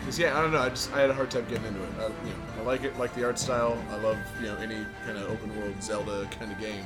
Because 0.00 0.18
yeah, 0.18 0.38
I 0.38 0.42
don't 0.42 0.52
know. 0.52 0.60
I 0.60 0.68
just 0.68 0.92
I 0.92 1.00
had 1.00 1.08
a 1.08 1.14
hard 1.14 1.30
time 1.30 1.46
getting 1.48 1.64
into 1.64 1.82
it. 1.82 1.88
I, 1.98 2.02
you 2.02 2.30
know, 2.30 2.60
I 2.60 2.62
like 2.62 2.82
it, 2.82 2.98
like 2.98 3.14
the 3.14 3.24
art 3.24 3.38
style. 3.38 3.82
I 3.90 3.96
love 3.96 4.18
you 4.38 4.48
know 4.48 4.56
any 4.56 4.84
kind 5.06 5.16
of 5.16 5.30
open 5.30 5.58
world 5.58 5.82
Zelda 5.82 6.28
kind 6.38 6.52
of 6.52 6.60
game. 6.60 6.84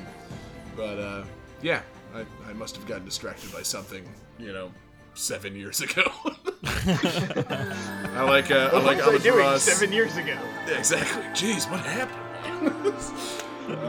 But 0.76 1.01
uh, 1.01 1.24
yeah, 1.61 1.83
I, 2.14 2.24
I 2.49 2.53
must 2.53 2.76
have 2.76 2.87
gotten 2.87 3.05
distracted 3.05 3.53
by 3.53 3.62
something. 3.62 4.09
You 4.39 4.53
know, 4.53 4.70
seven 5.19 5.57
years 5.57 5.81
ago. 5.81 6.03
I 6.64 8.23
like 8.25 8.51
uh, 8.51 8.71
I 8.73 8.75
What 8.75 8.85
like 8.85 8.99
was 9.05 9.21
I 9.21 9.31
doing 9.31 9.59
seven 9.59 9.93
years 9.93 10.16
ago? 10.16 10.37
Yeah, 10.66 10.79
exactly. 10.79 11.23
Jeez, 11.35 11.71
what 11.71 11.81
happened? 11.81 12.95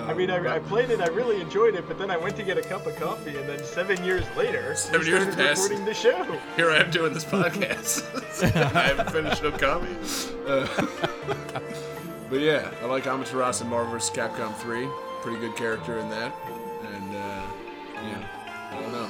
I 0.07 0.13
mean, 0.13 0.30
I, 0.30 0.55
I 0.55 0.59
played 0.59 0.89
it, 0.89 0.99
I 0.99 1.07
really 1.07 1.39
enjoyed 1.39 1.73
it, 1.75 1.88
but 1.88 1.97
then 1.97 2.11
I 2.11 2.17
went 2.17 2.36
to 2.36 2.43
get 2.43 2.57
a 2.57 2.61
cup 2.61 2.86
of 2.86 2.95
coffee, 2.97 3.38
and 3.38 3.47
then 3.47 3.63
seven 3.63 4.03
years 4.03 4.25
later, 4.36 4.75
Seven 4.75 4.99
we 5.01 5.07
years 5.07 5.21
started 5.23 5.38
passed. 5.38 5.63
recording 5.63 5.86
the 5.86 5.93
show. 5.93 6.39
Here 6.57 6.69
I 6.69 6.77
am 6.77 6.91
doing 6.91 7.13
this 7.13 7.23
podcast. 7.23 8.03
I 8.75 8.80
haven't 8.82 9.09
finished 9.11 9.41
Okami. 9.41 9.95
Uh, 10.45 10.67
but 12.30 12.39
yeah, 12.41 12.69
I 12.82 12.86
like 12.88 13.05
Amaterasu 13.05 13.61
and 13.61 13.69
Marvel 13.69 13.91
vs. 13.93 14.09
Capcom 14.15 14.53
3. 14.55 14.86
Pretty 15.21 15.39
good 15.39 15.55
character 15.55 15.97
in 15.99 16.09
that. 16.09 16.36
And, 16.93 17.15
uh, 17.15 17.41
yeah, 18.03 18.27
I 18.71 18.82
don't 18.82 18.91
know. 18.91 19.09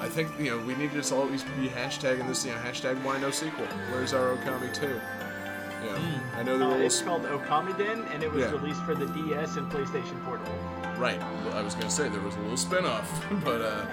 Really, 0.00 0.06
you 0.06 0.06
know, 0.06 0.06
I 0.06 0.08
think, 0.08 0.38
you 0.38 0.50
know, 0.50 0.58
we 0.66 0.74
need 0.74 0.90
to 0.90 0.96
just 0.98 1.12
always 1.12 1.42
be 1.42 1.68
hashtagging 1.68 2.26
this, 2.28 2.44
you 2.44 2.52
know, 2.52 2.58
hashtag 2.58 3.02
why 3.02 3.18
no 3.18 3.30
sequel. 3.30 3.66
Where's 3.90 4.12
our 4.14 4.36
Okami 4.36 4.72
2? 4.74 4.86
You 4.86 4.92
know, 4.92 5.98
I 6.36 6.42
know 6.42 6.58
there 6.58 6.68
Uh, 6.68 6.76
were 6.78 6.82
it's 6.82 7.00
called 7.02 7.22
Okamiden, 7.24 8.12
and 8.12 8.22
it 8.22 8.32
was 8.32 8.42
Yeah. 8.44 8.50
released 8.52 8.82
for 8.82 8.94
the 8.94 9.06
DS 9.06 9.56
and 9.56 9.70
PlayStation 9.70 10.22
Portable. 10.24 10.52
Right. 10.98 11.20
Well, 11.44 11.56
I 11.56 11.62
was 11.62 11.74
gonna 11.74 11.90
say 11.90 12.08
there 12.08 12.20
was 12.20 12.34
a 12.34 12.40
little 12.40 12.56
spin-off, 12.56 13.08
but 13.44 13.60
uh, 13.62 13.86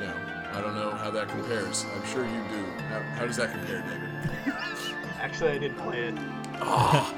you 0.00 0.06
know, 0.06 0.14
I 0.54 0.60
don't 0.62 0.74
know 0.74 0.90
how 0.92 1.10
that 1.10 1.28
compares. 1.28 1.84
I'm 1.94 2.06
sure 2.06 2.24
you 2.24 2.42
do. 2.48 2.64
How, 2.88 3.00
how 3.18 3.26
does 3.26 3.36
that 3.36 3.50
compare, 3.52 3.82
David? 3.82 4.56
Actually, 5.20 5.50
I 5.50 5.58
didn't 5.58 5.78
play 5.78 6.04
it. 6.08 6.14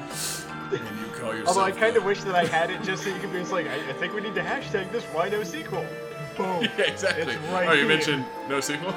When 0.69 0.81
you 0.83 1.07
call 1.19 1.33
yourself 1.35 1.49
Although 1.57 1.63
I 1.67 1.71
kind 1.71 1.97
of 1.97 2.05
wish 2.05 2.21
that 2.25 2.35
I 2.35 2.45
had 2.45 2.69
it 2.71 2.83
just 2.83 3.03
so 3.03 3.09
you 3.09 3.19
could 3.21 3.33
be 3.33 3.39
just 3.39 3.53
like, 3.53 3.67
I, 3.69 3.77
I 3.89 3.93
think 3.95 4.13
we 4.13 4.21
need 4.21 4.35
to 4.35 4.43
hashtag 4.43 4.93
this 4.93 5.03
why 5.15 5.31
no 5.31 5.43
sequel. 5.43 5.87
Boom. 6.39 6.63
Yeah, 6.79 6.85
exactly. 6.85 7.35
It's 7.35 7.43
right 7.53 7.69
oh, 7.69 7.73
you 7.73 7.81
here. 7.81 7.89
mentioned 7.89 8.25
no 8.49 8.61
sequel. 8.61 8.95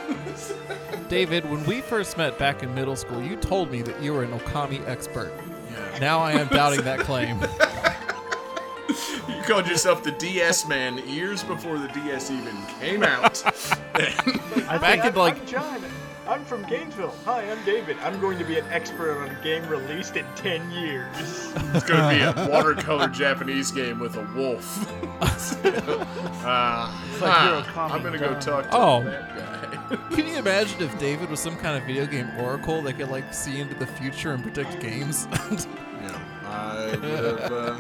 David, 1.10 1.50
when 1.50 1.64
we 1.66 1.82
first 1.82 2.16
met 2.18 2.38
back 2.38 2.64
in 2.64 2.74
middle 2.74 2.96
school, 2.96 3.22
you 3.22 3.36
told 3.36 3.72
me 3.72 3.82
that 3.82 4.02
you 4.02 4.14
were 4.14 4.24
an 4.24 4.32
Okami 4.32 4.88
expert. 4.88 5.34
yeah. 5.72 5.98
Now 6.00 6.20
I 6.20 6.32
am 6.34 6.48
doubting 6.48 6.82
that 6.86 7.00
claim. 7.02 7.40
You 9.28 9.42
called 9.48 9.68
yourself 9.68 10.04
the 10.04 10.12
DS 10.12 10.68
man 10.68 10.98
years 11.08 11.44
before 11.44 11.80
the 11.80 11.88
DS 11.90 12.30
even 12.30 12.56
came 12.80 13.02
out. 13.04 13.42
I 13.96 14.78
Back 14.78 15.02
think 15.02 15.06
in 15.06 15.16
like 15.16 15.40
I'm 15.40 15.46
John. 15.48 15.82
I'm 16.32 16.46
from 16.46 16.64
Gainesville. 16.64 17.14
Hi, 17.26 17.42
I'm 17.52 17.62
David. 17.66 17.98
I'm 18.04 18.18
going 18.22 18.40
to 18.40 18.46
be 18.46 18.58
an 18.58 18.66
expert 18.72 19.18
on 19.18 19.28
a 19.28 19.44
game 19.44 19.68
released 19.68 20.16
in 20.16 20.26
10 20.36 20.72
years. 20.72 21.10
it's 21.74 21.84
gonna 21.84 22.08
be 22.08 22.22
a 22.22 22.48
watercolor 22.48 23.10
Japanese 23.10 23.70
game 23.70 24.00
with 24.00 24.16
a 24.16 24.24
wolf. 24.34 24.90
uh, 25.66 26.90
like 27.20 27.34
huh, 27.34 27.50
you're 27.50 27.60
a 27.60 27.64
comic 27.64 27.96
I'm 27.96 28.02
gonna 28.02 28.18
go 28.18 28.40
talk 28.40 28.70
to 28.70 28.78
Oh. 28.78 29.04
that 29.04 29.36
guy. 29.90 29.96
Can 30.16 30.26
you 30.26 30.38
imagine 30.38 30.82
if 30.82 30.98
David 30.98 31.30
was 31.30 31.42
some 31.42 31.58
kind 31.58 31.76
of 31.78 31.84
video 31.84 32.06
game 32.06 32.32
oracle 32.40 32.82
that 32.84 32.94
could 32.94 33.10
like 33.10 33.34
see 33.34 33.60
into 33.60 33.76
the 33.76 33.88
future 33.88 34.32
and 34.32 34.42
predict 34.42 34.80
games? 34.80 35.28
you 35.52 35.58
know, 36.08 36.22
I 36.46 36.92
would 36.92 37.04
have, 37.04 37.52
uh, 37.52 37.78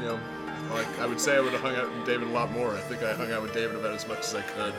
you 0.00 0.06
know, 0.06 0.20
like 0.74 0.98
I 0.98 1.06
would 1.06 1.20
say 1.20 1.36
I 1.36 1.40
would 1.40 1.52
have 1.52 1.60
hung 1.60 1.76
out 1.76 1.92
with 1.94 2.06
David 2.06 2.28
a 2.28 2.30
lot 2.30 2.50
more. 2.52 2.74
I 2.74 2.80
think 2.80 3.02
I 3.02 3.14
hung 3.14 3.32
out 3.32 3.42
with 3.42 3.52
David 3.52 3.76
about 3.76 3.94
as 3.94 4.06
much 4.06 4.20
as 4.20 4.34
I 4.34 4.42
could. 4.42 4.74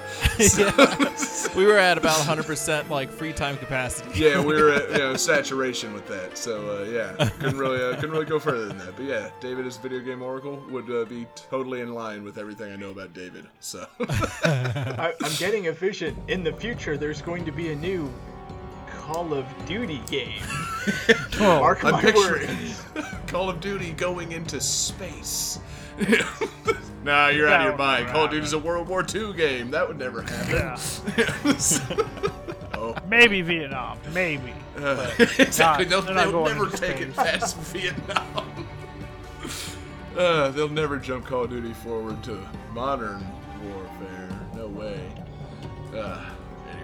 we 1.56 1.66
were 1.66 1.78
at 1.78 1.98
about 1.98 2.18
100% 2.18 2.90
like 2.90 3.10
free 3.10 3.34
time 3.34 3.58
capacity. 3.58 4.20
yeah, 4.20 4.40
we 4.40 4.62
were 4.62 4.72
at 4.72 4.90
you 4.92 4.98
know 4.98 5.16
saturation 5.16 5.94
with 5.94 6.08
that. 6.08 6.38
So 6.38 6.80
uh, 6.80 6.84
yeah, 6.84 7.30
couldn't 7.40 7.58
really 7.58 7.82
uh, 7.82 7.96
couldn't 7.96 8.12
really 8.12 8.26
go 8.26 8.40
further 8.40 8.66
than 8.66 8.78
that. 8.80 8.96
But 8.96 9.06
yeah, 9.06 9.30
David 9.40 9.66
as 9.66 9.78
video 9.78 10.00
game 10.00 10.22
oracle 10.22 10.62
would 10.70 10.90
uh, 10.90 11.06
be 11.06 11.28
totally 11.36 11.82
in 11.82 11.94
line 11.94 12.24
with 12.24 12.38
everything 12.38 12.72
I 12.72 12.76
know 12.76 12.90
about 12.90 13.14
David. 13.14 13.46
So 13.60 13.88
I, 14.00 15.14
I'm 15.22 15.34
getting 15.38 15.68
a 15.68 15.72
vision. 15.72 16.16
In 16.28 16.44
the 16.44 16.54
future, 16.54 16.98
there's 16.98 17.22
going 17.22 17.46
to 17.46 17.52
be 17.52 17.72
a 17.72 17.76
new 17.76 18.12
Call 19.04 19.34
of 19.34 19.46
Duty 19.66 20.02
game. 20.10 20.42
Mark 21.40 21.84
I'm 21.84 21.92
my 21.92 22.02
picturing 22.02 22.48
words. 22.48 22.84
Call 23.28 23.50
of 23.50 23.60
Duty 23.60 23.92
going 23.92 24.32
into 24.32 24.62
space. 24.62 25.60
nah, 27.04 27.28
you're 27.28 27.48
out 27.48 27.62
of 27.62 27.68
your 27.68 27.78
mind. 27.78 28.08
Call 28.08 28.16
of 28.16 28.32
happen. 28.32 28.36
Duty's 28.38 28.54
a 28.54 28.60
World 28.60 28.88
War 28.88 29.06
II 29.14 29.34
game. 29.34 29.72
That 29.72 29.88
would 29.88 29.98
never 29.98 30.22
happen. 30.22 30.56
Yeah. 30.56 30.78
oh. 32.74 32.96
Maybe 33.08 33.42
Vietnam. 33.42 34.00
Maybe. 34.14 34.54
Uh, 34.78 35.12
exactly. 35.20 35.86
not- 35.86 35.90
they'll 35.90 36.02
they're 36.02 36.16
not 36.16 36.32
they'll 36.32 36.46
never 36.46 36.70
take 36.70 37.02
it 37.02 37.16
past 37.16 37.58
Vietnam. 37.58 38.68
Uh, 40.18 40.50
they'll 40.50 40.70
never 40.70 40.98
jump 40.98 41.26
Call 41.26 41.46
of 41.46 41.50
Duty 41.50 41.74
forward 41.74 42.22
to 42.24 42.38
modern 42.72 43.26
warfare. 43.64 44.30
No 44.56 44.68
way. 44.68 45.00
Uh, 45.96 46.24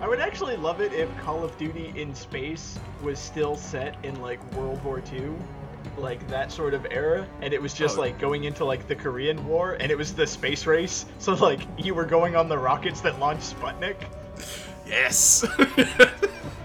I 0.01 0.07
would 0.07 0.19
actually 0.19 0.55
love 0.55 0.81
it 0.81 0.93
if 0.93 1.15
Call 1.19 1.43
of 1.43 1.55
Duty 1.57 1.93
in 1.95 2.15
space 2.15 2.79
was 3.03 3.19
still 3.19 3.55
set 3.55 3.97
in 4.03 4.19
like 4.21 4.39
World 4.53 4.83
War 4.83 5.03
II, 5.11 5.33
like 5.99 6.25
that 6.29 6.51
sort 6.51 6.73
of 6.73 6.87
era, 6.89 7.27
and 7.41 7.53
it 7.53 7.61
was 7.61 7.73
just 7.73 7.97
Oh. 7.97 8.01
like 8.01 8.17
going 8.19 8.45
into 8.45 8.65
like 8.65 8.87
the 8.87 8.95
Korean 8.95 9.45
War, 9.47 9.73
and 9.79 9.91
it 9.91 9.97
was 9.97 10.13
the 10.13 10.25
space 10.27 10.65
race. 10.65 11.05
So 11.19 11.33
like 11.33 11.61
you 11.77 11.93
were 11.93 12.05
going 12.05 12.35
on 12.35 12.49
the 12.49 12.57
rockets 12.57 13.01
that 13.01 13.19
launched 13.19 13.55
Sputnik. 13.55 13.97
yes. 14.87 15.43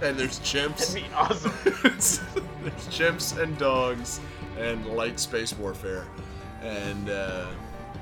and 0.02 0.16
there's 0.18 0.38
chimps. 0.40 0.92
That'd 0.94 0.94
be 1.08 1.14
awesome. 1.14 1.52
there's 1.64 2.88
chimps 2.88 3.36
and 3.40 3.56
dogs 3.58 4.20
and 4.58 4.86
light 4.86 5.18
space 5.20 5.52
warfare. 5.58 6.06
And, 6.62 7.10
uh, 7.10 7.48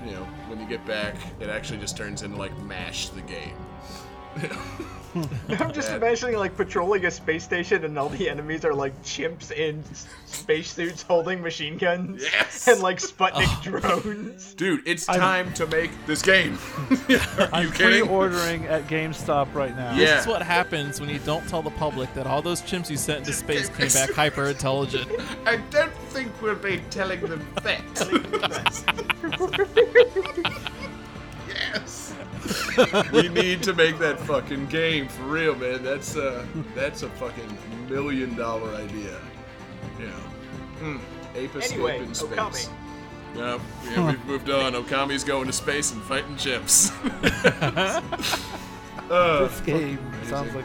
you 0.04 0.12
know, 0.12 0.24
when 0.48 0.60
you 0.60 0.66
get 0.66 0.84
back, 0.86 1.14
it 1.40 1.48
actually 1.48 1.78
just 1.78 1.96
turns 1.96 2.22
into 2.22 2.36
like 2.36 2.56
MASH 2.62 3.08
the 3.10 3.22
game. 3.22 3.56
I'm 5.14 5.72
just 5.74 5.90
Yeah. 5.90 5.96
imagining 5.96 6.36
like 6.38 6.56
patrolling 6.56 7.04
a 7.04 7.10
space 7.10 7.44
station, 7.44 7.84
and 7.84 7.98
all 7.98 8.08
the 8.08 8.30
enemies 8.30 8.64
are 8.64 8.72
like 8.72 8.94
chimps 9.02 9.52
in 9.52 9.84
spacesuits 10.24 11.02
holding 11.02 11.42
machine 11.42 11.76
guns. 11.76 12.22
Yes! 12.22 12.66
And 12.66 12.80
like 12.80 12.96
Sputnik 12.98 13.62
drones. 13.62 14.54
Dude, 14.54 14.80
it's 14.88 15.06
I'm- 15.10 15.20
time 15.20 15.52
to 15.54 15.66
make 15.66 15.90
this 16.06 16.22
game. 16.22 16.58
Are 17.38 17.48
I'm 17.52 17.70
kidding? 17.72 18.04
pre-ordering 18.06 18.64
at 18.68 18.86
GameStop 18.88 19.52
right 19.54 19.76
now. 19.76 19.90
Yeah. 19.94 20.14
This 20.14 20.20
is 20.22 20.26
what 20.28 20.40
happens 20.40 20.98
when 20.98 21.10
you 21.10 21.18
don't 21.18 21.46
tell 21.46 21.60
the 21.60 21.70
public 21.72 22.12
that 22.14 22.26
all 22.26 22.40
those 22.40 22.62
chimps 22.62 22.88
you 22.88 22.96
sent 22.96 23.18
into 23.18 23.34
space 23.34 23.68
came 23.68 23.88
back 23.88 24.10
hyper 24.16 24.46
intelligent. 24.46 25.10
I 25.44 25.56
don't 25.70 25.92
think 26.08 26.32
we'll 26.40 26.54
be 26.54 26.80
telling 26.88 27.20
them 27.20 27.46
that. 27.62 27.82
yes. 31.48 32.14
we 33.12 33.28
need 33.28 33.62
to 33.62 33.74
make 33.74 33.98
that 33.98 34.18
fucking 34.20 34.66
game 34.66 35.08
for 35.08 35.22
real, 35.24 35.54
man. 35.54 35.82
That's 35.82 36.16
uh, 36.16 36.44
that's 36.74 37.02
a 37.02 37.08
fucking 37.10 37.58
million 37.88 38.34
dollar 38.36 38.74
idea. 38.74 39.16
You 39.98 40.06
know, 40.06 40.20
mm, 40.80 41.00
ape 41.34 41.54
escape 41.56 41.72
Anyway, 41.78 41.98
in 41.98 42.14
space. 42.14 42.30
Okami. 42.38 42.68
No, 43.34 43.60
yeah, 43.84 44.06
we've 44.08 44.24
moved 44.26 44.50
on. 44.50 44.72
Okami's 44.74 45.24
going 45.24 45.46
to 45.46 45.52
space 45.52 45.92
and 45.92 46.02
fighting 46.02 46.34
chimps. 46.36 46.92
uh, 49.10 49.46
This 49.46 49.60
game 49.60 49.98
sounds 50.24 50.54
like. 50.54 50.64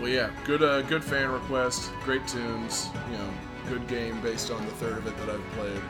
Well, 0.00 0.08
yeah, 0.08 0.30
good, 0.44 0.62
uh, 0.62 0.82
good 0.82 1.02
fan 1.04 1.30
request, 1.30 1.90
great 2.04 2.26
tunes. 2.28 2.88
You 3.10 3.18
know, 3.18 3.30
good 3.68 3.86
game 3.88 4.20
based 4.20 4.50
on 4.50 4.64
the 4.64 4.72
third 4.72 4.98
of 4.98 5.06
it 5.06 5.16
that 5.18 5.30
I've 5.30 5.50
played. 5.52 5.80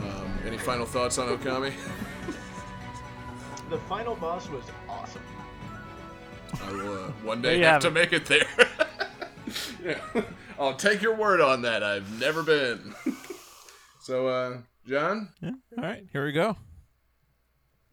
Um, 0.00 0.38
any 0.46 0.58
final 0.58 0.86
thoughts 0.86 1.18
on 1.18 1.28
Okami? 1.36 1.72
The 3.70 3.78
final 3.88 4.14
boss 4.16 4.48
was 4.48 4.64
awesome. 4.88 5.22
I 6.62 6.72
will 6.72 7.04
uh, 7.04 7.08
one 7.22 7.42
day 7.42 7.58
you 7.58 7.64
have 7.64 7.74
have 7.74 7.82
to 7.82 7.90
make 7.90 8.12
it 8.12 8.26
there. 8.26 8.46
yeah. 9.84 10.22
I'll 10.58 10.76
take 10.76 11.02
your 11.02 11.16
word 11.16 11.40
on 11.40 11.62
that. 11.62 11.82
I've 11.82 12.20
never 12.20 12.42
been. 12.42 12.94
so, 14.00 14.28
uh, 14.28 14.58
John, 14.86 15.30
Yeah. 15.40 15.52
All 15.76 15.84
right, 15.84 16.06
here 16.12 16.24
we 16.24 16.32
go. 16.32 16.56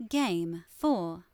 Game 0.09 0.63
4. 0.77 1.25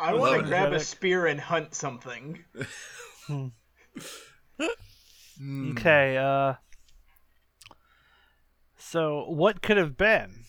I 0.00 0.14
want 0.14 0.40
to 0.40 0.46
grab 0.46 0.72
a 0.72 0.80
spear 0.80 1.26
and 1.26 1.40
hunt 1.40 1.74
something. 1.74 2.44
Okay, 5.40 6.16
uh 6.16 6.54
So 8.76 9.24
what 9.28 9.62
could 9.62 9.76
have 9.76 9.96
been? 9.96 10.44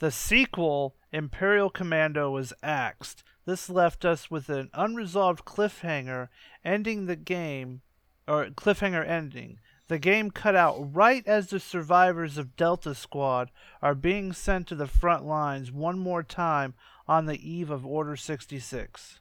The 0.00 0.10
sequel, 0.10 0.96
Imperial 1.12 1.70
Commando, 1.70 2.30
was 2.30 2.52
axed. 2.62 3.22
This 3.46 3.70
left 3.70 4.04
us 4.04 4.30
with 4.30 4.48
an 4.48 4.70
unresolved 4.74 5.44
cliffhanger 5.44 6.28
ending 6.64 7.06
the 7.06 7.16
game 7.16 7.82
or 8.26 8.46
cliffhanger 8.46 9.06
ending. 9.06 9.60
The 9.86 9.98
game 9.98 10.30
cut 10.30 10.56
out 10.56 10.94
right 10.94 11.26
as 11.26 11.48
the 11.48 11.60
survivors 11.60 12.38
of 12.38 12.56
Delta 12.56 12.94
Squad 12.94 13.50
are 13.82 13.94
being 13.94 14.32
sent 14.32 14.66
to 14.68 14.74
the 14.74 14.86
front 14.86 15.26
lines 15.26 15.70
one 15.70 15.98
more 15.98 16.22
time 16.22 16.74
on 17.06 17.26
the 17.26 17.48
eve 17.48 17.70
of 17.70 17.84
Order 17.86 18.16
66. 18.16 19.20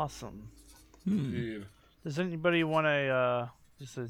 Awesome. 0.00 0.48
Indeed. 1.06 1.66
Does 2.02 2.18
anybody 2.18 2.64
want 2.64 2.86
a 2.86 3.08
uh, 3.08 3.48
just 3.78 3.98
a, 3.98 4.08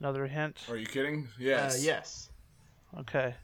another 0.00 0.26
hint? 0.26 0.56
Are 0.70 0.76
you 0.78 0.86
kidding? 0.86 1.28
Uh, 1.34 1.36
Yes. 1.38 1.84
yes. 1.84 2.30
Okay. 2.98 3.34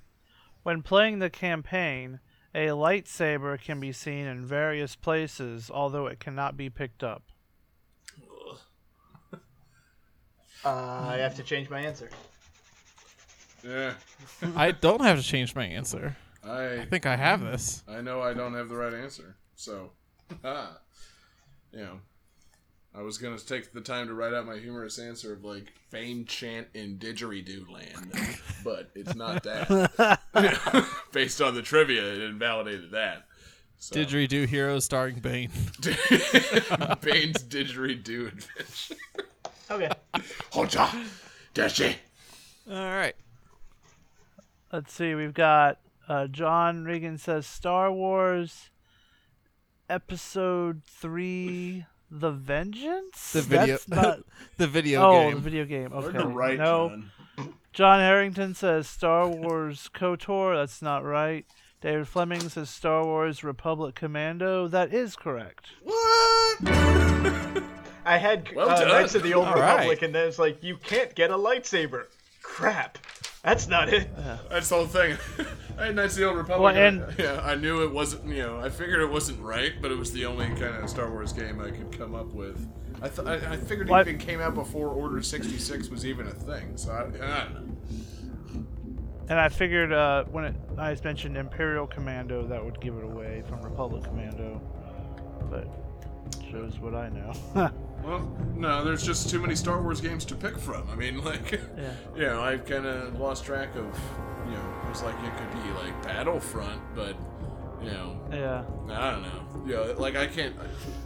When 0.62 0.80
playing 0.80 1.18
the 1.18 1.28
campaign, 1.28 2.20
a 2.54 2.68
lightsaber 2.68 3.60
can 3.60 3.80
be 3.80 3.92
seen 3.92 4.24
in 4.24 4.46
various 4.46 4.96
places, 4.96 5.70
although 5.70 6.06
it 6.06 6.20
cannot 6.20 6.56
be 6.56 6.70
picked 6.70 7.04
up. 7.04 7.22
Uh, 10.64 10.68
I 10.70 11.18
have 11.18 11.34
to 11.36 11.42
change 11.42 11.68
my 11.68 11.80
answer. 11.80 12.08
Yeah. 13.62 13.92
I 14.56 14.70
don't 14.70 15.02
have 15.02 15.18
to 15.18 15.22
change 15.22 15.54
my 15.54 15.66
answer. 15.66 16.16
I 16.42 16.80
I 16.80 16.84
think 16.86 17.04
I 17.04 17.16
have 17.16 17.42
this. 17.42 17.84
I 17.86 18.00
know 18.00 18.22
I 18.22 18.32
don't 18.32 18.54
have 18.54 18.70
the 18.70 18.76
right 18.76 18.94
answer. 18.94 19.36
So, 19.54 19.90
ah, 20.44 20.78
you 21.72 21.80
know, 21.80 22.00
I 22.94 23.02
was 23.02 23.18
gonna 23.18 23.38
take 23.38 23.72
the 23.72 23.80
time 23.80 24.08
to 24.08 24.14
write 24.14 24.34
out 24.34 24.46
my 24.46 24.58
humorous 24.58 24.98
answer 24.98 25.32
of 25.32 25.44
like 25.44 25.72
fame 25.90 26.24
chant 26.24 26.68
in 26.74 26.98
didgeridoo 26.98 27.70
land, 27.70 28.12
but 28.64 28.90
it's 28.94 29.14
not 29.14 29.42
that. 29.44 30.20
Based 31.12 31.40
on 31.40 31.54
the 31.54 31.62
trivia, 31.62 32.02
it 32.02 32.22
invalidated 32.22 32.90
that. 32.92 33.24
So, 33.80 33.94
Didgeridoo 33.94 34.48
Heroes 34.48 34.84
starring 34.84 35.20
Bane. 35.20 35.50
Bane's 35.80 37.44
didgeridoo 37.44 38.26
adventure. 38.26 38.96
Okay. 39.70 39.90
Hoja, 40.52 41.06
Dashi. 41.54 41.94
All 42.68 42.74
right. 42.74 43.14
Let's 44.72 44.92
see. 44.92 45.14
We've 45.14 45.32
got 45.32 45.78
uh, 46.08 46.26
John 46.26 46.84
Regan 46.84 47.18
says 47.18 47.46
Star 47.46 47.92
Wars 47.92 48.70
Episode 49.88 50.82
Three: 50.84 51.86
The 52.10 52.30
Vengeance. 52.30 53.32
The 53.32 53.42
video 53.42 53.66
That's 53.66 53.88
not. 53.88 54.18
the 54.56 54.66
video 54.66 55.02
oh, 55.02 55.12
game. 55.12 55.34
the 55.34 55.40
video 55.40 55.64
game. 55.64 55.92
Okay. 55.92 56.18
to 56.18 56.26
write, 56.26 56.58
no. 56.58 56.88
John. 56.88 57.10
John 57.72 58.00
Harrington 58.00 58.54
says 58.54 58.88
Star 58.88 59.28
Wars 59.28 59.88
KOTOR. 59.94 60.60
That's 60.60 60.82
not 60.82 61.04
right. 61.04 61.46
David 61.80 62.08
Fleming 62.08 62.48
says 62.48 62.68
Star 62.68 63.04
Wars 63.04 63.44
Republic 63.44 63.94
Commando. 63.94 64.66
That 64.66 64.92
is 64.92 65.14
correct. 65.14 65.66
What? 65.84 66.58
I 68.04 68.18
had 68.18 68.52
Well 68.54 68.70
uh, 68.70 68.80
done. 68.80 68.88
Knights 68.88 69.14
of 69.14 69.22
the 69.22 69.34
Old 69.34 69.46
All 69.46 69.54
Republic, 69.54 69.86
right. 69.86 70.02
and 70.02 70.14
then 70.14 70.26
it's 70.26 70.38
like, 70.38 70.62
you 70.64 70.76
can't 70.76 71.14
get 71.14 71.30
a 71.30 71.36
lightsaber. 71.36 72.06
Crap. 72.42 72.98
That's 73.42 73.68
not 73.68 73.88
it. 73.88 74.08
That's 74.50 74.68
the 74.68 74.74
whole 74.74 74.86
thing. 74.86 75.16
I 75.78 75.86
had 75.86 75.94
Knights 75.96 76.14
of 76.14 76.20
the 76.20 76.26
Old 76.28 76.36
Republic. 76.38 76.74
Well, 76.74 76.84
and 76.86 77.02
and- 77.02 77.18
yeah, 77.18 77.40
I 77.42 77.54
knew 77.54 77.82
it 77.84 77.92
wasn't. 77.92 78.26
You 78.26 78.42
know, 78.42 78.58
I 78.60 78.68
figured 78.68 79.00
it 79.00 79.10
wasn't 79.10 79.40
right, 79.40 79.72
but 79.80 79.90
it 79.92 79.96
was 79.98 80.12
the 80.12 80.26
only 80.26 80.46
kind 80.48 80.74
of 80.76 80.90
Star 80.90 81.08
Wars 81.10 81.32
game 81.32 81.60
I 81.60 81.70
could 81.70 81.96
come 81.96 82.14
up 82.14 82.32
with. 82.34 82.68
I 83.00 83.08
th- 83.08 83.26
I, 83.28 83.52
I 83.52 83.56
figured 83.56 83.88
What? 83.88 84.08
it 84.08 84.10
even 84.10 84.20
came 84.20 84.40
out 84.40 84.54
before 84.54 84.88
Order 84.88 85.22
sixty 85.22 85.56
six 85.58 85.88
was 85.88 86.04
even 86.04 86.26
a 86.26 86.32
thing. 86.32 86.76
So 86.76 86.90
I, 86.90 87.02
I 87.02 87.44
don't 87.44 87.54
know. 87.54 88.64
And 89.30 89.38
I 89.38 89.48
figured 89.50 89.92
uh, 89.92 90.24
when 90.24 90.44
it, 90.46 90.54
I 90.78 90.96
mentioned 91.04 91.36
Imperial 91.36 91.86
Commando, 91.86 92.46
that 92.48 92.64
would 92.64 92.80
give 92.80 92.96
it 92.96 93.04
away 93.04 93.42
from 93.48 93.60
Republic 93.62 94.02
Commando. 94.04 94.60
But 95.50 95.68
shows 96.50 96.78
what 96.80 96.94
I 96.94 97.08
know. 97.10 97.70
Well, 98.08 98.36
no, 98.56 98.84
there's 98.84 99.02
just 99.04 99.28
too 99.28 99.38
many 99.40 99.54
Star 99.54 99.82
Wars 99.82 100.00
games 100.00 100.24
to 100.26 100.34
pick 100.34 100.58
from. 100.58 100.88
I 100.90 100.94
mean, 100.94 101.22
like, 101.24 101.52
Yeah. 101.52 101.92
you 102.16 102.22
know, 102.22 102.40
I've 102.42 102.64
kind 102.64 102.86
of 102.86 103.18
lost 103.20 103.44
track 103.44 103.74
of, 103.76 103.84
you 104.46 104.52
know, 104.52 104.74
it 104.84 104.88
was 104.88 105.02
like 105.02 105.14
it 105.22 105.32
could 105.36 105.62
be 105.62 105.70
like 105.82 106.02
Battlefront, 106.02 106.80
but, 106.94 107.16
you 107.82 107.90
know, 107.90 108.18
yeah. 108.32 108.64
I 108.90 109.10
don't 109.12 109.22
know. 109.22 109.42
You 109.66 109.72
know, 109.74 109.94
like 109.98 110.16
I 110.16 110.26
can't. 110.26 110.56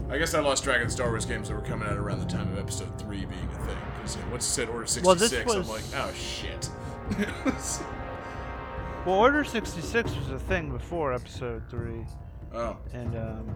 I 0.09 0.19
guess 0.19 0.35
I 0.35 0.41
lost 0.41 0.63
track 0.65 0.81
of 0.81 0.87
the 0.87 0.93
Star 0.93 1.09
Wars 1.09 1.25
games 1.27 1.49
that 1.49 1.55
were 1.55 1.61
coming 1.63 1.89
out 1.89 1.97
around 1.97 2.21
the 2.21 2.27
time 2.27 2.53
of 2.53 2.59
Episode 2.59 2.97
Three 3.01 3.25
being 3.25 3.49
a 3.53 3.67
thing. 3.67 3.77
Because 3.97 4.17
you 4.17 4.23
know, 4.23 4.29
once 4.31 4.47
it 4.47 4.51
said 4.51 4.69
Order 4.69 4.87
sixty 4.87 5.07
Well, 5.07 5.17
this 5.17 5.31
six, 5.31 5.53
I'm 5.53 5.67
like, 5.69 5.83
oh 5.97 6.13
shit. 6.15 6.71
Well, 9.05 9.17
Order 9.17 9.43
66 9.43 10.15
was 10.15 10.29
a 10.31 10.39
thing 10.39 10.71
before 10.71 11.13
Episode 11.13 11.65
3. 11.69 12.07
oh, 12.55 12.77
and 12.93 13.17
um, 13.17 13.51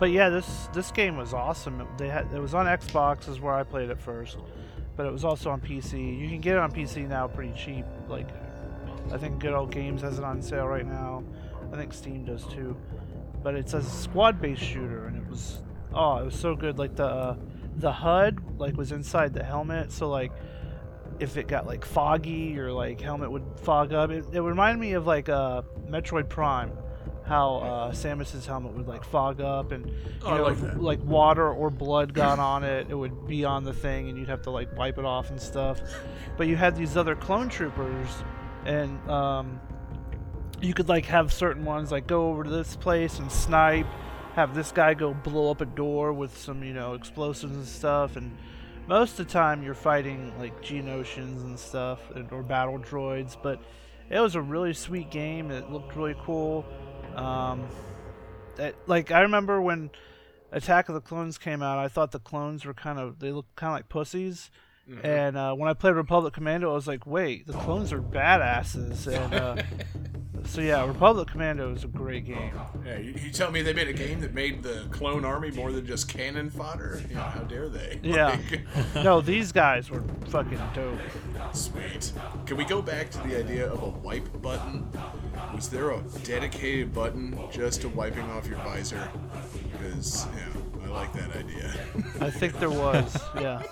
but 0.00 0.10
yeah, 0.10 0.30
this 0.30 0.68
this 0.72 0.90
game 0.90 1.18
was 1.18 1.34
awesome. 1.34 1.86
They 1.98 2.08
had 2.08 2.32
it 2.32 2.40
was 2.40 2.54
on 2.54 2.64
Xbox 2.64 3.28
is 3.28 3.38
where 3.38 3.54
I 3.54 3.62
played 3.62 3.90
it 3.90 4.00
first, 4.00 4.38
but 4.96 5.04
it 5.04 5.12
was 5.12 5.26
also 5.26 5.50
on 5.50 5.60
PC. 5.60 6.18
You 6.18 6.26
can 6.26 6.40
get 6.40 6.56
it 6.56 6.58
on 6.58 6.72
PC 6.72 7.06
now 7.06 7.28
pretty 7.28 7.52
cheap. 7.52 7.84
Like 8.08 8.28
I 9.12 9.18
think 9.18 9.38
Good 9.38 9.52
Old 9.52 9.70
Games 9.70 10.00
has 10.00 10.18
it 10.18 10.24
on 10.24 10.40
sale 10.40 10.66
right 10.66 10.86
now. 10.86 11.22
I 11.70 11.76
think 11.76 11.92
Steam 11.92 12.24
does 12.24 12.46
too. 12.46 12.76
But 13.42 13.54
it's 13.54 13.74
a 13.74 13.82
squad-based 13.82 14.62
shooter, 14.62 15.06
and 15.06 15.18
it 15.18 15.28
was 15.28 15.60
oh, 15.92 16.16
it 16.16 16.24
was 16.24 16.34
so 16.34 16.56
good. 16.56 16.78
Like 16.78 16.96
the 16.96 17.06
uh, 17.06 17.36
the 17.76 17.92
HUD 17.92 18.58
like 18.58 18.78
was 18.78 18.92
inside 18.92 19.34
the 19.34 19.44
helmet, 19.44 19.92
so 19.92 20.08
like 20.08 20.32
if 21.18 21.36
it 21.36 21.46
got 21.46 21.66
like 21.66 21.84
foggy 21.84 22.58
or 22.58 22.72
like 22.72 23.02
helmet 23.02 23.30
would 23.30 23.44
fog 23.56 23.92
up, 23.92 24.10
it, 24.10 24.24
it 24.32 24.40
reminded 24.40 24.80
me 24.80 24.94
of 24.94 25.06
like 25.06 25.28
uh, 25.28 25.60
Metroid 25.90 26.30
Prime 26.30 26.72
how 27.30 27.54
uh, 27.58 27.92
Samus's 27.92 28.44
helmet 28.44 28.72
would 28.72 28.88
like 28.88 29.04
fog 29.04 29.40
up 29.40 29.70
and 29.70 29.86
you 29.86 29.94
Oh, 30.24 30.36
know 30.36 30.42
like 30.42 30.58
if, 30.58 30.76
like 30.78 31.04
water 31.04 31.48
or 31.48 31.70
blood 31.70 32.12
got 32.12 32.40
on 32.40 32.64
it, 32.64 32.88
it 32.90 32.94
would 32.96 33.28
be 33.28 33.44
on 33.44 33.62
the 33.62 33.72
thing 33.72 34.08
and 34.08 34.18
you'd 34.18 34.28
have 34.28 34.42
to 34.42 34.50
like 34.50 34.76
wipe 34.76 34.98
it 34.98 35.04
off 35.04 35.30
and 35.30 35.40
stuff. 35.40 35.80
But 36.36 36.48
you 36.48 36.56
had 36.56 36.74
these 36.74 36.96
other 36.96 37.14
clone 37.14 37.48
troopers 37.48 38.08
and 38.64 38.98
um, 39.08 39.60
you 40.60 40.74
could 40.74 40.88
like 40.88 41.04
have 41.04 41.32
certain 41.32 41.64
ones 41.64 41.92
like 41.92 42.08
go 42.08 42.30
over 42.30 42.42
to 42.42 42.50
this 42.50 42.74
place 42.74 43.20
and 43.20 43.30
snipe, 43.30 43.86
have 44.34 44.52
this 44.52 44.72
guy 44.72 44.94
go 44.94 45.14
blow 45.14 45.52
up 45.52 45.60
a 45.60 45.66
door 45.66 46.12
with 46.12 46.36
some 46.36 46.64
you 46.64 46.74
know 46.74 46.94
explosives 46.94 47.54
and 47.54 47.64
stuff 47.64 48.16
and 48.16 48.36
most 48.88 49.20
of 49.20 49.28
the 49.28 49.32
time 49.32 49.62
you're 49.62 49.72
fighting 49.72 50.32
like 50.40 50.60
Geonosians 50.64 51.44
and 51.44 51.56
stuff 51.56 52.00
and, 52.16 52.32
or 52.32 52.42
battle 52.42 52.76
droids, 52.76 53.36
but 53.40 53.62
it 54.10 54.18
was 54.18 54.34
a 54.34 54.42
really 54.42 54.74
sweet 54.74 55.12
game. 55.12 55.52
It 55.52 55.70
looked 55.70 55.94
really 55.94 56.16
cool. 56.24 56.66
Um, 57.16 57.66
that, 58.56 58.74
like 58.86 59.10
I 59.10 59.20
remember 59.20 59.60
when 59.60 59.90
Attack 60.52 60.88
of 60.88 60.94
the 60.94 61.00
Clones 61.00 61.38
came 61.38 61.62
out, 61.62 61.78
I 61.78 61.88
thought 61.88 62.12
the 62.12 62.18
clones 62.18 62.64
were 62.64 62.74
kind 62.74 62.98
of 62.98 63.18
they 63.20 63.30
looked 63.32 63.54
kind 63.56 63.72
of 63.72 63.78
like 63.78 63.88
pussies. 63.88 64.50
And 65.04 65.36
uh, 65.36 65.54
when 65.54 65.70
I 65.70 65.74
played 65.74 65.94
Republic 65.94 66.34
Commando, 66.34 66.68
I 66.68 66.74
was 66.74 66.88
like, 66.88 67.06
"Wait, 67.06 67.46
the 67.46 67.52
clones 67.52 67.92
are 67.92 68.02
badasses!" 68.02 69.06
And 69.06 69.32
uh, 69.34 69.62
so 70.44 70.60
yeah, 70.60 70.84
Republic 70.84 71.28
Commando 71.28 71.72
is 71.72 71.84
a 71.84 71.86
great 71.86 72.24
game. 72.24 72.50
yeah. 72.84 72.98
You, 72.98 73.12
you 73.12 73.30
tell 73.30 73.52
me 73.52 73.62
they 73.62 73.72
made 73.72 73.86
a 73.86 73.92
game 73.92 74.18
that 74.20 74.34
made 74.34 74.64
the 74.64 74.88
clone 74.90 75.24
army 75.24 75.52
more 75.52 75.70
than 75.70 75.86
just 75.86 76.08
cannon 76.08 76.50
fodder? 76.50 77.00
You 77.08 77.14
know, 77.14 77.20
how 77.20 77.42
dare 77.42 77.68
they? 77.68 78.00
Yeah. 78.02 78.36
Like, 78.50 78.62
No, 79.04 79.20
these 79.20 79.52
guys 79.52 79.90
were 79.90 80.02
fucking 80.28 80.60
dope. 80.74 80.98
Sweet. 81.52 82.12
Can 82.46 82.56
we 82.56 82.64
go 82.64 82.82
back 82.82 83.10
to 83.10 83.18
the 83.18 83.38
idea 83.38 83.70
of 83.70 83.82
a 83.84 83.88
wipe 83.88 84.42
button? 84.42 84.69
Was 85.60 85.68
there 85.68 85.90
a 85.90 86.00
dedicated 86.24 86.94
button 86.94 87.38
just 87.52 87.82
to 87.82 87.90
wiping 87.90 88.24
off 88.30 88.46
your 88.46 88.56
visor? 88.60 89.10
Because, 89.72 90.26
yeah, 90.34 90.84
I 90.84 90.88
like 90.88 91.12
that 91.12 91.36
idea. 91.36 91.70
I 92.18 92.30
think 92.30 92.58
there 92.58 92.70
was, 92.70 93.14
yeah. 93.38 93.62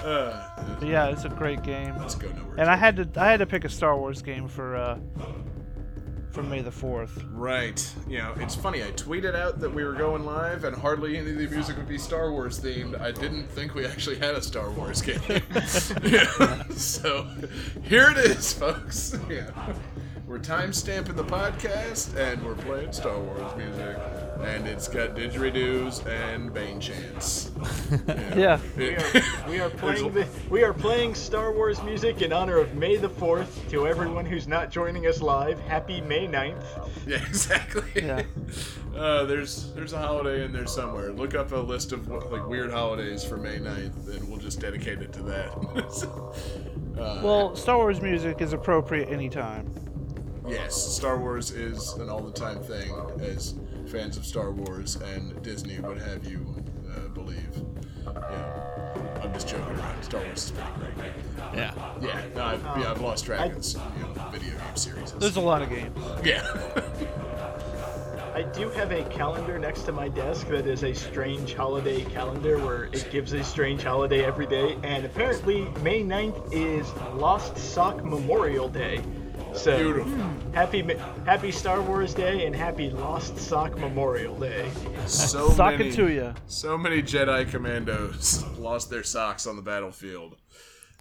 uh, 0.00 0.48
But 0.80 0.88
yeah, 0.88 1.10
it's 1.10 1.24
a 1.24 1.28
great 1.28 1.62
game. 1.62 1.96
let's 1.96 2.16
go 2.16 2.26
nowhere. 2.28 2.56
And 2.58 2.68
I 2.68 2.74
had 2.74 2.96
to 2.96 3.20
I 3.22 3.30
had 3.30 3.36
to 3.38 3.46
pick 3.46 3.64
a 3.64 3.68
Star 3.68 3.96
Wars 3.96 4.20
game 4.20 4.48
for 4.48 4.74
uh 4.74 4.98
for 6.32 6.42
May 6.42 6.60
the 6.60 6.72
Fourth. 6.72 7.22
Right. 7.30 7.88
You 8.08 8.18
know, 8.18 8.34
it's 8.38 8.56
funny. 8.56 8.82
I 8.82 8.90
tweeted 8.92 9.36
out 9.36 9.60
that 9.60 9.72
we 9.72 9.84
were 9.84 9.92
going 9.92 10.24
live, 10.24 10.64
and 10.64 10.74
hardly 10.74 11.18
any 11.18 11.30
of 11.30 11.36
the 11.36 11.46
music 11.46 11.76
would 11.76 11.86
be 11.88 11.98
Star 11.98 12.32
Wars 12.32 12.58
themed. 12.58 13.00
I 13.00 13.12
didn't 13.12 13.46
think 13.48 13.74
we 13.76 13.84
actually 13.86 14.16
had 14.16 14.34
a 14.34 14.42
Star 14.42 14.70
Wars 14.72 15.02
game. 15.08 15.20
yeah. 16.02 16.62
So 16.72 17.28
here 17.82 18.10
it 18.10 18.16
is, 18.16 18.52
folks. 18.54 19.16
Yeah. 19.30 19.50
We're 20.32 20.38
time 20.38 20.72
stamping 20.72 21.14
the 21.16 21.24
podcast, 21.24 22.16
and 22.16 22.42
we're 22.42 22.54
playing 22.54 22.94
Star 22.94 23.18
Wars 23.20 23.54
music, 23.54 23.98
and 24.40 24.66
it's 24.66 24.88
got 24.88 25.14
didgeridoos 25.14 26.06
and 26.06 26.54
Bane 26.54 26.80
chants. 26.80 27.50
Yeah. 28.34 28.58
We 28.78 28.96
are, 28.96 29.22
we 29.46 29.60
are 29.60 29.68
playing 29.76 30.10
the, 30.12 30.26
we 30.48 30.62
are 30.64 30.72
playing 30.72 31.14
Star 31.14 31.52
Wars 31.52 31.82
music 31.82 32.22
in 32.22 32.32
honor 32.32 32.56
of 32.56 32.74
May 32.74 32.96
the 32.96 33.10
4th. 33.10 33.68
To 33.72 33.86
everyone 33.86 34.24
who's 34.24 34.48
not 34.48 34.70
joining 34.70 35.06
us 35.06 35.20
live, 35.20 35.60
happy 35.60 36.00
May 36.00 36.26
9th. 36.26 36.64
Yeah, 37.06 37.16
exactly. 37.26 37.82
Yeah. 37.94 38.22
Uh, 38.96 39.24
there's 39.26 39.70
there's 39.74 39.92
a 39.92 39.98
holiday 39.98 40.46
in 40.46 40.52
there 40.52 40.66
somewhere. 40.66 41.12
Look 41.12 41.34
up 41.34 41.52
a 41.52 41.56
list 41.56 41.92
of 41.92 42.08
like 42.08 42.48
weird 42.48 42.70
holidays 42.70 43.22
for 43.22 43.36
May 43.36 43.58
9th, 43.58 44.16
and 44.16 44.26
we'll 44.30 44.40
just 44.40 44.60
dedicate 44.60 45.02
it 45.02 45.12
to 45.12 45.22
that. 45.24 45.52
uh, 46.98 47.20
Well, 47.22 47.54
Star 47.54 47.76
Wars 47.76 48.00
music 48.00 48.40
is 48.40 48.54
appropriate 48.54 49.10
anytime. 49.10 49.70
Yes, 50.48 50.74
Star 50.74 51.18
Wars 51.18 51.50
is 51.50 51.92
an 51.94 52.08
all 52.08 52.22
the 52.22 52.32
time 52.32 52.62
thing, 52.62 52.94
as 53.20 53.54
fans 53.86 54.16
of 54.16 54.24
Star 54.24 54.50
Wars 54.50 54.96
and 54.96 55.40
Disney 55.42 55.78
would 55.80 55.98
have 55.98 56.24
you 56.26 56.54
uh, 56.94 57.08
believe. 57.08 57.62
Yeah, 58.04 59.20
I'm 59.22 59.32
just 59.32 59.48
joking 59.48 59.76
around. 59.76 60.02
Star 60.02 60.22
Wars 60.22 60.44
is 60.44 60.50
pretty 60.52 60.92
great. 60.94 61.12
Yeah. 61.54 61.74
Yeah, 62.00 62.22
no, 62.34 62.44
I've, 62.44 62.62
yeah, 62.62 62.90
I've 62.90 63.00
lost 63.00 63.24
track 63.26 63.50
of 63.50 63.56
this, 63.56 63.74
you 63.74 64.02
know, 64.02 64.28
video 64.30 64.50
game 64.50 64.76
series. 64.76 65.12
There's 65.12 65.36
a 65.36 65.40
lot 65.40 65.62
of 65.62 65.70
games. 65.70 65.96
Yeah. 66.24 66.42
I 68.34 68.42
do 68.44 68.70
have 68.70 68.92
a 68.92 69.04
calendar 69.10 69.58
next 69.58 69.82
to 69.82 69.92
my 69.92 70.08
desk 70.08 70.48
that 70.48 70.66
is 70.66 70.84
a 70.84 70.94
strange 70.94 71.52
holiday 71.52 72.02
calendar 72.02 72.58
where 72.58 72.84
it 72.84 73.06
gives 73.12 73.34
a 73.34 73.44
strange 73.44 73.82
holiday 73.82 74.24
every 74.24 74.46
day, 74.46 74.78
and 74.82 75.04
apparently 75.04 75.66
May 75.82 76.02
9th 76.02 76.50
is 76.50 76.90
Lost 77.14 77.58
Sock 77.58 78.02
Memorial 78.02 78.68
Day. 78.68 79.02
So 79.54 79.76
Beautiful. 79.76 80.12
happy 80.52 80.82
happy 81.24 81.52
Star 81.52 81.82
Wars 81.82 82.14
Day 82.14 82.46
and 82.46 82.54
happy 82.56 82.90
Lost 82.90 83.38
Sock 83.38 83.78
Memorial 83.78 84.38
Day. 84.38 84.70
So 85.06 85.48
Sock 85.56 85.78
many, 85.78 85.90
it 85.90 85.94
to 85.96 86.08
ya. 86.12 86.32
So 86.46 86.76
many 86.78 87.02
Jedi 87.02 87.48
commandos 87.50 88.44
lost 88.58 88.90
their 88.90 89.02
socks 89.02 89.46
on 89.46 89.56
the 89.56 89.62
battlefield. 89.62 90.36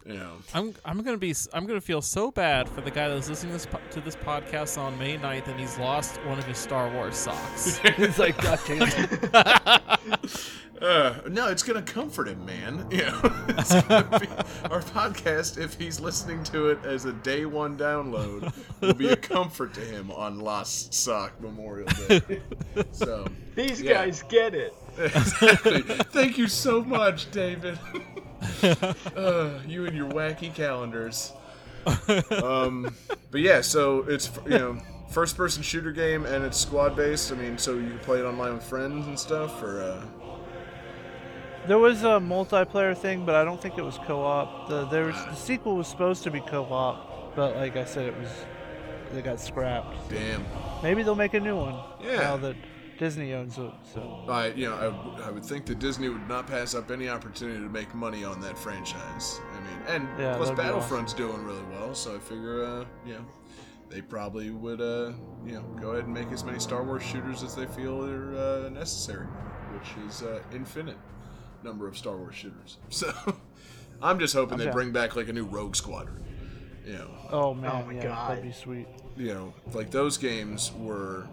You 0.06 0.16
know, 0.16 0.32
I'm 0.54 0.74
I'm 0.84 1.04
gonna 1.04 1.18
be 1.18 1.36
I'm 1.54 1.66
gonna 1.68 1.80
feel 1.80 2.02
so 2.02 2.32
bad 2.32 2.68
for 2.68 2.82
the 2.82 2.90
guy 2.90 3.08
that's 3.08 3.30
listening 3.30 3.54
this 3.54 3.68
po- 3.68 3.80
to 3.92 4.02
this 4.02 4.16
podcast 4.16 4.80
on 4.80 4.98
May 4.98 5.16
9th 5.18 5.48
and 5.48 5.60
he's 5.60 5.78
lost 5.78 6.16
one 6.26 6.40
of 6.40 6.46
his 6.46 6.58
Star 6.58 6.90
Wars 6.92 7.16
socks. 7.16 7.80
it's 7.84 8.18
like, 8.18 8.42
God 8.42 8.60
damn 8.66 8.82
it. 8.82 10.52
Uh, 10.82 11.16
no, 11.30 11.48
it's 11.50 11.64
gonna 11.64 11.82
comfort 11.82 12.28
him, 12.28 12.46
man. 12.46 12.86
You 12.92 13.04
know, 13.04 13.22
it's 13.50 13.74
be, 13.74 14.28
our 14.70 14.82
podcast, 14.82 15.58
if 15.58 15.76
he's 15.76 16.00
listening 16.00 16.44
to 16.46 16.70
it 16.70 16.80
as 16.84 17.06
a 17.06 17.14
day 17.14 17.46
one 17.46 17.78
download, 17.78 18.54
will 18.82 18.94
be 18.94 19.10
a 19.10 19.16
comfort 19.16 19.74
to 19.76 19.82
him 19.82 20.12
on 20.12 20.40
Lost 20.40 20.94
Sock 20.94 21.40
Memorial 21.42 21.88
Day. 22.08 22.42
So, 22.92 23.26
These 23.56 23.82
Yeah. 23.82 23.94
guys 23.94 24.24
get 24.24 24.54
it. 24.54 24.74
exactly. 24.98 25.82
Thank 25.84 26.38
you 26.38 26.48
so 26.48 26.84
much, 26.84 27.30
David. 27.32 27.78
uh, 29.16 29.60
you 29.68 29.86
and 29.86 29.96
your 29.96 30.10
wacky 30.12 30.54
calendars. 30.54 31.32
Um, 32.44 32.94
but 33.32 33.42
yeah, 33.42 33.62
so 33.62 34.00
it's 34.08 34.30
you 34.46 34.52
know 34.58 34.78
first 35.10 35.36
person 35.36 35.62
shooter 35.64 35.92
game 35.92 36.26
and 36.26 36.44
it's 36.44 36.58
squad 36.58 36.96
based. 36.96 37.32
I 37.32 37.36
mean, 37.36 37.58
so 37.58 37.76
you 37.76 37.88
can 37.90 38.00
play 38.00 38.20
it 38.20 38.24
online 38.26 38.54
with 38.54 38.64
friends 38.64 39.08
and 39.08 39.18
stuff, 39.20 39.62
or 39.64 39.82
uh, 39.82 40.06
There 41.68 41.78
was 41.78 42.04
a 42.04 42.20
multiplayer 42.20 42.98
thing, 42.98 43.26
but 43.26 43.36
I 43.36 43.44
don't 43.44 43.62
think 43.62 43.78
it 43.78 43.84
was 43.84 43.98
co-op. 44.00 44.68
The 44.68 44.86
there 44.86 45.06
was 45.06 45.16
the 45.16 45.36
sequel 45.36 45.76
was 45.76 45.88
supposed 45.88 46.24
to 46.24 46.32
be 46.32 46.40
co-op, 46.42 47.36
but 47.36 47.56
like 47.56 47.76
I 47.78 47.86
said, 47.86 48.08
it 48.08 48.18
was 48.18 48.30
they 49.14 49.22
got 49.22 49.40
scrapped. 49.40 50.10
damn. 50.10 50.46
Maybe 50.82 51.04
they'll 51.04 51.16
make 51.16 51.34
a 51.34 51.40
new 51.40 51.56
one. 51.56 51.76
Yeah. 52.04 52.18
Now 52.18 52.38
that 52.38 52.56
Disney 52.98 53.34
owns 53.34 53.58
it, 53.58 53.72
so 53.94 54.26
I 54.28 54.48
you 54.48 54.70
know 54.70 55.16
I, 55.20 55.28
I 55.28 55.32
would 55.32 55.46
think 55.46 55.66
that 55.68 55.78
Disney 55.78 56.10
would 56.10 56.28
not 56.28 56.48
pass 56.48 56.74
up 56.74 56.90
any 56.90 57.10
opportunity 57.10 57.60
to 57.60 57.70
make 57.70 57.94
money 57.94 58.24
on 58.24 58.42
that 58.42 58.58
franchise. 58.58 59.40
I 59.54 59.60
mean, 59.60 59.82
and 59.88 60.20
Yeah, 60.20 60.38
plus 60.38 60.50
Battlefront's 60.52 61.14
doing 61.14 61.44
really 61.44 61.64
well, 61.72 61.94
so 61.94 62.16
I 62.16 62.20
figure 62.20 62.64
uh, 62.64 62.86
you 63.06 63.14
know 63.14 63.26
they 63.90 64.02
probably 64.02 64.50
would 64.50 64.82
uh, 64.82 65.14
you 65.46 65.54
know 65.54 65.62
go 65.80 65.92
ahead 65.92 66.06
and 66.06 66.14
make 66.14 66.32
as 66.32 66.44
many 66.44 66.60
Star 66.60 66.84
Wars 66.84 67.04
shooters 67.04 67.44
as 67.44 67.56
they 67.56 67.68
feel 67.68 68.04
are 68.04 68.36
uh, 68.66 68.70
necessary, 68.70 69.28
which 69.74 70.08
is 70.08 70.24
uh, 70.24 70.42
infinite 70.54 70.98
number 71.64 71.88
of 71.88 71.98
Star 71.98 72.16
Wars 72.16 72.36
shooters. 72.36 72.78
So 72.90 73.14
I'm 74.02 74.20
just 74.20 74.34
hoping 74.34 74.58
they 74.58 74.70
bring 74.70 74.92
back 74.92 75.16
like 75.16 75.30
a 75.30 75.34
new 75.34 75.46
Rogue 75.46 75.76
Squadron. 75.76 76.24
You 76.86 76.94
know, 76.94 77.10
oh 77.30 77.54
man, 77.54 77.72
oh 77.72 77.86
my 77.86 77.94
yeah, 77.94 78.04
God. 78.04 78.32
that'd 78.32 78.44
be 78.44 78.52
sweet. 78.52 78.88
you 79.16 79.34
know, 79.34 79.54
like 79.74 79.92
those 79.92 80.18
games 80.18 80.72
were 80.80 81.28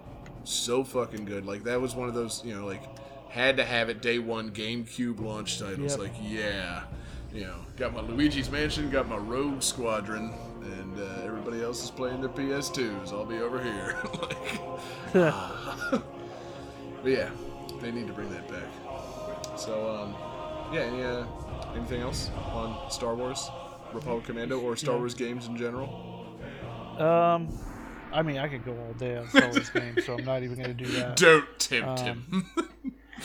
so 0.45 0.85
fucking 0.85 1.25
good. 1.25 1.47
Like 1.47 1.65
that 1.65 1.81
was 1.81 1.95
one 1.95 2.09
of 2.09 2.15
those, 2.15 2.43
you 2.45 2.55
know, 2.55 2.67
like 2.67 2.83
had 3.31 3.57
to 3.57 3.65
have 3.65 3.89
it 3.89 4.03
day 4.03 4.19
one 4.19 4.51
GameCube 4.51 5.21
launch 5.21 5.59
titles. 5.59 5.93
Yep. 5.93 5.99
Like 5.99 6.13
yeah, 6.23 6.83
you 7.33 7.43
know, 7.43 7.57
got 7.77 7.95
my 7.95 8.01
Luigi's 8.03 8.51
Mansion, 8.51 8.91
got 8.91 9.09
my 9.09 9.17
Rogue 9.17 9.63
Squadron, 9.63 10.35
and 10.63 11.01
uh, 11.01 11.23
everybody 11.25 11.63
else 11.63 11.83
is 11.83 11.91
playing 11.91 12.21
their 12.21 12.31
PS2s. 12.31 13.13
I'll 13.13 13.25
be 13.25 13.39
over 13.39 13.63
here. 13.63 13.97
like, 14.21 15.13
but 17.03 17.11
yeah, 17.11 17.31
they 17.81 17.91
need 17.91 18.07
to 18.07 18.13
bring 18.13 18.31
that 18.31 18.47
back. 18.49 18.69
So 19.59 19.91
um, 19.91 20.15
yeah, 20.73 20.83
any, 20.83 21.03
uh, 21.03 21.27
anything 21.75 22.01
else 22.01 22.31
on 22.53 22.91
Star 22.91 23.15
Wars, 23.15 23.51
Republic 23.93 24.25
Commando, 24.25 24.61
or 24.61 24.77
Star 24.77 24.97
Wars 24.97 25.15
games 25.15 25.47
in 25.47 25.57
general? 25.57 25.89
Um, 26.99 27.49
I 28.13 28.23
mean, 28.23 28.39
I 28.39 28.49
could 28.49 28.65
go 28.65 28.73
all 28.73 28.93
day 28.95 29.17
on 29.17 29.29
Star 29.29 29.51
Wars 29.51 29.71
games, 29.71 30.05
so 30.07 30.17
I'm 30.17 30.25
not 30.25 30.43
even 30.43 30.61
gonna 30.61 30.75
do 30.75 30.87
that. 30.87 31.17
Don't 31.17 31.59
tempt 31.59 32.01
him. 32.01 32.47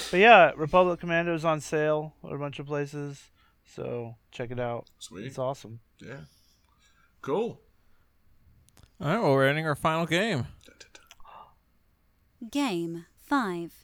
But 0.09 0.19
yeah, 0.21 0.53
Republic 0.57 0.99
Commando 0.99 1.35
is 1.35 1.45
on 1.45 1.61
sale 1.61 2.15
at 2.25 2.33
a 2.33 2.37
bunch 2.39 2.57
of 2.57 2.65
places, 2.65 3.29
so 3.63 4.15
check 4.31 4.49
it 4.49 4.59
out. 4.59 4.87
Sweet. 4.97 5.27
It's 5.27 5.37
awesome. 5.37 5.81
Yeah. 5.99 6.21
Cool. 7.21 7.61
All 8.99 9.07
right, 9.07 9.21
well, 9.21 9.33
we're 9.33 9.47
ending 9.47 9.67
our 9.67 9.75
final 9.75 10.07
game. 10.07 10.47
Game 12.49 13.05
5. 13.17 13.82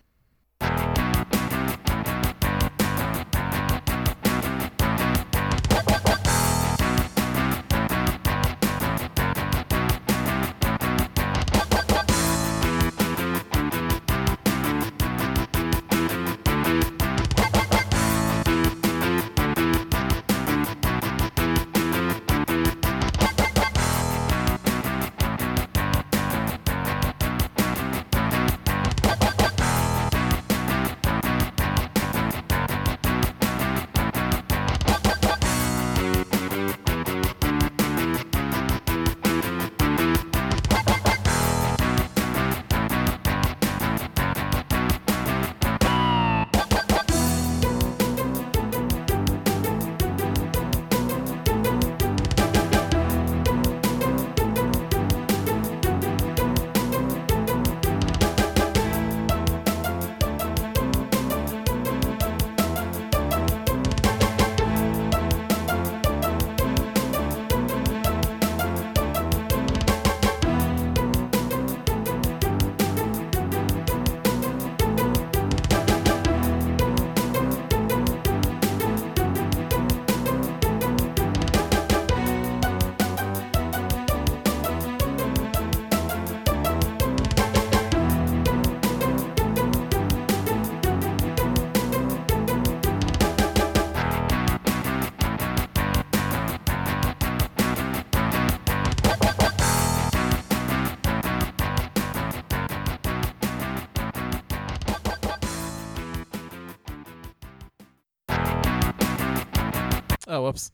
Whoops. 110.50 110.72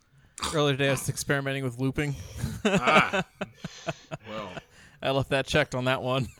Earlier 0.53 0.71
today, 0.77 0.87
I 0.87 0.91
was 0.91 1.09
experimenting 1.09 1.65
with 1.65 1.79
looping. 1.79 2.15
ah. 2.63 3.25
Well. 4.29 4.49
I 5.01 5.11
left 5.11 5.31
that 5.31 5.45
checked 5.45 5.75
on 5.75 5.83
that 5.85 6.01
one. 6.01 6.29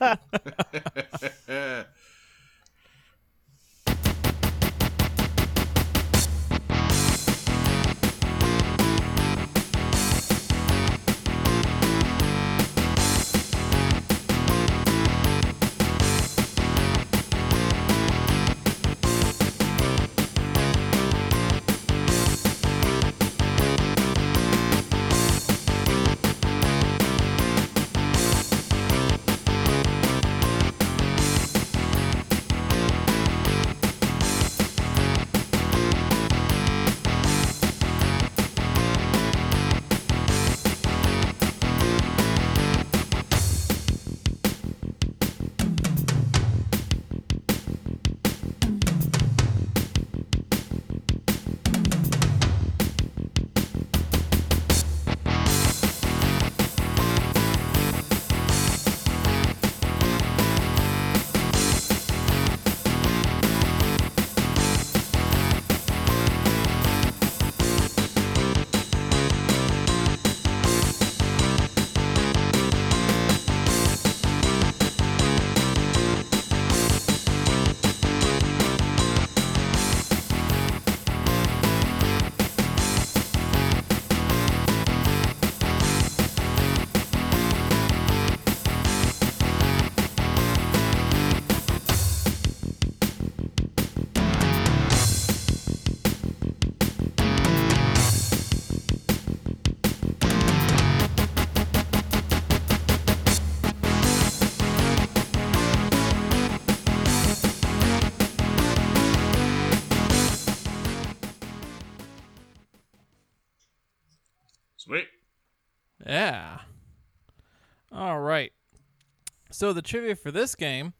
So 119.56 119.72
the 119.72 119.80
trivia 119.80 120.14
for 120.14 120.30
this 120.30 120.54
game 120.54 120.92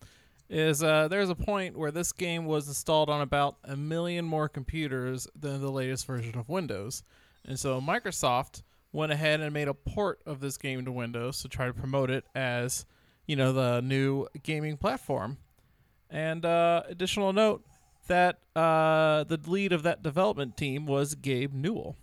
is 0.49 0.83
uh, 0.83 1.09
there's 1.09 1.29
a 1.29 1.35
point 1.35 1.77
where 1.77 1.91
this 1.91 2.11
game 2.11 2.47
was 2.47 2.67
installed 2.69 3.11
on 3.11 3.21
about 3.21 3.59
a 3.63 3.77
million 3.77 4.25
more 4.25 4.49
computers 4.49 5.29
than 5.39 5.61
the 5.61 5.71
latest 5.71 6.07
version 6.07 6.39
of 6.39 6.49
Windows, 6.49 7.03
and 7.45 7.61
so 7.61 7.83
Microsoft 7.83 8.63
went 8.93 9.13
ahead 9.13 9.43
and 9.43 9.53
made 9.53 9.69
a 9.69 9.75
port 9.75 10.21
of 10.25 10.41
this 10.41 10.57
game 10.57 10.87
to 10.87 10.91
Windows 10.91 11.43
to 11.43 11.49
try 11.49 11.67
to 11.67 11.75
promote 11.75 12.11
it 12.11 12.25
as 12.35 12.87
you 13.27 13.37
know 13.37 13.53
the 13.53 13.83
new 13.83 14.27
gaming 14.43 14.79
platform. 14.79 15.37
And 16.09 16.43
uh, 16.47 16.85
additional 16.89 17.35
note 17.35 17.63
that 18.07 18.39
uh, 18.55 19.25
the 19.25 19.39
lead 19.47 19.75
of 19.75 19.83
that 19.83 20.03
development 20.03 20.57
team 20.57 20.87
was 20.87 21.15
Gabe 21.15 21.53
Newell. 21.53 21.95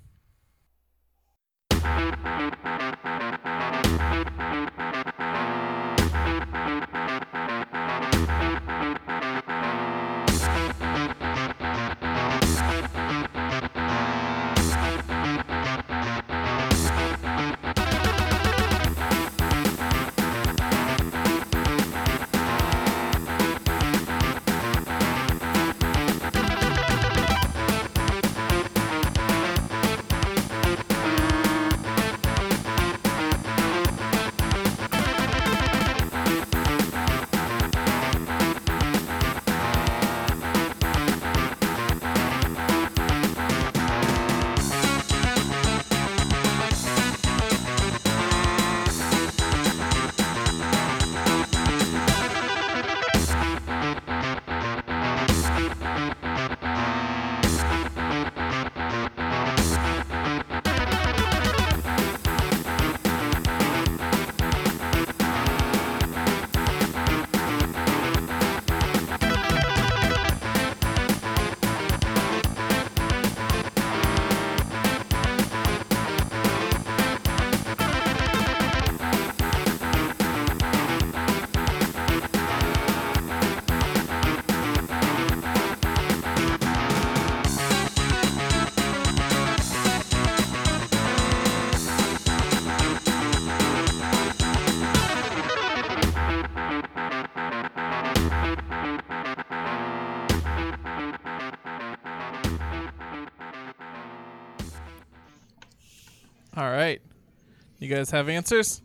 Guys 107.94 108.12
have 108.12 108.30
answers? 108.30 108.82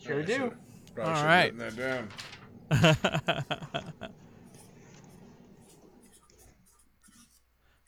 Sure 0.00 0.22
do. 0.22 0.52
Probably 0.94 1.12
All 1.12 1.16
should 1.16 1.24
have 1.24 1.26
right. 1.26 1.54
written 1.54 1.76
that 1.76 1.76
down. 2.70 3.84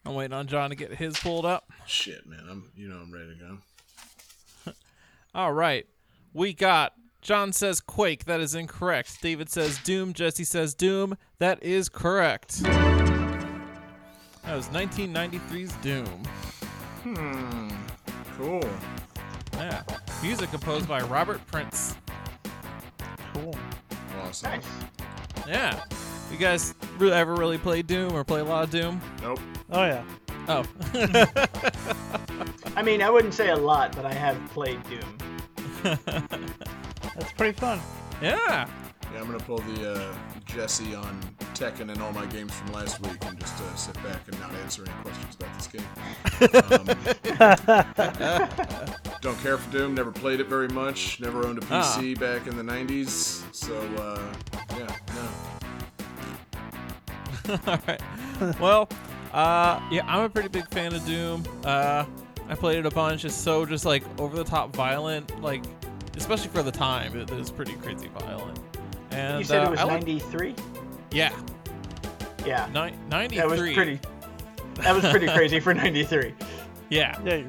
I'm 0.07 0.15
waiting 0.15 0.33
on 0.33 0.47
John 0.47 0.71
to 0.71 0.77
get 0.77 0.95
his 0.95 1.19
pulled 1.19 1.45
up. 1.45 1.71
Shit, 1.87 2.27
man. 2.27 2.47
I'm 2.51 2.71
you 2.75 2.89
know 2.89 2.97
I'm 2.97 3.13
ready 3.13 3.37
to 3.37 3.59
go. 4.65 4.73
All 5.35 5.53
right. 5.53 5.87
We 6.33 6.55
got 6.55 6.95
John 7.21 7.53
says 7.53 7.81
Quake. 7.81 8.25
That 8.25 8.41
is 8.41 8.55
incorrect. 8.55 9.21
David 9.21 9.51
says 9.51 9.79
Doom. 9.85 10.15
Jesse 10.15 10.45
says 10.45 10.75
Doom. 10.75 11.17
That 11.39 11.63
is 11.63 11.89
correct. 11.89 12.63
That 12.63 14.57
was 14.57 14.69
1993's 14.69 15.73
Doom. 15.83 16.23
Hmm. 17.03 17.69
Cool. 18.37 18.69
Yeah. 19.71 19.83
Music 20.23 20.51
composed 20.51 20.89
by 20.89 21.01
Robert 21.03 21.41
Prince. 21.47 21.97
Cool. 23.35 23.55
Awesome. 24.23 24.51
Nice. 24.51 24.65
Yeah. 25.47 25.83
You 26.31 26.37
guys 26.39 26.75
re- 26.99 27.13
ever 27.13 27.35
really 27.35 27.59
play 27.59 27.83
Doom 27.83 28.13
or 28.15 28.25
play 28.25 28.41
a 28.41 28.45
lot 28.45 28.65
of 28.65 28.71
Doom? 28.71 29.01
Nope. 29.23 29.41
Oh 29.71 29.85
yeah. 29.85 30.05
Oh. 30.49 30.65
I 32.77 32.83
mean, 32.83 33.03
I 33.03 33.11
wouldn't 33.11 33.35
say 33.35 33.51
a 33.51 33.57
lot, 33.57 33.95
but 33.95 34.05
I 34.07 34.13
have 34.13 34.37
played 34.51 34.81
Doom. 34.85 35.19
That's 35.83 37.33
pretty 37.37 37.59
fun. 37.59 37.81
yeah. 38.23 38.67
Yeah, 39.13 39.21
I'm 39.21 39.27
gonna 39.27 39.41
pull 39.41 39.59
the 39.59 39.93
uh, 39.95 40.15
Jesse 40.47 40.95
on 40.95 41.21
Tekken 41.55 41.91
and 41.91 42.01
all 42.01 42.13
my 42.13 42.27
games 42.27 42.55
from 42.55 42.73
last 42.73 43.01
week 43.01 43.17
and 43.25 43.39
just 43.41 43.61
uh, 43.61 43.75
sit 43.75 43.95
back 44.05 44.21
and 44.29 44.39
not 44.39 44.53
answer 44.63 44.85
any 44.85 44.95
questions 45.03 45.37
about 45.37 45.55
this 45.59 45.67
game. 45.67 45.87
Um, 49.01 49.10
don't 49.21 49.39
care 49.43 49.59
for 49.59 49.71
Doom. 49.71 49.95
Never 49.95 50.11
played 50.13 50.41
it 50.41 50.47
very 50.49 50.69
much. 50.69 51.21
Never 51.21 51.47
owned 51.47 51.59
a 51.59 51.63
PC 51.63 52.19
back 52.19 52.47
in 52.47 52.57
the 52.57 52.63
'90s. 52.63 53.43
So 53.55 53.77
uh, 53.97 54.21
yeah, 54.79 54.97
no. 55.15 55.29
All 57.67 57.79
right. 57.87 58.01
Well, 58.61 58.89
uh, 59.33 59.81
yeah, 59.91 60.03
I'm 60.07 60.25
a 60.25 60.29
pretty 60.29 60.49
big 60.49 60.69
fan 60.69 60.95
of 60.95 61.05
Doom. 61.05 61.45
Uh, 61.65 62.05
I 62.49 62.55
played 62.55 62.79
it 62.79 62.87
a 62.87 62.91
bunch. 62.91 63.25
It's 63.25 63.35
so 63.35 63.67
just 63.67 63.85
like 63.85 64.03
over 64.21 64.37
the 64.37 64.45
top 64.45 64.75
violent, 64.75 65.41
like 65.43 65.63
especially 66.17 66.49
for 66.49 66.63
the 66.63 66.73
time, 66.73 67.17
it 67.17 67.31
is 67.31 67.51
pretty 67.51 67.75
crazy 67.75 68.09
violent. 68.19 68.59
And 69.11 69.39
You 69.41 69.45
said 69.45 69.65
uh, 69.65 69.67
it 69.67 69.71
was 69.73 69.81
I 69.81 69.85
like- 69.85 70.07
93? 70.07 70.55
yeah, 71.11 71.33
Yeah. 72.47 72.67
ni- 72.73 72.95
93. 73.09 73.37
That 73.39 73.49
was 73.49 73.61
pretty. 73.61 74.01
That 74.77 74.95
was 74.95 75.05
pretty 75.11 75.27
crazy 75.27 75.59
for 75.61 75.75
93. 75.75 76.33
Yeah, 76.89 77.21
Yeah, 77.25 77.35
you're 77.37 77.49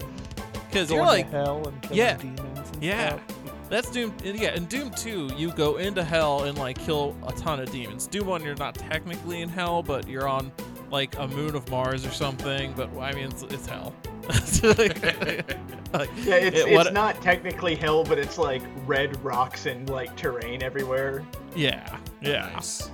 because 0.72 0.90
you're 0.92 1.06
like, 1.06 1.30
hell 1.30 1.68
and 1.68 1.88
yeah, 1.92 2.18
demons 2.18 2.70
and 2.74 2.84
yeah. 2.84 3.10
stuff. 3.10 3.22
That's 3.70 3.90
Doom. 3.90 4.14
Yeah, 4.24 4.54
in 4.56 4.66
Doom 4.66 4.92
2, 4.92 5.32
you 5.38 5.52
go 5.54 5.78
into 5.78 6.04
hell 6.04 6.44
and 6.44 6.58
like 6.58 6.78
kill 6.80 7.16
a 7.26 7.32
ton 7.32 7.60
of 7.62 7.72
demons. 7.72 8.06
Doom 8.08 8.28
1, 8.28 8.44
you're 8.44 8.56
not 8.56 8.76
technically 8.76 9.42
in 9.42 9.48
hell, 9.50 9.82
but 9.82 10.08
you're 10.10 10.28
on 10.28 10.52
like 10.90 11.18
a 11.18 11.28
moon 11.28 11.56
of 11.56 11.70
Mars 11.70 12.06
or 12.06 12.12
something. 12.12 12.74
But 12.74 12.90
I 13.00 13.14
mean, 13.14 13.26
it's, 13.30 13.44
it's 13.44 13.66
hell. 13.66 13.94
Like, 15.94 16.10
Yeah, 16.24 16.36
it's, 16.36 16.58
it- 16.58 16.68
it's 16.70 16.72
what- 16.72 16.94
not 16.94 17.22
technically 17.22 17.76
hell, 17.76 18.04
but 18.06 18.18
it's 18.18 18.38
like 18.38 18.62
red 18.86 19.22
rocks 19.24 19.66
and 19.66 19.90
like 19.90 20.16
terrain 20.16 20.64
everywhere. 20.64 21.26
Yeah, 21.54 21.98
yeah. 22.22 22.50
Nice. 22.54 22.90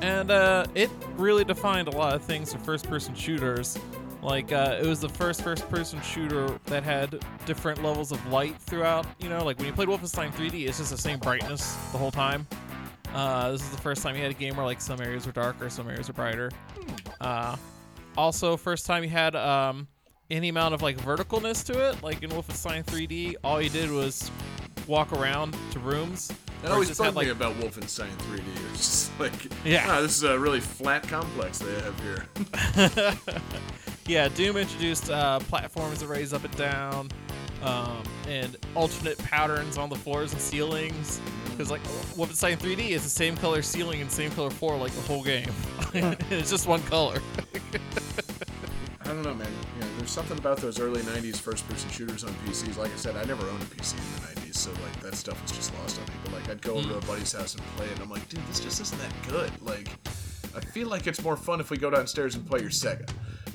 And 0.00 0.30
uh, 0.30 0.66
it 0.76 0.88
really 1.16 1.44
defined 1.44 1.88
a 1.88 1.90
lot 1.90 2.14
of 2.14 2.22
things 2.22 2.52
for 2.52 2.60
first-person 2.60 3.14
shooters. 3.16 3.76
Like 4.22 4.52
uh, 4.52 4.78
it 4.82 4.86
was 4.86 5.00
the 5.00 5.08
first 5.08 5.42
first-person 5.42 6.02
shooter 6.02 6.58
that 6.66 6.82
had 6.82 7.20
different 7.46 7.82
levels 7.84 8.10
of 8.12 8.24
light 8.26 8.56
throughout. 8.58 9.06
You 9.20 9.28
know, 9.28 9.44
like 9.44 9.58
when 9.58 9.66
you 9.66 9.72
played 9.72 9.88
Wolfenstein 9.88 10.32
3D, 10.32 10.66
it's 10.68 10.78
just 10.78 10.90
the 10.90 10.98
same 10.98 11.18
brightness 11.20 11.74
the 11.92 11.98
whole 11.98 12.10
time. 12.10 12.46
Uh, 13.14 13.52
this 13.52 13.62
is 13.62 13.70
the 13.70 13.78
first 13.80 14.02
time 14.02 14.16
you 14.16 14.22
had 14.22 14.30
a 14.30 14.34
game 14.34 14.56
where 14.56 14.66
like 14.66 14.80
some 14.80 15.00
areas 15.00 15.24
were 15.24 15.32
darker, 15.32 15.70
some 15.70 15.88
areas 15.88 16.08
were 16.08 16.14
brighter. 16.14 16.50
Uh, 17.20 17.56
also, 18.16 18.56
first 18.56 18.86
time 18.86 19.04
you 19.04 19.08
had 19.08 19.36
um, 19.36 19.86
any 20.30 20.48
amount 20.48 20.74
of 20.74 20.82
like 20.82 20.96
verticalness 20.98 21.64
to 21.66 21.88
it. 21.88 22.02
Like 22.02 22.22
in 22.22 22.30
Wolfenstein 22.30 22.84
3D, 22.84 23.36
all 23.44 23.62
you 23.62 23.70
did 23.70 23.90
was 23.90 24.30
walk 24.88 25.12
around 25.12 25.56
to 25.70 25.78
rooms. 25.78 26.32
That 26.62 26.72
always 26.72 26.98
bugged 26.98 27.16
me 27.16 27.28
about 27.28 27.54
Wolfenstein 27.54 28.10
3D. 28.28 28.42
It's 28.72 29.08
just 29.08 29.20
like, 29.20 29.32
Yeah. 29.64 29.86
ah, 29.88 30.00
this 30.00 30.16
is 30.16 30.22
a 30.24 30.38
really 30.38 30.60
flat 30.60 31.02
complex 31.08 31.58
they 31.58 31.72
have 31.80 32.00
here. 32.00 32.26
yeah, 34.08 34.28
Doom 34.28 34.56
introduced 34.56 35.10
uh, 35.10 35.38
platforms 35.40 36.00
that 36.00 36.06
raise 36.06 36.32
up 36.32 36.42
and 36.42 36.56
down, 36.56 37.10
um, 37.62 38.02
and 38.26 38.56
alternate 38.74 39.18
patterns 39.18 39.76
on 39.76 39.90
the 39.90 39.96
floors 39.96 40.32
and 40.32 40.40
ceilings. 40.40 41.20
Because 41.50 41.70
like 41.70 41.82
Wolfenstein 42.16 42.56
3D 42.56 42.90
is 42.90 43.02
the 43.02 43.10
same 43.10 43.36
color 43.36 43.60
ceiling 43.62 44.00
and 44.00 44.10
same 44.10 44.30
color 44.30 44.50
floor 44.50 44.76
like 44.76 44.92
the 44.92 45.02
whole 45.02 45.22
game. 45.22 45.50
it's 46.30 46.50
just 46.50 46.66
one 46.66 46.82
color. 46.84 47.20
I 49.02 49.08
don't 49.08 49.22
know, 49.22 49.34
man. 49.34 49.48
You 49.74 49.80
know, 49.80 49.88
there's 49.98 50.10
something 50.10 50.38
about 50.38 50.58
those 50.58 50.80
early 50.80 51.02
'90s 51.02 51.36
first-person 51.36 51.90
shooters 51.90 52.24
on 52.24 52.30
PCs. 52.46 52.76
Like 52.76 52.92
I 52.92 52.96
said, 52.96 53.16
I 53.16 53.24
never 53.24 53.46
owned 53.48 53.62
a 53.62 53.66
PC 53.66 53.94
in 53.94 54.34
the 54.34 54.40
'90s, 54.40 54.54
so 54.54 54.70
like 54.70 55.00
that 55.00 55.14
stuff 55.14 55.40
was 55.42 55.52
just 55.52 55.74
lost 55.80 55.98
on 55.98 56.06
people. 56.06 56.38
Like 56.38 56.48
I'd 56.48 56.62
go 56.62 56.74
over 56.74 56.88
to 56.88 56.96
a 56.98 57.00
buddy's 57.02 57.32
house 57.32 57.54
and 57.54 57.64
play 57.76 57.86
it, 57.86 57.92
and 57.92 58.02
I'm 58.02 58.10
like, 58.10 58.26
dude, 58.28 58.46
this 58.48 58.60
just 58.60 58.80
isn't 58.80 59.00
that 59.00 59.12
good. 59.28 59.50
Like, 59.62 59.88
I 60.54 60.60
feel 60.60 60.88
like 60.88 61.06
it's 61.06 61.22
more 61.22 61.36
fun 61.36 61.60
if 61.60 61.70
we 61.70 61.78
go 61.78 61.90
downstairs 61.90 62.34
and 62.34 62.46
play 62.46 62.60
your 62.60 62.70
Sega. 62.70 63.08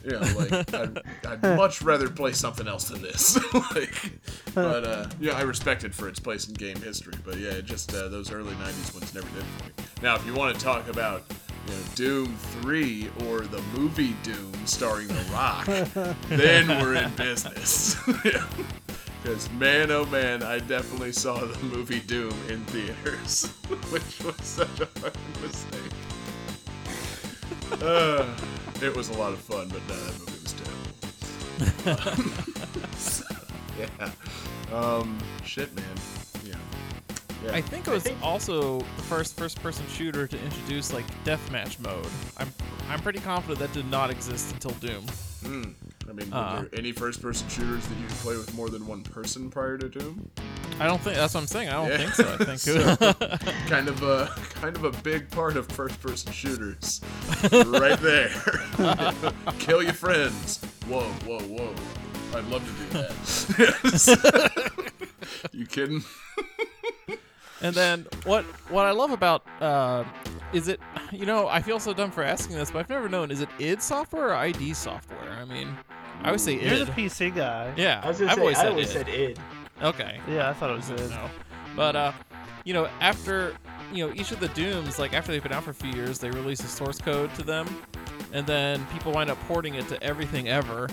You 0.03 0.11
know, 0.11 0.19
like 0.37 0.73
I'd, 0.73 1.01
I'd 1.25 1.41
much 1.57 1.81
rather 1.81 2.09
play 2.09 2.33
something 2.33 2.67
else 2.67 2.89
than 2.89 3.01
this. 3.01 3.39
like, 3.75 4.11
but 4.53 4.83
uh, 4.83 5.09
yeah, 5.19 5.33
I 5.33 5.41
respect 5.41 5.83
it 5.83 5.93
for 5.93 6.09
its 6.09 6.19
place 6.19 6.47
in 6.47 6.53
game 6.55 6.77
history. 6.77 7.13
But 7.23 7.37
yeah, 7.37 7.51
it 7.51 7.65
just 7.65 7.93
uh, 7.93 8.09
those 8.09 8.31
early 8.31 8.53
'90s 8.55 8.93
ones 8.93 9.13
never 9.13 9.27
did 9.29 9.43
for 9.43 9.65
me. 9.65 9.87
Now, 10.01 10.15
if 10.15 10.25
you 10.25 10.33
want 10.33 10.55
to 10.55 10.61
talk 10.61 10.89
about 10.89 11.23
you 11.67 11.73
know, 11.73 11.79
Doom 11.95 12.35
3 12.61 13.09
or 13.25 13.41
the 13.41 13.61
movie 13.77 14.15
Doom 14.23 14.53
starring 14.65 15.07
The 15.07 15.25
Rock, 15.31 15.65
then 16.27 16.67
we're 16.81 16.95
in 16.95 17.09
business. 17.15 17.95
Because, 19.23 19.49
man, 19.51 19.89
oh 19.89 20.05
man, 20.07 20.43
I 20.43 20.59
definitely 20.59 21.13
saw 21.13 21.39
the 21.39 21.57
movie 21.63 22.01
Doom 22.01 22.33
in 22.49 22.65
theaters, 22.65 23.47
which 23.89 24.21
was 24.21 24.35
such 24.41 24.81
a 24.81 24.85
fucking 24.85 25.41
mistake. 25.41 25.91
Uh, 27.81 28.25
it 28.81 28.95
was 28.95 29.09
a 29.09 29.13
lot 29.13 29.33
of 29.33 29.39
fun, 29.39 29.69
but 29.69 29.81
no, 29.87 29.95
that 29.95 30.19
movie 30.19 30.39
was 30.41 30.53
terrible. 30.53 32.23
So, 32.97 33.25
yeah. 33.79 34.11
Um, 34.75 35.17
shit, 35.43 35.73
man. 35.75 35.85
Yeah. 36.45 36.55
Yeah. 37.45 37.51
I 37.55 37.61
think 37.61 37.87
it 37.87 37.91
was 37.91 38.07
also 38.21 38.79
the 38.79 39.03
first 39.03 39.37
first-person 39.37 39.85
shooter 39.89 40.27
to 40.27 40.39
introduce 40.43 40.93
like 40.93 41.05
deathmatch 41.25 41.79
mode. 41.79 42.07
I'm 42.37 42.51
I'm 42.89 42.99
pretty 42.99 43.19
confident 43.19 43.59
that 43.59 43.73
did 43.73 43.89
not 43.89 44.09
exist 44.09 44.51
until 44.53 44.71
Doom. 44.71 45.05
Hmm. 45.45 45.63
I 46.09 46.13
mean, 46.13 46.29
were 46.31 46.37
Uh. 46.37 46.61
there 46.61 46.69
any 46.73 46.91
first-person 46.91 47.47
shooters 47.49 47.85
that 47.87 47.97
you 47.97 48.07
could 48.07 48.15
play 48.17 48.37
with 48.37 48.53
more 48.55 48.69
than 48.69 48.85
one 48.87 49.03
person 49.03 49.49
prior 49.49 49.77
to 49.77 49.89
Doom? 49.89 50.29
I 50.79 50.87
don't 50.87 50.99
think 51.01 51.15
that's 51.15 51.33
what 51.33 51.41
I'm 51.41 51.47
saying. 51.47 51.69
I 51.69 51.73
don't 51.73 51.89
Yeah. 51.89 51.97
think 51.97 52.13
so. 52.13 52.37
I 52.39 52.55
think 52.55 53.49
kind 53.69 53.87
of 53.87 54.01
a 54.03 54.27
kind 54.55 54.75
of 54.75 54.83
a 54.83 54.91
big 55.03 55.29
part 55.31 55.55
of 55.57 55.67
first-person 55.67 56.31
shooters, 56.31 56.99
right 57.67 57.99
there. 58.01 58.29
Kill 59.59 59.81
your 59.83 59.93
friends. 59.93 60.59
Whoa, 60.87 61.03
whoa, 61.25 61.39
whoa! 61.41 61.73
I'd 62.35 62.45
love 62.45 62.63
to 62.65 62.71
do 62.83 62.89
that. 62.97 64.71
you 65.51 65.65
kidding? 65.67 66.03
And 67.61 67.73
then 67.75 68.05
what 68.25 68.43
what 68.69 68.85
I 68.85 68.91
love 68.91 69.11
about 69.11 69.45
uh, 69.61 70.03
is 70.51 70.67
it 70.67 70.79
you 71.11 71.25
know 71.25 71.47
I 71.47 71.61
feel 71.61 71.79
so 71.79 71.93
dumb 71.93 72.11
for 72.11 72.23
asking 72.23 72.57
this, 72.57 72.71
but 72.71 72.79
I've 72.79 72.89
never 72.89 73.07
known 73.07 73.31
is 73.31 73.39
it 73.41 73.49
id 73.59 73.81
Software 73.81 74.29
or 74.29 74.33
ID 74.33 74.73
Software? 74.73 75.31
I 75.31 75.45
mean, 75.45 75.77
I 76.23 76.31
would 76.31 76.41
say 76.41 76.53
You're 76.59 76.73
id. 76.73 76.85
the 76.87 76.91
PC 76.91 77.33
guy. 77.33 77.71
yeah, 77.77 78.01
I 78.03 78.07
was 78.09 78.19
gonna 78.19 78.31
I've 78.31 78.35
say, 78.37 78.41
always 78.41 78.57
I 78.57 78.61
said 78.63 78.71
always 78.71 78.89
id. 78.89 78.93
said 78.93 79.07
id. 79.09 79.39
Okay, 79.83 80.19
Yeah, 80.27 80.49
I 80.49 80.53
thought 80.53 80.69
it 80.69 80.75
was 80.75 80.87
good 80.87 80.97
to 80.97 81.03
it. 81.05 81.09
know. 81.09 81.29
But 81.75 81.95
uh, 81.95 82.11
you 82.63 82.73
know, 82.73 82.87
after 83.01 83.55
you 83.91 84.07
know 84.07 84.13
each 84.15 84.31
of 84.31 84.39
the 84.39 84.47
Dooms, 84.49 84.99
like 84.99 85.13
after 85.13 85.31
they've 85.31 85.43
been 85.43 85.51
out 85.53 85.63
for 85.63 85.71
a 85.71 85.75
few 85.75 85.91
years, 85.91 86.19
they 86.19 86.29
release 86.31 86.61
a 86.63 86.67
source 86.67 86.99
code 86.99 87.33
to 87.35 87.43
them, 87.43 87.67
and 88.31 88.45
then 88.45 88.85
people 88.87 89.11
wind 89.11 89.29
up 89.29 89.39
porting 89.47 89.75
it 89.75 89.87
to 89.89 90.01
everything 90.03 90.47
ever. 90.49 90.87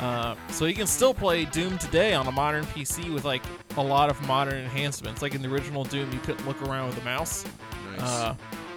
Uh, 0.00 0.34
so 0.50 0.66
you 0.66 0.74
can 0.74 0.86
still 0.86 1.14
play 1.14 1.46
Doom 1.46 1.78
today 1.78 2.12
on 2.12 2.26
a 2.26 2.32
modern 2.32 2.64
PC 2.66 3.12
with 3.14 3.24
like 3.24 3.42
a 3.78 3.82
lot 3.82 4.10
of 4.10 4.20
modern 4.26 4.58
enhancements. 4.58 5.22
Like 5.22 5.34
in 5.34 5.40
the 5.40 5.48
original 5.48 5.84
Doom, 5.84 6.12
you 6.12 6.18
couldn't 6.18 6.46
look 6.46 6.60
around 6.62 6.88
with 6.88 7.00
a 7.00 7.04
mouse. 7.04 7.44
Nice. 7.92 8.00
Uh, 8.02 8.34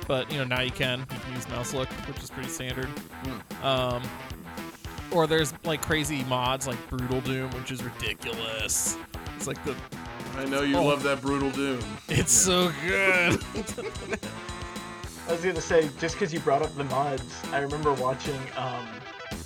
but 0.07 0.31
you 0.31 0.37
know 0.37 0.45
now 0.45 0.61
you 0.61 0.71
can. 0.71 0.99
You 0.99 1.19
can 1.19 1.33
use 1.33 1.47
mouse 1.49 1.73
look, 1.73 1.89
which 2.07 2.23
is 2.23 2.29
pretty 2.29 2.49
standard. 2.49 2.87
Um, 3.61 4.01
or 5.11 5.27
there's 5.27 5.53
like 5.65 5.81
crazy 5.81 6.23
mods 6.25 6.67
like 6.67 6.77
Brutal 6.89 7.19
Doom, 7.21 7.49
which 7.51 7.71
is 7.71 7.83
ridiculous. 7.83 8.97
It's 9.39 9.47
like 9.47 9.63
the 9.63 9.73
I 10.35 10.43
know 10.43 10.63
you 10.63 10.75
oh. 10.75 10.83
love 10.83 11.01
that 11.03 11.21
brutal 11.21 11.49
Doom. 11.51 11.79
it's 12.09 12.33
so 12.33 12.73
good. 12.85 13.41
I 15.29 15.31
was 15.31 15.45
gonna 15.45 15.61
say, 15.61 15.89
just 15.97 16.15
because 16.15 16.33
you 16.33 16.41
brought 16.41 16.61
up 16.61 16.75
the 16.75 16.83
mods, 16.83 17.41
I 17.53 17.59
remember 17.59 17.93
watching. 17.93 18.35
Um, 18.57 18.85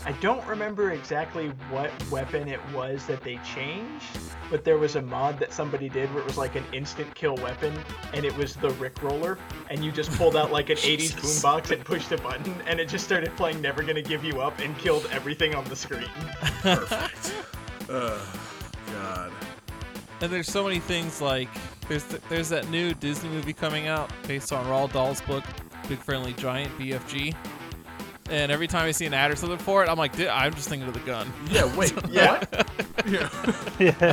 I 0.03 0.13
don't 0.13 0.43
remember 0.47 0.93
exactly 0.93 1.49
what 1.69 1.91
weapon 2.09 2.47
it 2.47 2.59
was 2.73 3.05
that 3.05 3.21
they 3.21 3.37
changed, 3.55 4.03
but 4.49 4.65
there 4.65 4.79
was 4.79 4.95
a 4.95 5.01
mod 5.03 5.37
that 5.37 5.53
somebody 5.53 5.89
did 5.89 6.11
where 6.11 6.23
it 6.23 6.25
was 6.25 6.39
like 6.39 6.55
an 6.55 6.65
instant 6.73 7.13
kill 7.13 7.35
weapon, 7.35 7.77
and 8.15 8.25
it 8.25 8.35
was 8.35 8.55
the 8.55 8.69
Rickroller, 8.69 9.37
and 9.69 9.85
you 9.85 9.91
just 9.91 10.11
pulled 10.13 10.35
out 10.35 10.51
like 10.51 10.71
an 10.71 10.77
80s 10.77 10.97
Jesus. 10.97 11.43
boombox 11.43 11.69
and 11.69 11.85
pushed 11.85 12.11
a 12.11 12.17
button, 12.17 12.55
and 12.65 12.79
it 12.79 12.89
just 12.89 13.05
started 13.05 13.29
playing 13.35 13.61
Never 13.61 13.83
Gonna 13.83 14.01
Give 14.01 14.23
You 14.23 14.41
Up 14.41 14.57
and 14.57 14.75
killed 14.79 15.07
everything 15.11 15.53
on 15.53 15.63
the 15.65 15.75
screen. 15.75 16.09
Perfect. 16.63 17.33
uh, 17.91 18.19
God. 18.87 19.31
And 20.23 20.31
there's 20.31 20.49
so 20.49 20.63
many 20.63 20.79
things 20.79 21.19
like 21.21 21.49
there's 21.89 22.05
there's 22.29 22.47
that 22.47 22.69
new 22.69 22.93
Disney 22.93 23.29
movie 23.29 23.51
coming 23.51 23.87
out 23.87 24.09
based 24.25 24.53
on 24.53 24.65
Roald 24.67 24.91
Dahl's 24.91 25.19
book, 25.19 25.43
Big 25.89 25.99
Friendly 25.99 26.31
Giant 26.33 26.71
BFG. 26.79 27.35
And 28.29 28.51
every 28.51 28.67
time 28.67 28.85
I 28.85 28.91
see 28.91 29.05
an 29.05 29.13
ad 29.13 29.31
or 29.31 29.35
something 29.35 29.57
for 29.57 29.83
it, 29.83 29.89
I'm 29.89 29.97
like, 29.97 30.15
"Dude, 30.15 30.27
I'm 30.27 30.53
just 30.53 30.69
thinking 30.69 30.87
of 30.87 30.93
the 30.93 31.01
gun. 31.01 31.31
Yeah, 31.51 31.75
wait, 31.75 31.93
Yeah. 32.09 32.39
what? 32.49 32.67
Yeah. 33.05 33.29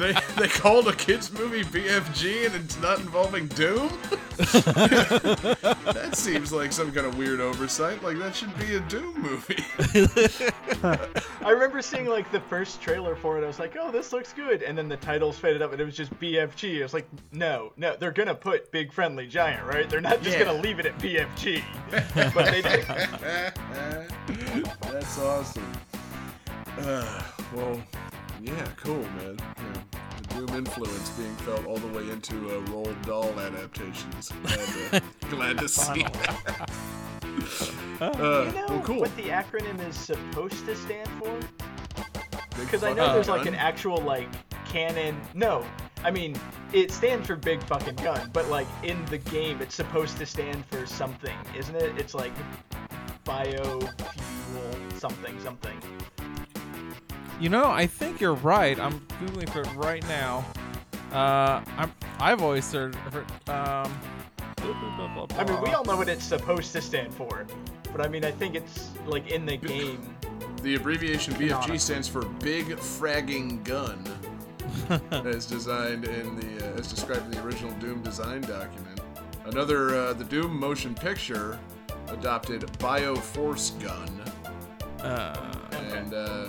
They, 0.00 0.14
they 0.36 0.48
called 0.48 0.88
a 0.88 0.92
kids 0.94 1.30
movie 1.32 1.62
BFG 1.62 2.46
and 2.46 2.54
it's 2.56 2.80
not 2.80 2.98
involving 2.98 3.46
Doom? 3.48 3.88
that 4.38 6.10
seems 6.14 6.52
like 6.52 6.72
some 6.72 6.90
kind 6.92 7.06
of 7.06 7.16
weird 7.16 7.40
oversight. 7.40 8.02
Like, 8.02 8.18
that 8.18 8.34
should 8.34 8.56
be 8.58 8.74
a 8.76 8.80
Doom 8.80 9.20
movie. 9.20 9.62
I 11.44 11.50
remember 11.50 11.82
seeing 11.82 12.06
like 12.06 12.30
the 12.32 12.40
first 12.40 12.80
trailer 12.80 13.14
for 13.14 13.38
it. 13.38 13.44
I 13.44 13.46
was 13.46 13.58
like, 13.58 13.76
"Oh, 13.78 13.90
this 13.92 14.12
looks 14.12 14.32
good," 14.32 14.62
and 14.62 14.76
then 14.76 14.88
the 14.88 14.96
titles 14.96 15.38
faded 15.38 15.62
up, 15.62 15.72
and 15.72 15.80
it 15.80 15.84
was 15.84 15.96
just 15.96 16.12
BFG. 16.18 16.80
I 16.80 16.82
was 16.82 16.94
like, 16.94 17.06
"No, 17.32 17.72
no, 17.76 17.96
they're 17.96 18.10
gonna 18.12 18.34
put 18.34 18.70
Big 18.72 18.92
Friendly 18.92 19.26
Giant, 19.26 19.64
right? 19.66 19.88
They're 19.88 20.00
not 20.00 20.22
just 20.22 20.36
Yeah. 20.38 20.44
gonna 20.44 20.58
leave 20.60 20.78
it 20.80 20.86
at 20.86 20.98
BFG." 20.98 21.62
but 22.34 22.46
they 22.50 22.62
did. 22.62 22.86
That's 24.82 25.18
awesome. 25.18 25.72
Uh, 26.78 27.22
well, 27.55 27.81
yeah, 28.43 28.66
cool, 28.77 29.02
man. 29.02 29.36
Yeah, 29.39 29.82
the 30.22 30.35
Doom 30.47 30.48
influence 30.59 31.10
being 31.10 31.35
felt 31.36 31.66
all 31.66 31.77
the 31.78 31.89
way 31.89 32.09
into 32.10 32.35
uh, 32.48 32.60
Roald 32.66 33.01
Dahl 33.05 33.39
adaptations. 33.39 34.31
Glad 34.43 34.59
to, 34.90 35.02
glad 35.31 35.59
to 35.59 35.68
see 35.68 36.02
that. 36.02 36.70
Uh, 38.01 38.10
Do 38.44 38.48
you 38.48 38.55
know 38.55 38.66
well, 38.68 38.81
cool. 38.81 39.01
what 39.01 39.14
the 39.14 39.24
acronym 39.24 39.86
is 39.86 39.94
supposed 39.94 40.64
to 40.64 40.74
stand 40.74 41.09
for? 41.18 41.39
Because 42.59 42.82
I 42.82 42.94
know 42.94 43.02
fucking 43.05 43.12
there's 43.14 43.28
like 43.28 43.44
gun. 43.44 43.48
an 43.48 43.60
actual 43.60 43.98
like 43.98 44.27
canon. 44.64 45.20
No, 45.35 45.64
I 46.02 46.10
mean 46.10 46.39
it 46.72 46.90
stands 46.90 47.27
for 47.27 47.36
big 47.36 47.62
fucking 47.64 47.97
gun, 47.97 48.31
but 48.32 48.48
like 48.48 48.66
in 48.82 49.05
the 49.06 49.18
game, 49.18 49.60
it's 49.60 49.74
supposed 49.74 50.16
to 50.16 50.24
stand 50.27 50.64
for 50.66 50.86
something, 50.86 51.36
isn't 51.56 51.77
it? 51.77 51.93
It's 51.98 52.14
like 52.14 52.32
biofuel 53.31 54.98
something 54.98 55.40
something. 55.40 55.78
You 57.40 57.48
know, 57.48 57.70
I 57.70 57.86
think 57.86 58.20
you're 58.20 58.35
right. 58.35 58.78
I'm 58.78 59.01
googling 59.23 59.48
for 59.48 59.61
it 59.62 59.74
right 59.77 60.07
now. 60.09 60.44
Uh, 61.12 61.62
I'm 61.78 61.93
I've 62.19 62.43
always 62.43 62.70
heard. 62.73 62.94
heard, 62.94 63.31
Um, 63.48 63.98
I 64.62 65.44
mean, 65.44 65.61
we 65.62 65.70
all 65.70 65.85
know 65.85 65.97
what 65.97 66.09
it's 66.09 66.24
supposed 66.24 66.73
to 66.73 66.82
stand 66.82 67.15
for, 67.15 67.47
but 67.93 68.05
I 68.05 68.09
mean, 68.09 68.27
I 68.27 68.31
think 68.31 68.55
it's 68.55 68.90
like 69.07 69.31
in 69.31 69.47
the 69.47 69.57
game. 69.57 70.15
The 70.62 70.74
abbreviation 70.74 71.32
BFG 71.35 71.81
stands 71.81 72.07
for 72.07 72.27
Big 72.40 72.66
Fragging 72.66 73.65
Gun, 73.65 74.05
as 75.27 75.47
designed 75.47 76.05
in 76.05 76.36
the 76.36 76.74
uh, 76.74 76.78
as 76.78 76.93
described 76.93 77.24
in 77.24 77.31
the 77.31 77.43
original 77.43 77.73
Doom 77.78 78.02
design 78.02 78.43
document. 78.43 79.01
Another, 79.47 79.97
uh, 79.97 80.12
the 80.12 80.24
Doom 80.24 80.61
motion 80.61 80.94
picture 80.94 81.59
adopted 82.10 82.62
Bioforce 82.78 83.78
Gun, 83.82 84.08
Uh, 85.02 85.34
Okay. 85.72 85.98
and 85.98 86.12
uh, 86.14 86.46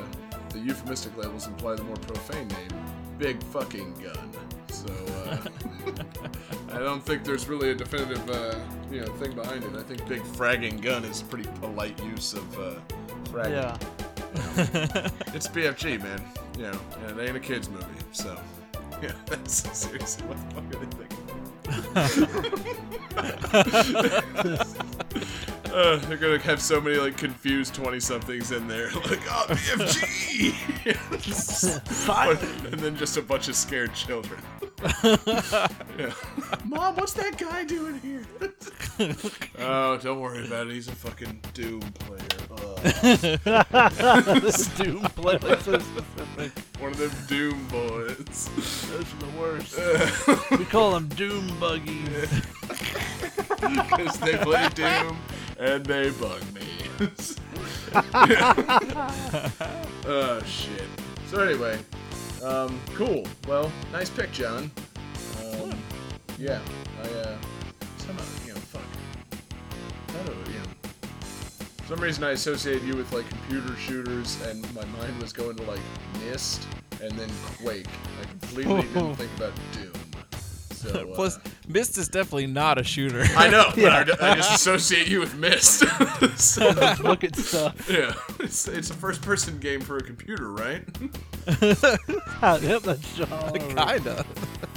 the 0.50 0.60
euphemistic 0.60 1.16
labels 1.18 1.48
imply 1.48 1.76
the 1.76 1.84
more 1.84 1.96
profane 1.96 2.48
name, 2.50 2.70
Big 3.18 3.42
Fucking 3.44 3.94
Gun. 4.02 4.30
So 4.68 4.88
uh, 5.30 5.38
I 6.74 6.80
don't 6.80 7.04
think 7.06 7.24
there's 7.24 7.48
really 7.48 7.72
a 7.72 7.76
definitive, 7.76 8.30
uh, 8.30 8.56
you 8.92 9.02
know, 9.02 9.08
thing 9.14 9.34
behind 9.36 9.64
it. 9.64 9.76
I 9.76 9.84
think 9.84 10.06
Big 10.08 10.22
Fragging 10.24 10.82
Gun 10.82 11.06
is 11.06 11.22
pretty 11.22 11.48
polite 11.62 12.02
use 12.04 12.34
of 12.34 12.60
uh, 12.60 12.74
fragging. 13.26 13.52
Yeah. 13.52 13.78
It's 15.34 15.48
BFG, 15.48 16.02
man. 16.02 16.22
You 16.58 16.64
know, 16.72 16.80
and 17.08 17.20
it 17.20 17.28
ain't 17.28 17.38
a 17.38 17.40
kids 17.40 17.70
movie, 17.70 17.86
so 18.12 18.38
yeah. 19.02 19.12
That's 19.28 19.54
seriously 19.78 20.26
what 20.28 20.38
the 20.50 20.56
fuck 20.56 20.64
are 20.82 20.86
they 20.86 20.98
thinking? 20.98 21.11
Uh, 25.74 25.96
they're 25.98 26.18
gonna 26.18 26.38
have 26.40 26.62
so 26.62 26.82
many 26.82 26.98
like 26.98 27.18
confused 27.18 27.74
twenty 27.74 28.00
somethings 28.00 28.52
in 28.52 28.68
there, 28.68 28.92
like 28.96 29.20
oh 29.30 29.46
BFG, 29.50 30.54
and 32.72 32.80
then 32.80 32.96
just 32.98 33.18
a 33.18 33.22
bunch 33.22 33.48
of 33.48 33.56
scared 33.56 33.94
children. 33.94 34.40
Yeah. 34.84 36.14
Mom, 36.66 36.96
what's 36.96 37.14
that 37.14 37.38
guy 37.38 37.64
doing 37.64 38.00
here? 38.00 38.24
oh, 39.60 39.98
don't 39.98 40.20
worry 40.20 40.46
about 40.46 40.68
it. 40.68 40.74
He's 40.74 40.88
a 40.88 40.92
fucking 40.92 41.42
Doom 41.54 41.82
player. 41.82 42.20
Ugh. 42.52 42.80
this 44.42 44.68
Doom 44.78 45.02
oh. 45.04 45.10
player. 45.10 45.60
so 45.60 45.80
specific. 45.80 46.52
One 46.80 46.92
of 46.92 46.98
them 46.98 47.12
Doom 47.28 47.68
boys. 47.68 48.50
Those 48.90 49.14
are 49.14 49.18
the 49.20 49.32
worst. 49.40 49.78
We 50.60 50.66
call 50.66 50.92
them 50.92 51.08
Doom 51.10 51.48
Buggies. 51.60 52.42
Because 53.60 54.20
they 54.20 54.38
play 54.38 54.70
Doom 54.70 55.18
and 55.60 55.86
they 55.86 56.10
bug 56.12 56.42
me. 56.54 56.62
oh 60.06 60.42
shit. 60.46 60.88
So 61.28 61.42
anyway, 61.42 61.78
um, 62.44 62.80
cool. 62.96 63.26
Well, 63.48 63.72
nice 63.92 64.10
pick, 64.10 64.32
John. 64.32 64.72
Um, 65.42 65.78
yeah, 66.38 66.60
I 67.02 67.08
uh, 67.20 67.38
somehow 67.98 68.24
you 68.46 68.54
know, 68.54 68.60
fuck. 68.60 68.82
I 70.10 70.14
don't 70.14 70.26
know, 70.28 70.52
you 70.52 70.60
know. 70.60 70.66
For 71.78 71.96
some 71.96 72.00
reason 72.00 72.24
I 72.24 72.32
associated 72.32 72.84
you 72.84 72.96
with 72.96 73.12
like 73.14 73.28
computer 73.30 73.76
shooters, 73.76 74.42
and 74.48 74.62
my 74.74 74.86
mind 74.86 75.22
was 75.22 75.34
going 75.34 75.56
to 75.58 75.64
like 75.64 75.82
Myst 76.26 76.68
and 77.02 77.12
then 77.14 77.30
Quake. 77.62 77.88
I 78.22 78.26
completely 78.26 78.82
didn't 78.94 79.16
think 79.16 79.32
about 79.38 79.54
Doom. 79.74 79.92
So, 80.82 81.12
uh, 81.12 81.16
Plus, 81.16 81.40
Myst 81.68 81.98
is 82.00 82.08
definitely 82.08 82.48
not 82.48 82.80
a 82.80 82.84
shooter. 82.84 83.24
I 83.38 83.50
know, 83.50 83.66
but 83.76 84.22
I, 84.22 84.32
I 84.32 84.36
just 84.36 84.56
associate 84.56 85.08
you 85.08 85.20
with 85.20 85.36
Myst. 85.36 85.84
so, 86.38 86.70
Look 87.04 87.24
at 87.24 87.36
stuff. 87.36 87.88
yeah, 87.88 88.14
it's, 88.40 88.68
it's 88.68 88.90
a 88.90 88.94
first-person 88.96 89.60
game 89.60 89.82
for 89.82 89.98
a 89.98 90.02
computer, 90.02 90.52
right? 90.52 90.84
Yep, 91.48 92.82
that's 92.84 93.16
John. 93.16 93.54
Kinda. 93.54 94.26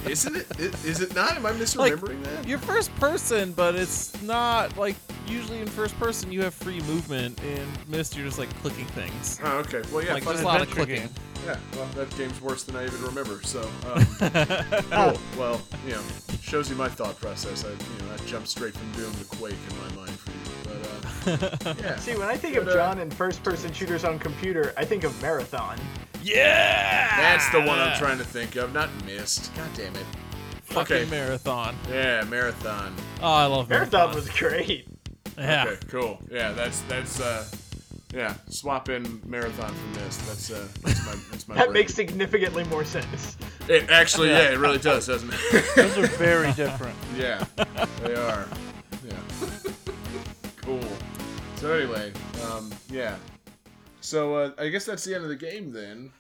Isn't 0.09 0.36
it? 0.36 0.47
I- 0.59 0.62
Is 0.86 1.01
it 1.01 1.15
not? 1.15 1.36
Am 1.36 1.47
I 1.47 1.53
misremembering 1.53 2.23
that? 2.24 2.47
You're 2.47 2.59
first 2.59 2.95
person, 2.97 3.53
but 3.53 3.74
it's 3.74 4.20
not 4.23 4.77
like 4.77 4.97
usually 5.27 5.61
in 5.61 5.66
first 5.66 5.99
person 5.99 6.31
you 6.31 6.43
have 6.43 6.53
free 6.55 6.81
movement. 6.82 7.41
In 7.43 7.66
Myst, 7.89 8.16
you're 8.16 8.27
just 8.27 8.39
like 8.39 8.51
clicking 8.61 8.85
things. 8.86 9.41
Oh, 9.43 9.59
okay. 9.59 9.82
Well, 9.93 10.05
yeah, 10.05 10.15
like 10.15 10.23
fun 10.24 10.35
just 10.35 10.45
a 10.45 10.47
lot 10.47 10.61
of 10.61 10.69
adventure 10.69 10.86
clicking. 10.86 11.07
game. 11.07 11.15
Yeah, 11.47 11.57
well, 11.77 11.86
that 11.95 12.16
game's 12.16 12.41
worse 12.41 12.62
than 12.65 12.77
I 12.77 12.85
even 12.86 13.03
remember. 13.03 13.41
So, 13.43 13.61
um, 13.93 14.07
cool. 14.91 15.19
Well, 15.39 15.61
you 15.86 15.93
know, 15.93 16.03
shows 16.41 16.70
you 16.70 16.77
my 16.77 16.89
thought 16.89 17.19
process. 17.20 17.65
I, 17.65 17.70
you 17.70 17.77
know, 18.07 18.15
I 18.15 18.16
jumped 18.27 18.49
straight 18.49 18.74
from 18.74 18.91
Doom 18.93 19.12
to 19.15 19.24
Quake 19.24 19.55
in 19.70 19.78
my 19.97 20.05
mind 20.07 20.19
for 20.19 20.31
you. 20.31 20.36
But 20.65 21.66
uh, 21.69 21.74
yeah, 21.82 21.97
See, 21.97 22.16
when 22.16 22.28
I 22.28 22.36
think 22.36 22.57
of 22.57 22.65
But, 22.65 22.73
uh, 22.73 22.77
John 22.77 22.99
and 22.99 23.12
first-person 23.12 23.73
shooters 23.74 24.05
on 24.05 24.19
computer, 24.19 24.73
I 24.78 24.85
think 24.86 25.05
of 25.05 25.20
Marathon. 25.23 25.78
Yeah, 26.25 27.17
that's 27.21 27.49
the 27.51 27.61
one 27.61 27.79
I'm 27.79 27.99
trying 27.99 28.19
to 28.19 28.25
think 28.25 28.57
of. 28.57 28.73
Not 28.73 28.89
Myst. 29.05 29.55
God 29.55 29.69
damn 29.77 29.95
it. 29.97 30.07
Fucking 30.65 30.97
Okay. 30.97 31.11
marathon. 31.11 31.77
Yeah, 31.91 32.25
Marathon. 32.25 32.95
Oh, 33.23 33.31
I 33.33 33.45
love 33.47 33.69
Marathon 33.69 34.11
marathon. 34.11 34.15
was 34.15 34.29
great. 34.31 34.87
yeah. 35.39 35.65
Okay, 35.67 35.77
cool. 35.89 36.19
Yeah, 36.31 36.53
that's 36.53 36.81
that's 36.83 37.21
uh, 37.21 37.45
yeah. 38.15 38.35
Swap 38.49 38.89
in 38.89 39.21
Marathon 39.27 39.73
for 39.75 40.01
Myst. 40.01 40.27
That's 40.27 40.51
uh, 40.51 40.67
that's 40.83 41.05
my 41.07 41.15
that's 41.31 41.47
my. 41.49 41.55
That 41.57 41.65
brain. 41.67 41.73
makes 41.75 41.95
significantly 41.95 42.65
more 42.65 42.85
sense. 42.85 43.37
it 43.69 43.91
actually. 43.91 44.31
Yeah, 44.31 44.51
it 44.53 44.59
really 44.59 44.79
does, 44.79 45.07
doesn't 45.07 45.31
it? 45.33 45.65
Those 45.77 45.99
are 45.99 46.07
very 46.17 46.51
different. 46.57 46.97
Yeah, 47.17 47.45
they 48.03 48.15
are. 48.15 48.47
Yeah. 49.07 49.17
cool. 50.63 50.81
So 51.57 51.73
anyway, 51.75 52.13
um, 52.51 52.73
yeah. 52.91 53.17
So 54.05 54.35
uh, 54.35 54.51
I 54.59 54.69
guess 54.69 54.85
that's 54.85 55.03
the 55.05 55.15
end 55.15 55.25
of 55.25 55.31
the 55.31 55.37
game 55.37 55.73
then. 55.73 56.13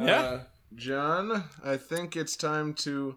Yeah. 0.00 0.20
Uh, 0.20 0.40
John, 0.74 1.44
I 1.62 1.76
think 1.76 2.16
it's 2.16 2.34
time 2.34 2.72
to 2.74 3.16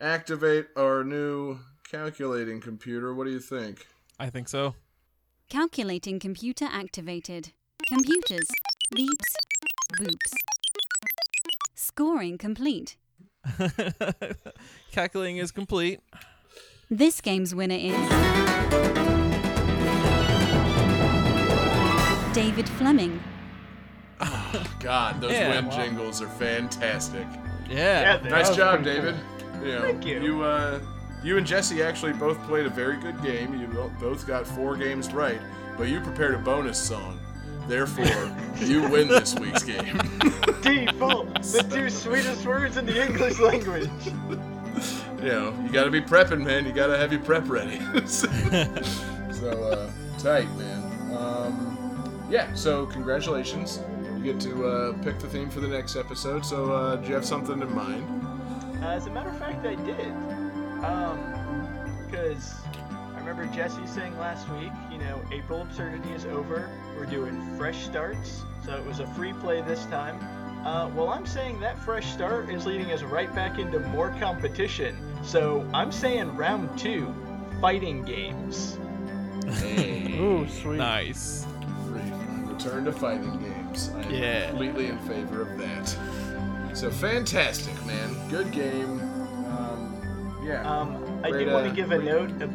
activate 0.00 0.68
our 0.76 1.02
new 1.02 1.58
calculating 1.90 2.60
computer. 2.60 3.12
What 3.12 3.24
do 3.24 3.32
you 3.32 3.40
think? 3.40 3.88
I 4.18 4.30
think 4.30 4.48
so. 4.48 4.76
Calculating 5.48 6.20
computer 6.20 6.66
activated. 6.66 7.50
Computers. 7.88 8.46
Beeps. 8.94 9.34
Boops. 10.00 10.32
Scoring 11.74 12.38
complete. 12.38 12.96
Calculating 14.92 15.38
is 15.38 15.50
complete. 15.50 16.00
This 16.88 17.20
game's 17.20 17.56
winner 17.56 17.74
is. 17.74 17.92
David 22.32 22.68
Fleming. 22.68 23.20
God, 24.80 25.20
those 25.20 25.32
Yeah, 25.32 25.50
win 25.54 25.66
wow. 25.66 25.76
jingles 25.76 26.22
are 26.22 26.28
fantastic. 26.28 27.26
Yeah. 27.68 28.18
Yeah, 28.22 28.28
Nice 28.28 28.54
job, 28.54 28.82
David. 28.84 29.14
cool. 29.54 29.66
You 29.66 29.72
know, 29.74 29.80
Thank 29.82 30.06
you. 30.06 30.20
You, 30.22 30.42
uh, 30.42 30.80
you 31.22 31.36
and 31.36 31.46
Jesse 31.46 31.82
actually 31.82 32.12
both 32.12 32.38
played 32.44 32.66
a 32.66 32.70
very 32.70 32.96
good 32.96 33.20
game. 33.22 33.58
You 33.58 33.66
both 34.00 34.26
got 34.26 34.46
four 34.46 34.76
games 34.76 35.12
right, 35.12 35.40
but 35.76 35.88
you 35.88 36.00
prepared 36.00 36.34
a 36.34 36.38
bonus 36.38 36.78
song. 36.78 37.18
Therefore, 37.66 38.34
you 38.64 38.88
win 38.88 39.08
this 39.08 39.34
week's 39.38 39.62
game. 39.62 39.98
Default, 40.62 41.34
the 41.42 41.66
two 41.70 41.90
sweetest 41.90 42.46
words 42.46 42.76
in 42.76 42.86
the 42.86 43.04
English 43.04 43.38
language. 43.40 43.90
you 45.22 45.28
know, 45.28 45.54
you 45.64 45.68
gotta 45.70 45.90
be 45.90 46.00
prepping, 46.00 46.44
man. 46.44 46.64
You 46.64 46.72
gotta 46.72 46.96
have 46.96 47.12
your 47.12 47.20
prep 47.20 47.48
ready. 47.48 47.78
so, 48.06 48.28
uh, 48.30 49.90
tight, 50.18 50.48
man. 50.56 50.82
Um, 51.16 52.26
yeah, 52.30 52.52
so 52.54 52.86
congratulations. 52.86 53.80
You 54.18 54.24
get 54.32 54.40
to 54.40 54.66
uh, 54.66 54.92
pick 55.04 55.20
the 55.20 55.28
theme 55.28 55.48
for 55.48 55.60
the 55.60 55.68
next 55.68 55.94
episode. 55.94 56.44
So, 56.44 56.72
uh, 56.72 56.96
do 56.96 57.06
you 57.08 57.14
have 57.14 57.24
something 57.24 57.62
in 57.62 57.72
mind? 57.72 58.04
Uh, 58.82 58.88
as 58.88 59.06
a 59.06 59.10
matter 59.10 59.28
of 59.28 59.38
fact, 59.38 59.64
I 59.64 59.76
did. 59.76 60.10
Um, 60.84 62.04
because 62.04 62.52
I 63.14 63.18
remember 63.20 63.46
Jesse 63.54 63.86
saying 63.86 64.18
last 64.18 64.48
week, 64.50 64.72
you 64.90 64.98
know, 64.98 65.22
April 65.30 65.62
Absurdity 65.62 66.10
is 66.10 66.24
over. 66.24 66.68
We're 66.96 67.06
doing 67.06 67.56
fresh 67.56 67.84
starts. 67.84 68.42
So 68.64 68.74
it 68.76 68.84
was 68.84 68.98
a 68.98 69.06
free 69.14 69.34
play 69.34 69.62
this 69.62 69.84
time. 69.86 70.18
Uh, 70.66 70.88
well, 70.88 71.10
I'm 71.10 71.24
saying 71.24 71.60
that 71.60 71.78
fresh 71.78 72.06
start 72.12 72.50
is 72.50 72.66
leading 72.66 72.90
us 72.90 73.04
right 73.04 73.32
back 73.36 73.60
into 73.60 73.78
more 73.78 74.10
competition. 74.18 74.98
So 75.22 75.64
I'm 75.72 75.92
saying 75.92 76.34
round 76.34 76.76
two, 76.76 77.14
fighting 77.60 78.02
games. 78.02 78.80
Hey. 79.46 80.18
Ooh, 80.18 80.48
sweet. 80.48 80.78
Nice. 80.78 81.46
Re- 81.86 82.12
Return 82.52 82.84
to 82.86 82.92
fighting 82.92 83.38
games. 83.38 83.57
I 83.94 84.00
am 84.02 84.10
Yeah. 84.10 84.48
completely 84.48 84.86
in 84.88 84.98
favor 85.00 85.42
of 85.42 85.58
that. 85.58 85.96
So 86.76 86.90
fantastic, 86.90 87.74
man. 87.86 88.14
Good 88.28 88.50
game. 88.52 89.00
Um, 89.48 90.40
yeah. 90.44 90.62
Um, 90.70 91.20
I 91.24 91.30
Great, 91.30 91.46
do 91.46 91.52
want 91.52 91.66
uh, 91.66 91.70
to 91.70 91.74
give 91.76 91.92
a 91.92 91.98
great- 91.98 92.06
note. 92.08 92.42
Of, 92.42 92.52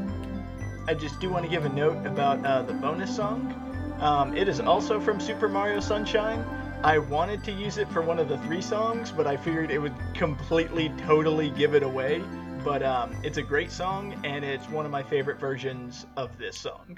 I 0.88 0.94
just 0.94 1.20
do 1.20 1.30
want 1.30 1.46
to 1.46 1.50
give 1.52 1.66
a 1.66 1.70
note 1.70 2.06
about 2.06 2.46
uh, 2.46 2.62
the 2.62 2.74
bonus 2.74 3.16
song. 3.16 3.54
Um, 4.00 4.36
it 4.36 4.48
is 4.48 4.60
also 4.60 5.00
from 5.00 5.20
Super 5.20 5.48
Mario 5.48 5.80
Sunshine. 5.80 6.44
I 6.84 6.98
wanted 6.98 7.44
to 7.46 7.52
use 7.54 7.78
it 7.78 7.88
for 7.90 8.02
one 8.02 8.20
of 8.20 8.28
the 8.28 8.38
three 8.40 8.62
songs, 8.62 9.12
but 9.12 9.26
I 9.26 9.38
figured 9.38 9.72
it 9.72 9.80
would 9.80 9.94
completely, 10.14 10.90
totally 11.06 11.50
give 11.52 11.74
it 11.76 11.84
away. 11.84 12.22
But 12.66 12.84
um, 12.84 13.16
it's 13.24 13.38
a 13.38 13.42
great 13.42 13.72
song, 13.72 14.20
and 14.26 14.44
it's 14.44 14.68
one 14.70 14.86
of 14.86 14.92
my 14.92 15.04
favorite 15.04 15.40
versions 15.40 16.06
of 16.18 16.38
this 16.38 16.58
song. 16.58 16.98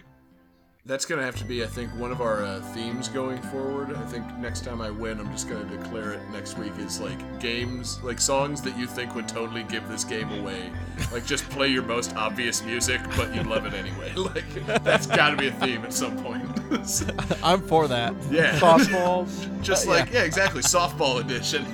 That's 0.88 1.04
gonna 1.04 1.24
have 1.24 1.36
to 1.38 1.46
be, 1.46 1.64
I 1.64 1.66
think, 1.66 1.90
one 1.96 2.12
of 2.12 2.22
our 2.22 2.44
uh, 2.44 2.62
themes 2.76 3.08
going 3.08 3.42
forward. 3.42 3.92
I 3.96 4.06
think 4.06 4.24
next 4.38 4.64
time 4.64 4.82
I 4.82 4.92
win, 4.92 5.20
I'm 5.20 5.32
just 5.32 5.50
gonna 5.50 5.66
declare 5.66 6.12
it 6.14 6.20
next 6.32 6.60
week 6.60 6.74
is 6.78 7.02
like 7.02 7.40
games, 7.40 8.00
like 8.04 8.22
songs 8.22 8.62
that 8.62 8.78
you 8.78 8.86
think 8.86 9.16
would 9.16 9.28
totally 9.28 9.64
give 9.64 9.88
this 9.90 10.04
game 10.04 10.32
away. 10.40 10.72
Like 11.12 11.26
just 11.26 11.50
play 11.50 11.70
your 11.70 11.82
most 11.82 12.16
obvious 12.16 12.62
music, 12.62 13.02
but 13.18 13.34
you 13.34 13.42
love 13.42 13.66
it 13.66 13.74
anyway. 13.74 14.14
Like 14.36 14.84
that's 14.84 15.08
got 15.08 15.32
to 15.32 15.38
be 15.38 15.48
a 15.48 15.52
theme 15.54 15.84
at 15.84 15.94
some 15.94 16.18
point. 16.18 16.46
I'm 17.44 17.62
for 17.62 17.88
that. 17.88 18.14
yeah. 18.30 18.60
Softballs. 18.60 19.62
Just 19.62 19.88
like 19.88 20.12
yeah, 20.12 20.24
exactly. 20.24 20.62
Softball 20.62 21.20
edition. 21.20 21.66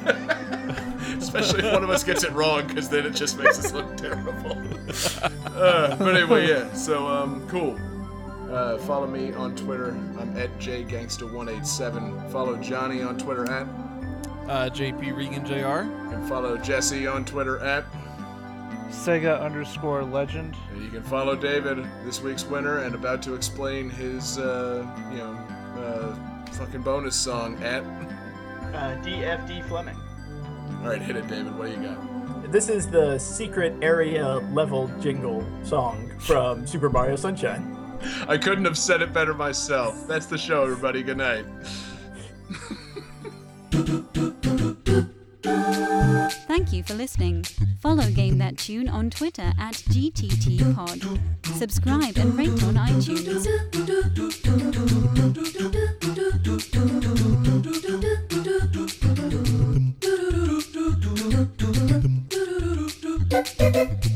Especially 1.18 1.66
if 1.66 1.74
one 1.74 1.84
of 1.84 1.90
us 1.90 2.04
gets 2.04 2.24
it 2.24 2.32
wrong, 2.32 2.68
because 2.68 2.88
then 2.90 3.06
it 3.06 3.14
just 3.14 3.38
makes 3.38 3.60
us 3.60 3.74
look 3.74 3.96
terrible. 3.98 4.58
Uh, 5.46 5.96
but 5.96 6.16
anyway, 6.16 6.48
yeah. 6.48 6.72
So 6.74 7.08
um, 7.08 7.48
cool. 7.48 7.78
Uh, 8.52 8.78
follow 8.80 9.08
me 9.08 9.32
on 9.34 9.56
Twitter. 9.56 9.90
I'm 10.20 10.36
at 10.38 10.50
jgangsta187. 10.60 12.32
Follow 12.32 12.58
Johnny 12.58 13.02
on 13.02 13.18
Twitter 13.18 13.50
at, 13.50 13.66
Uh, 14.50 14.70
JP 14.70 15.16
Regan 15.16 15.46
Jr. 15.46 15.88
and 16.14 16.28
follow 16.28 16.58
Jesse 16.58 17.08
on 17.08 17.24
Twitter 17.24 17.60
at, 17.60 17.86
Sega 18.90 19.40
underscore 19.42 20.04
legend. 20.04 20.54
and 20.74 20.84
you 20.84 20.90
can 20.90 21.02
follow 21.04 21.34
David, 21.36 21.86
this 22.04 22.22
week's 22.22 22.46
winner, 22.46 22.80
and 22.80 22.94
about 22.94 23.22
to 23.22 23.36
explain 23.36 23.90
his, 23.90 24.38
uh, 24.38 24.86
you 25.12 25.18
know, 25.20 25.32
uh, 25.82 26.16
fucking 26.52 26.82
bonus 26.82 27.16
song 27.16 27.56
at. 27.64 27.84
Uh, 28.76 28.96
DFD 29.02 29.62
Fleming. 29.70 29.96
All 30.82 30.90
right, 30.90 31.02
hit 31.02 31.16
it, 31.16 31.28
David. 31.30 31.58
What 31.58 31.68
do 31.68 31.74
you 31.82 31.88
got? 31.88 32.52
This 32.52 32.68
is 32.68 32.88
the 32.88 33.18
secret 33.18 33.74
area 33.82 34.40
level 34.52 34.90
jingle 35.00 35.46
song 35.64 36.12
from 36.20 36.68
Super 36.68 36.90
Mario 36.90 37.16
Sunshine. 37.16 37.78
I 38.28 38.38
couldn't 38.38 38.66
have 38.66 38.78
said 38.78 39.02
it 39.02 39.14
better 39.14 39.34
myself. 39.34 40.08
That's 40.08 40.26
the 40.26 40.38
show, 40.38 40.64
everybody. 40.64 41.04
Good 41.04 41.18
night. 41.18 41.46
Thank 46.48 46.74
you 46.74 46.84
for 46.84 46.94
listening. 46.94 47.44
Follow 47.80 48.10
Game 48.12 48.38
That 48.38 48.58
Tune 48.58 48.88
on 48.88 49.10
Twitter 49.10 49.54
at 49.58 49.76
GTTPod. 49.76 51.20
Subscribe 51.58 52.18
and 52.18 52.38
rate 52.38 52.50
on 52.64 52.76
iTunes. 52.76 53.48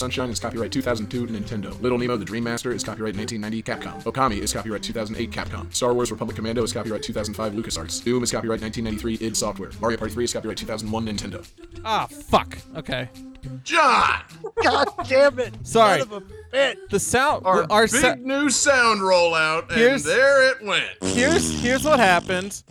Sunshine 0.00 0.30
is 0.30 0.40
copyright 0.40 0.72
2002 0.72 1.26
Nintendo. 1.26 1.78
Little 1.82 1.98
Nemo 1.98 2.16
the 2.16 2.24
Dream 2.24 2.42
Master 2.44 2.72
is 2.72 2.82
copyright 2.82 3.14
1990 3.14 3.62
Capcom. 3.62 4.02
Okami 4.10 4.38
is 4.40 4.50
copyright 4.50 4.82
2008 4.82 5.30
Capcom. 5.30 5.74
Star 5.74 5.92
Wars 5.92 6.10
Republic 6.10 6.36
Commando 6.36 6.62
is 6.62 6.72
copyright 6.72 7.02
2005 7.02 7.52
LucasArts. 7.52 8.02
Doom 8.02 8.22
is 8.22 8.32
copyright 8.32 8.62
1993 8.62 9.26
id 9.26 9.36
Software. 9.36 9.68
Mario 9.78 9.98
Party 9.98 10.14
3 10.14 10.24
is 10.24 10.32
copyright 10.32 10.56
2001 10.56 11.04
Nintendo. 11.06 11.46
Ah, 11.84 12.06
fuck. 12.06 12.56
Okay. 12.76 13.10
John! 13.62 14.22
God 14.62 14.88
damn 15.06 15.38
it! 15.38 15.54
Sorry. 15.66 16.00
Son 16.00 16.08
of 16.08 16.12
a 16.12 16.20
bitch. 16.56 16.76
The 16.88 16.98
sound. 17.00 17.44
Our, 17.44 17.66
our 17.70 17.82
big 17.82 17.90
sa- 18.00 18.14
new 18.14 18.48
sound 18.48 19.00
rollout, 19.02 19.68
and 19.68 19.78
Here's- 19.78 20.02
there 20.04 20.48
it 20.50 20.62
went. 20.64 20.84
here's 21.02 21.60
here's 21.60 21.84
what 21.84 21.98
happened. 21.98 22.62